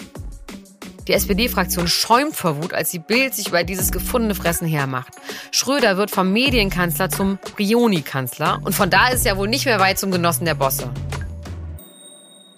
Die 1.07 1.13
SPD-Fraktion 1.13 1.87
schäumt 1.87 2.35
vor 2.35 2.63
Wut, 2.63 2.73
als 2.73 2.91
die 2.91 2.99
Bild 2.99 3.35
sich 3.35 3.49
über 3.49 3.63
dieses 3.63 3.93
gefundene 3.93 4.35
Fressen 4.35 4.67
hermacht. 4.67 5.13
Schröder 5.51 5.99
wird 5.99 6.11
vom 6.11 6.33
Medienkanzler 6.33 7.11
zum 7.11 7.39
Brioni-Kanzler 7.57 8.61
und 8.65 8.75
von 8.75 8.89
da 8.89 9.09
ist 9.09 9.27
ja 9.27 9.37
wohl 9.37 9.49
nicht 9.49 9.67
mehr 9.67 9.81
weit 9.81 9.99
zum 9.99 10.11
Genossen 10.11 10.47
der 10.47 10.55
Bosse. 10.55 10.91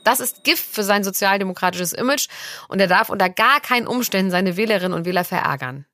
Das 0.04 0.20
ist 0.20 0.44
Gift 0.44 0.64
für 0.64 0.84
sein 0.84 1.02
sozialdemokratisches 1.02 1.92
Image 1.92 2.28
und 2.68 2.80
er 2.80 2.86
darf 2.86 3.08
unter 3.08 3.28
gar 3.28 3.60
keinen 3.60 3.88
Umständen 3.88 4.30
seine 4.30 4.56
Wählerinnen 4.56 4.96
und 4.96 5.04
Wähler 5.06 5.24
verärgern. 5.24 5.84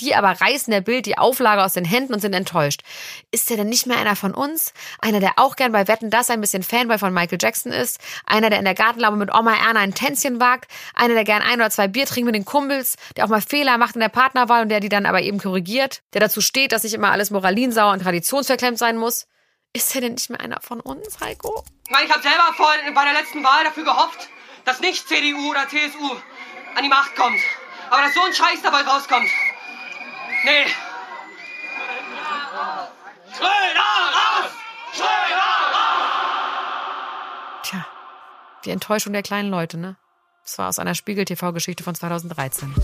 Die 0.00 0.14
aber 0.14 0.40
reißen 0.40 0.70
der 0.70 0.80
Bild 0.80 1.06
die 1.06 1.18
Auflage 1.18 1.62
aus 1.62 1.74
den 1.74 1.84
Händen 1.84 2.14
und 2.14 2.20
sind 2.20 2.34
enttäuscht. 2.34 2.82
Ist 3.30 3.50
er 3.50 3.58
denn 3.58 3.68
nicht 3.68 3.86
mehr 3.86 3.98
einer 3.98 4.16
von 4.16 4.34
uns? 4.34 4.72
Einer, 5.00 5.20
der 5.20 5.34
auch 5.36 5.54
gern 5.54 5.70
bei 5.70 5.86
Wetten 5.86 6.10
das 6.10 6.30
ein 6.30 6.40
bisschen 6.40 6.62
Fanboy 6.62 6.98
von 6.98 7.12
Michael 7.12 7.38
Jackson 7.40 7.72
ist? 7.72 8.00
Einer, 8.26 8.50
der 8.50 8.58
in 8.58 8.64
der 8.64 8.74
Gartenlaube 8.74 9.16
mit 9.16 9.32
Oma 9.32 9.54
Erna 9.54 9.80
ein 9.80 9.94
Tänzchen 9.94 10.40
wagt? 10.40 10.70
Einer, 10.94 11.14
der 11.14 11.24
gern 11.24 11.42
ein 11.42 11.60
oder 11.60 11.70
zwei 11.70 11.88
Bier 11.88 12.06
trinkt 12.06 12.26
mit 12.26 12.34
den 12.34 12.44
Kumpels? 12.44 12.96
Der 13.16 13.24
auch 13.24 13.28
mal 13.28 13.42
Fehler 13.42 13.78
macht 13.78 13.94
in 13.94 14.00
der 14.00 14.08
Partnerwahl 14.08 14.62
und 14.62 14.70
der 14.70 14.80
die 14.80 14.88
dann 14.88 15.06
aber 15.06 15.20
eben 15.20 15.38
korrigiert? 15.38 16.02
Der 16.14 16.20
dazu 16.20 16.40
steht, 16.40 16.72
dass 16.72 16.84
nicht 16.84 16.94
immer 16.94 17.12
alles 17.12 17.30
moralinsauer 17.30 17.92
und 17.92 18.02
traditionsverklemmt 18.02 18.78
sein 18.78 18.96
muss? 18.96 19.26
Ist 19.74 19.94
er 19.94 20.00
denn 20.00 20.14
nicht 20.14 20.30
mehr 20.30 20.40
einer 20.40 20.60
von 20.60 20.80
uns, 20.80 21.20
Heiko? 21.20 21.64
Ich 21.86 21.90
meine, 21.90 22.06
ich 22.06 22.12
habe 22.12 22.22
selber 22.22 22.52
vor, 22.56 22.68
bei 22.94 23.04
der 23.04 23.14
letzten 23.14 23.44
Wahl 23.44 23.64
dafür 23.64 23.84
gehofft, 23.84 24.28
dass 24.64 24.80
nicht 24.80 25.06
CDU 25.06 25.50
oder 25.50 25.68
CSU 25.68 26.16
an 26.74 26.82
die 26.82 26.88
Macht 26.88 27.14
kommt. 27.16 27.40
Aber 27.90 28.02
dass 28.02 28.14
so 28.14 28.20
ein 28.22 28.32
Scheiß 28.32 28.62
dabei 28.62 28.80
rauskommt. 28.80 29.28
Nee. 30.44 30.66
Schröder 33.32 33.78
raus! 34.18 34.50
Schröder 34.92 35.52
raus! 35.72 36.12
Tja, 37.62 37.86
die 38.64 38.70
Enttäuschung 38.70 39.12
der 39.12 39.22
kleinen 39.22 39.50
Leute, 39.50 39.78
ne? 39.78 39.96
Das 40.42 40.58
war 40.58 40.68
aus 40.68 40.80
einer 40.80 40.96
Spiegel-TV-Geschichte 40.96 41.84
von 41.84 41.94
2013. 41.94 42.74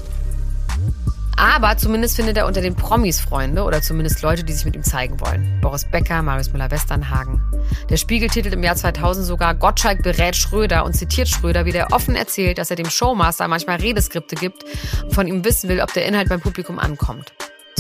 Aber 1.37 1.77
zumindest 1.77 2.17
findet 2.17 2.37
er 2.37 2.47
unter 2.47 2.61
den 2.61 2.75
Promis 2.75 3.21
Freunde 3.21 3.63
oder 3.63 3.81
zumindest 3.81 4.23
Leute, 4.23 4.43
die 4.43 4.53
sich 4.53 4.65
mit 4.65 4.75
ihm 4.75 4.83
zeigen 4.83 5.21
wollen. 5.21 5.61
Boris 5.61 5.85
Becker, 5.85 6.23
Marius 6.23 6.53
Müller-Westernhagen. 6.53 7.41
Der 7.89 7.97
Spiegel 7.97 8.29
titelt 8.29 8.55
im 8.55 8.63
Jahr 8.65 8.75
2000 8.75 9.25
sogar 9.25 9.55
Gottschalk 9.55 10.03
berät 10.03 10.35
Schröder 10.35 10.85
und 10.85 10.95
zitiert 10.95 11.29
Schröder, 11.29 11.65
wie 11.65 11.73
der 11.73 11.93
offen 11.93 12.17
erzählt, 12.17 12.59
dass 12.59 12.71
er 12.71 12.77
dem 12.77 12.91
Showmaster 12.91 13.47
manchmal 13.47 13.77
Redeskripte 13.77 14.35
gibt 14.35 14.65
und 15.05 15.15
von 15.15 15.29
ihm 15.29 15.45
wissen 15.45 15.69
will, 15.69 15.81
ob 15.81 15.93
der 15.93 16.07
Inhalt 16.07 16.29
beim 16.29 16.41
Publikum 16.41 16.79
ankommt. 16.79 17.33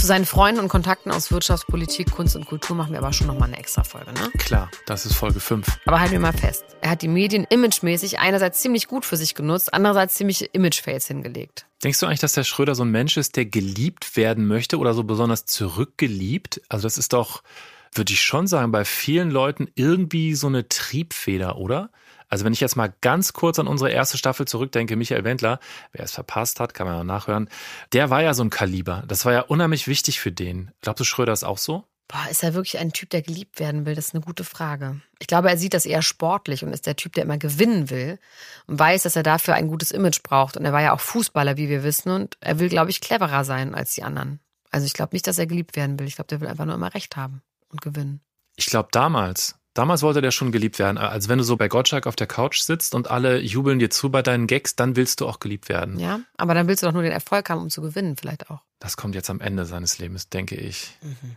Seinen 0.08 0.24
Freunden 0.24 0.62
und 0.62 0.68
Kontakten 0.70 1.12
aus 1.12 1.30
Wirtschaft, 1.30 1.66
Politik, 1.66 2.10
Kunst 2.10 2.34
und 2.34 2.46
Kultur 2.46 2.74
machen 2.74 2.92
wir 2.92 2.98
aber 2.98 3.12
schon 3.12 3.26
nochmal 3.26 3.48
eine 3.48 3.58
extra 3.58 3.84
Folge, 3.84 4.10
ne? 4.14 4.30
Klar, 4.38 4.70
das 4.86 5.04
ist 5.04 5.12
Folge 5.12 5.38
5. 5.38 5.80
Aber 5.84 6.00
halten 6.00 6.12
wir 6.12 6.20
mal 6.20 6.32
fest. 6.32 6.64
Er 6.80 6.88
hat 6.88 7.02
die 7.02 7.08
Medien 7.08 7.44
imagemäßig 7.44 8.18
einerseits 8.18 8.62
ziemlich 8.62 8.88
gut 8.88 9.04
für 9.04 9.18
sich 9.18 9.34
genutzt, 9.34 9.74
andererseits 9.74 10.14
ziemliche 10.14 10.46
Image-Fails 10.46 11.08
hingelegt. 11.08 11.66
Denkst 11.84 12.00
du 12.00 12.06
eigentlich, 12.06 12.20
dass 12.20 12.32
der 12.32 12.44
Schröder 12.44 12.74
so 12.74 12.84
ein 12.84 12.90
Mensch 12.90 13.18
ist, 13.18 13.36
der 13.36 13.44
geliebt 13.44 14.16
werden 14.16 14.46
möchte 14.46 14.78
oder 14.78 14.94
so 14.94 15.04
besonders 15.04 15.44
zurückgeliebt? 15.44 16.62
Also 16.70 16.84
das 16.84 16.96
ist 16.96 17.12
doch, 17.12 17.42
würde 17.92 18.14
ich 18.14 18.22
schon 18.22 18.46
sagen, 18.46 18.72
bei 18.72 18.86
vielen 18.86 19.30
Leuten 19.30 19.68
irgendwie 19.74 20.34
so 20.36 20.46
eine 20.46 20.70
Triebfeder, 20.70 21.58
oder? 21.58 21.90
Also 22.28 22.44
wenn 22.44 22.52
ich 22.52 22.60
jetzt 22.60 22.76
mal 22.76 22.92
ganz 23.00 23.32
kurz 23.32 23.58
an 23.58 23.66
unsere 23.66 23.90
erste 23.90 24.18
Staffel 24.18 24.46
zurückdenke, 24.46 24.96
Michael 24.96 25.24
Wendler, 25.24 25.60
wer 25.92 26.04
es 26.04 26.12
verpasst 26.12 26.60
hat, 26.60 26.74
kann 26.74 26.86
man 26.86 26.96
ja 26.96 27.04
nachhören, 27.04 27.48
der 27.92 28.10
war 28.10 28.22
ja 28.22 28.34
so 28.34 28.42
ein 28.42 28.50
Kaliber. 28.50 29.02
Das 29.06 29.24
war 29.24 29.32
ja 29.32 29.40
unheimlich 29.40 29.88
wichtig 29.88 30.20
für 30.20 30.32
den. 30.32 30.72
Glaubst 30.82 31.00
du, 31.00 31.04
Schröder 31.04 31.32
ist 31.32 31.44
auch 31.44 31.58
so? 31.58 31.84
Boah, 32.08 32.26
ist 32.30 32.42
er 32.42 32.54
wirklich 32.54 32.78
ein 32.78 32.92
Typ, 32.92 33.10
der 33.10 33.20
geliebt 33.20 33.60
werden 33.60 33.84
will? 33.84 33.94
Das 33.94 34.08
ist 34.08 34.14
eine 34.14 34.24
gute 34.24 34.42
Frage. 34.42 35.00
Ich 35.18 35.26
glaube, 35.26 35.50
er 35.50 35.58
sieht 35.58 35.74
das 35.74 35.84
eher 35.84 36.00
sportlich 36.00 36.64
und 36.64 36.72
ist 36.72 36.86
der 36.86 36.96
Typ, 36.96 37.12
der 37.12 37.24
immer 37.24 37.36
gewinnen 37.36 37.90
will 37.90 38.18
und 38.66 38.78
weiß, 38.78 39.02
dass 39.02 39.14
er 39.14 39.22
dafür 39.22 39.54
ein 39.54 39.68
gutes 39.68 39.90
Image 39.90 40.22
braucht. 40.22 40.56
Und 40.56 40.64
er 40.64 40.72
war 40.72 40.80
ja 40.80 40.94
auch 40.94 41.00
Fußballer, 41.00 41.58
wie 41.58 41.68
wir 41.68 41.82
wissen, 41.82 42.10
und 42.10 42.38
er 42.40 42.58
will, 42.58 42.70
glaube 42.70 42.90
ich, 42.90 43.02
cleverer 43.02 43.44
sein 43.44 43.74
als 43.74 43.92
die 43.92 44.04
anderen. 44.04 44.40
Also 44.70 44.86
ich 44.86 44.94
glaube 44.94 45.14
nicht, 45.14 45.26
dass 45.26 45.38
er 45.38 45.46
geliebt 45.46 45.76
werden 45.76 45.98
will. 45.98 46.06
Ich 46.06 46.16
glaube, 46.16 46.28
der 46.28 46.40
will 46.40 46.48
einfach 46.48 46.64
nur 46.64 46.74
immer 46.74 46.94
Recht 46.94 47.16
haben 47.16 47.42
und 47.68 47.82
gewinnen. 47.82 48.22
Ich 48.56 48.66
glaube, 48.66 48.88
damals, 48.90 49.56
Damals 49.74 50.02
wollte 50.02 50.20
der 50.20 50.30
schon 50.30 50.50
geliebt 50.50 50.78
werden. 50.78 50.98
Als 50.98 51.28
wenn 51.28 51.38
du 51.38 51.44
so 51.44 51.56
bei 51.56 51.68
Gottschalk 51.68 52.06
auf 52.06 52.16
der 52.16 52.26
Couch 52.26 52.60
sitzt 52.60 52.94
und 52.94 53.10
alle 53.10 53.40
jubeln 53.40 53.78
dir 53.78 53.90
zu 53.90 54.10
bei 54.10 54.22
deinen 54.22 54.46
Gags, 54.46 54.74
dann 54.74 54.96
willst 54.96 55.20
du 55.20 55.28
auch 55.28 55.38
geliebt 55.38 55.68
werden. 55.68 55.98
Ja, 55.98 56.20
aber 56.36 56.54
dann 56.54 56.66
willst 56.66 56.82
du 56.82 56.86
doch 56.86 56.92
nur 56.92 57.02
den 57.02 57.12
Erfolg 57.12 57.48
haben, 57.50 57.62
um 57.62 57.70
zu 57.70 57.80
gewinnen, 57.80 58.16
vielleicht 58.16 58.50
auch. 58.50 58.60
Das 58.80 58.96
kommt 58.96 59.14
jetzt 59.14 59.30
am 59.30 59.40
Ende 59.40 59.64
seines 59.66 59.98
Lebens, 59.98 60.28
denke 60.28 60.56
ich. 60.56 60.96
Mhm. 61.02 61.36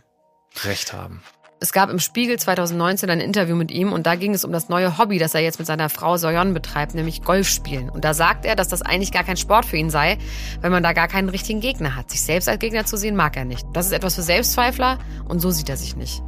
Recht 0.64 0.92
haben. 0.92 1.22
Es 1.62 1.72
gab 1.72 1.90
im 1.90 2.00
Spiegel 2.00 2.40
2019 2.40 3.08
ein 3.08 3.20
Interview 3.20 3.54
mit 3.54 3.70
ihm 3.70 3.92
und 3.92 4.04
da 4.04 4.16
ging 4.16 4.34
es 4.34 4.44
um 4.44 4.50
das 4.50 4.68
neue 4.68 4.98
Hobby, 4.98 5.20
das 5.20 5.32
er 5.32 5.42
jetzt 5.42 5.60
mit 5.60 5.68
seiner 5.68 5.88
Frau 5.88 6.16
Soyon 6.16 6.54
betreibt, 6.54 6.96
nämlich 6.96 7.22
Golfspielen. 7.22 7.88
Und 7.88 8.04
da 8.04 8.14
sagt 8.14 8.44
er, 8.44 8.56
dass 8.56 8.66
das 8.66 8.82
eigentlich 8.82 9.12
gar 9.12 9.22
kein 9.22 9.36
Sport 9.36 9.66
für 9.66 9.76
ihn 9.76 9.88
sei, 9.88 10.18
weil 10.60 10.70
man 10.70 10.82
da 10.82 10.92
gar 10.92 11.06
keinen 11.06 11.28
richtigen 11.28 11.60
Gegner 11.60 11.94
hat. 11.94 12.10
Sich 12.10 12.22
selbst 12.22 12.48
als 12.48 12.58
Gegner 12.58 12.84
zu 12.84 12.96
sehen 12.96 13.14
mag 13.14 13.36
er 13.36 13.44
nicht. 13.44 13.64
Das 13.74 13.86
ist 13.86 13.92
etwas 13.92 14.16
für 14.16 14.22
Selbstzweifler 14.22 14.98
und 15.28 15.38
so 15.38 15.52
sieht 15.52 15.68
er 15.68 15.76
sich 15.76 15.94
nicht. 15.94 16.20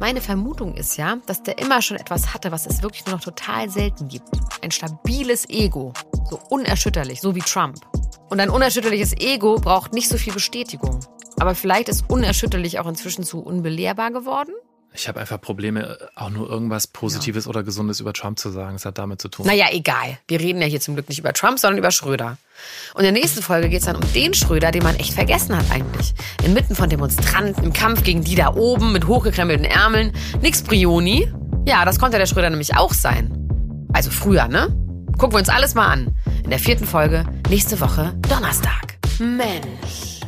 Meine 0.00 0.20
Vermutung 0.20 0.74
ist 0.74 0.96
ja, 0.96 1.18
dass 1.26 1.42
der 1.42 1.58
immer 1.58 1.80
schon 1.80 1.96
etwas 1.96 2.34
hatte, 2.34 2.50
was 2.50 2.66
es 2.66 2.82
wirklich 2.82 3.06
nur 3.06 3.14
noch 3.14 3.22
total 3.22 3.70
selten 3.70 4.08
gibt. 4.08 4.28
Ein 4.60 4.70
stabiles 4.70 5.48
Ego. 5.48 5.92
So 6.28 6.40
unerschütterlich, 6.50 7.20
so 7.20 7.34
wie 7.34 7.40
Trump. 7.40 7.78
Und 8.28 8.40
ein 8.40 8.50
unerschütterliches 8.50 9.12
Ego 9.18 9.56
braucht 9.56 9.92
nicht 9.92 10.08
so 10.08 10.16
viel 10.16 10.32
Bestätigung. 10.32 11.00
Aber 11.38 11.54
vielleicht 11.54 11.88
ist 11.88 12.10
unerschütterlich 12.10 12.80
auch 12.80 12.86
inzwischen 12.86 13.24
zu 13.24 13.40
unbelehrbar 13.40 14.10
geworden? 14.10 14.52
Ich 14.96 15.08
habe 15.08 15.18
einfach 15.18 15.40
Probleme, 15.40 15.98
auch 16.14 16.30
nur 16.30 16.48
irgendwas 16.48 16.86
Positives 16.86 17.46
ja. 17.46 17.50
oder 17.50 17.64
Gesundes 17.64 17.98
über 17.98 18.12
Trump 18.12 18.38
zu 18.38 18.50
sagen. 18.50 18.76
Es 18.76 18.84
hat 18.84 18.96
damit 18.96 19.20
zu 19.20 19.28
tun. 19.28 19.44
Naja, 19.44 19.66
egal. 19.72 20.18
Wir 20.28 20.38
reden 20.38 20.60
ja 20.60 20.68
hier 20.68 20.80
zum 20.80 20.94
Glück 20.94 21.08
nicht 21.08 21.18
über 21.18 21.32
Trump, 21.32 21.58
sondern 21.58 21.78
über 21.78 21.90
Schröder. 21.90 22.38
Und 22.94 23.00
in 23.00 23.12
der 23.12 23.20
nächsten 23.20 23.42
Folge 23.42 23.68
geht 23.68 23.80
es 23.80 23.86
dann 23.86 23.96
um 23.96 24.12
den 24.12 24.34
Schröder, 24.34 24.70
den 24.70 24.84
man 24.84 24.94
echt 24.94 25.12
vergessen 25.12 25.56
hat 25.56 25.68
eigentlich. 25.72 26.14
Inmitten 26.44 26.76
von 26.76 26.88
Demonstranten, 26.88 27.64
im 27.64 27.72
Kampf 27.72 28.04
gegen 28.04 28.22
die 28.22 28.36
da 28.36 28.54
oben 28.54 28.92
mit 28.92 29.08
hochgekrempelten 29.08 29.64
Ärmeln. 29.64 30.12
Nix 30.42 30.62
Brioni. 30.62 31.28
Ja, 31.66 31.84
das 31.84 31.98
konnte 31.98 32.18
der 32.18 32.26
Schröder 32.26 32.50
nämlich 32.50 32.76
auch 32.76 32.94
sein. 32.94 33.36
Also 33.92 34.12
früher, 34.12 34.46
ne? 34.46 34.68
Gucken 35.18 35.32
wir 35.32 35.38
uns 35.38 35.48
alles 35.48 35.74
mal 35.74 35.88
an. 35.88 36.14
In 36.44 36.50
der 36.50 36.60
vierten 36.60 36.86
Folge, 36.86 37.26
nächste 37.48 37.80
Woche, 37.80 38.14
Donnerstag. 38.28 38.98
Mensch. 39.18 40.20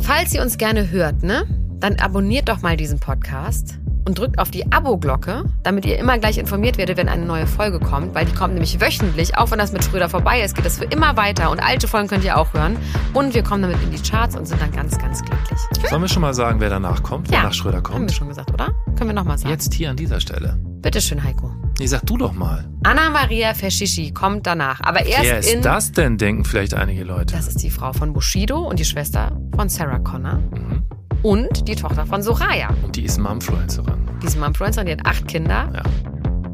Falls 0.00 0.34
ihr 0.34 0.42
uns 0.42 0.58
gerne 0.58 0.90
hört, 0.90 1.22
ne? 1.22 1.46
Dann 1.80 1.96
abonniert 1.96 2.48
doch 2.48 2.62
mal 2.62 2.76
diesen 2.76 2.98
Podcast 2.98 3.78
und 4.06 4.18
drückt 4.18 4.38
auf 4.38 4.50
die 4.50 4.70
Abo-Glocke, 4.72 5.44
damit 5.62 5.84
ihr 5.84 5.98
immer 5.98 6.18
gleich 6.18 6.38
informiert 6.38 6.78
werdet, 6.78 6.96
wenn 6.96 7.08
eine 7.08 7.26
neue 7.26 7.46
Folge 7.46 7.80
kommt, 7.80 8.14
weil 8.14 8.24
die 8.24 8.32
kommt 8.32 8.54
nämlich 8.54 8.80
wöchentlich. 8.80 9.36
Auch 9.36 9.50
wenn 9.50 9.58
das 9.58 9.72
mit 9.72 9.84
Schröder 9.84 10.08
vorbei 10.08 10.40
ist, 10.42 10.54
geht 10.54 10.64
das 10.64 10.78
für 10.78 10.84
immer 10.84 11.16
weiter 11.16 11.50
und 11.50 11.60
alte 11.60 11.88
Folgen 11.88 12.08
könnt 12.08 12.24
ihr 12.24 12.38
auch 12.38 12.54
hören. 12.54 12.76
Und 13.12 13.34
wir 13.34 13.42
kommen 13.42 13.62
damit 13.62 13.82
in 13.82 13.90
die 13.90 14.00
Charts 14.00 14.36
und 14.36 14.46
sind 14.46 14.60
dann 14.62 14.72
ganz, 14.72 14.96
ganz 14.98 15.22
glücklich. 15.22 15.58
Sollen 15.90 16.02
wir 16.02 16.08
schon 16.08 16.22
mal 16.22 16.34
sagen, 16.34 16.60
wer 16.60 16.70
danach 16.70 17.02
kommt, 17.02 17.28
ja, 17.28 17.38
wer 17.38 17.42
nach 17.44 17.54
Schröder 17.54 17.82
kommt? 17.82 17.96
Haben 17.96 18.08
wir 18.08 18.14
schon 18.14 18.28
gesagt, 18.28 18.52
oder? 18.52 18.68
Können 18.96 19.10
wir 19.10 19.14
nochmal 19.14 19.38
sagen. 19.38 19.50
Jetzt 19.50 19.74
hier 19.74 19.90
an 19.90 19.96
dieser 19.96 20.20
Stelle. 20.20 20.58
Bitteschön, 20.80 21.22
Heiko. 21.22 21.52
Nee, 21.78 21.86
sag 21.88 22.06
du 22.06 22.16
doch 22.16 22.32
mal. 22.32 22.70
Anna 22.84 23.10
Maria 23.10 23.52
Feschichi 23.52 24.12
kommt 24.12 24.46
danach. 24.46 24.80
Aber 24.80 25.04
erst 25.04 25.24
Wer 25.24 25.38
ist 25.40 25.52
in, 25.52 25.62
das 25.62 25.92
denn, 25.92 26.16
denken 26.16 26.44
vielleicht 26.44 26.74
einige 26.74 27.04
Leute. 27.04 27.34
Das 27.34 27.48
ist 27.48 27.62
die 27.62 27.70
Frau 27.70 27.92
von 27.92 28.12
Bushido 28.12 28.60
und 28.60 28.78
die 28.78 28.84
Schwester 28.84 29.38
von 29.54 29.68
Sarah 29.68 29.98
Connor. 29.98 30.36
Mhm. 30.36 30.84
Und 31.22 31.66
die 31.68 31.74
Tochter 31.74 32.06
von 32.06 32.22
Soraya. 32.22 32.70
Und 32.82 32.96
die 32.96 33.04
ist 33.04 33.18
Mumfluencerin. 33.18 34.08
Die 34.22 34.26
ist 34.26 34.38
Mumfluencerin, 34.38 34.86
die 34.86 34.92
hat 34.92 35.06
acht 35.06 35.26
Kinder. 35.28 35.70
Ja. 35.74 35.82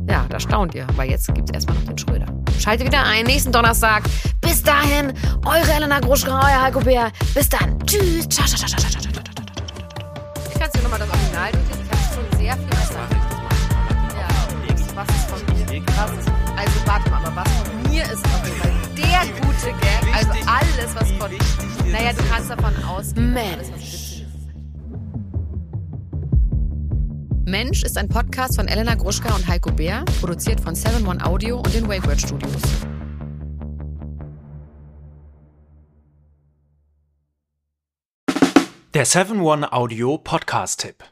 Ja, 0.09 0.27
da 0.29 0.41
staunt 0.41 0.75
ihr. 0.75 0.87
Aber 0.89 1.05
jetzt 1.05 1.33
gibt 1.35 1.49
es 1.49 1.55
erstmal 1.55 1.77
noch 1.79 1.85
den 1.85 1.97
Schröder. 1.99 2.27
Schaltet 2.59 2.87
wieder 2.87 3.05
ein, 3.05 3.25
nächsten 3.25 3.53
Donnerstag. 3.53 4.03
Bis 4.41 4.63
dahin, 4.63 5.13
eure 5.47 5.73
Elena 5.73 6.01
Gruschka, 6.01 6.39
euer 6.45 6.63
Heiko 6.63 6.81
Bär. 6.81 7.11
Bis 7.35 7.49
dann. 7.49 7.79
Tschüss. 7.87 8.29
Ciao, 8.29 8.47
ciao, 8.47 8.59
ciao, 8.59 8.69
ciao, 8.69 8.79
ciao, 8.91 9.01
ciao, 9.01 9.13
ciao. 9.13 9.23
Ich 10.53 10.61
kann 10.61 10.71
dir 10.71 10.83
nochmal 10.83 10.99
das 10.99 11.09
Original 11.09 11.53
durchlesen. 11.53 11.83
Ich 11.85 11.91
habe 11.91 12.15
schon 12.15 12.39
sehr 12.39 12.55
viel 12.57 12.67
besser. 12.67 12.95
Ja, 14.19 14.29
was 14.95 15.09
ist 15.09 15.31
von 15.31 15.55
mir? 15.55 15.83
Was 15.97 16.11
ist, 16.13 16.29
also 16.57 16.87
warte 16.87 17.11
mal, 17.11 17.25
aber 17.25 17.37
was 17.37 17.51
von 17.53 17.91
mir 17.91 18.03
ist 18.05 18.25
auf 18.27 18.45
jeden 18.45 18.59
Fall 18.61 18.73
der 18.97 19.21
gute 19.41 19.73
Gag. 19.81 20.15
Also 20.15 20.31
alles, 20.47 20.95
was 20.95 21.11
von... 21.13 21.31
Naja, 21.91 22.13
du 22.13 22.23
kannst 22.31 22.51
davon 22.51 22.73
ausgehen, 22.85 23.33
Mensch. 23.33 23.53
alles, 23.55 23.71
Mensch 27.45 27.83
ist 27.83 27.99
ein 27.99 28.09
Podcast 28.09 28.57
von 28.57 28.69
Elena 28.69 28.95
Gruschka 28.95 29.35
und 29.35 29.47
Heiko 29.49 29.73
Bär, 29.73 30.05
produziert 30.21 30.61
von 30.61 30.77
7 30.77 31.07
One 31.07 31.25
Audio 31.25 31.57
und 31.57 31.75
den 31.75 31.89
Wake 31.89 32.07
Word 32.07 32.21
Studios. 32.21 32.63
Der 38.95 39.05
7 39.05 39.41
One 39.41 39.73
Audio 39.73 40.19
Podcast-Tipp. 40.19 41.12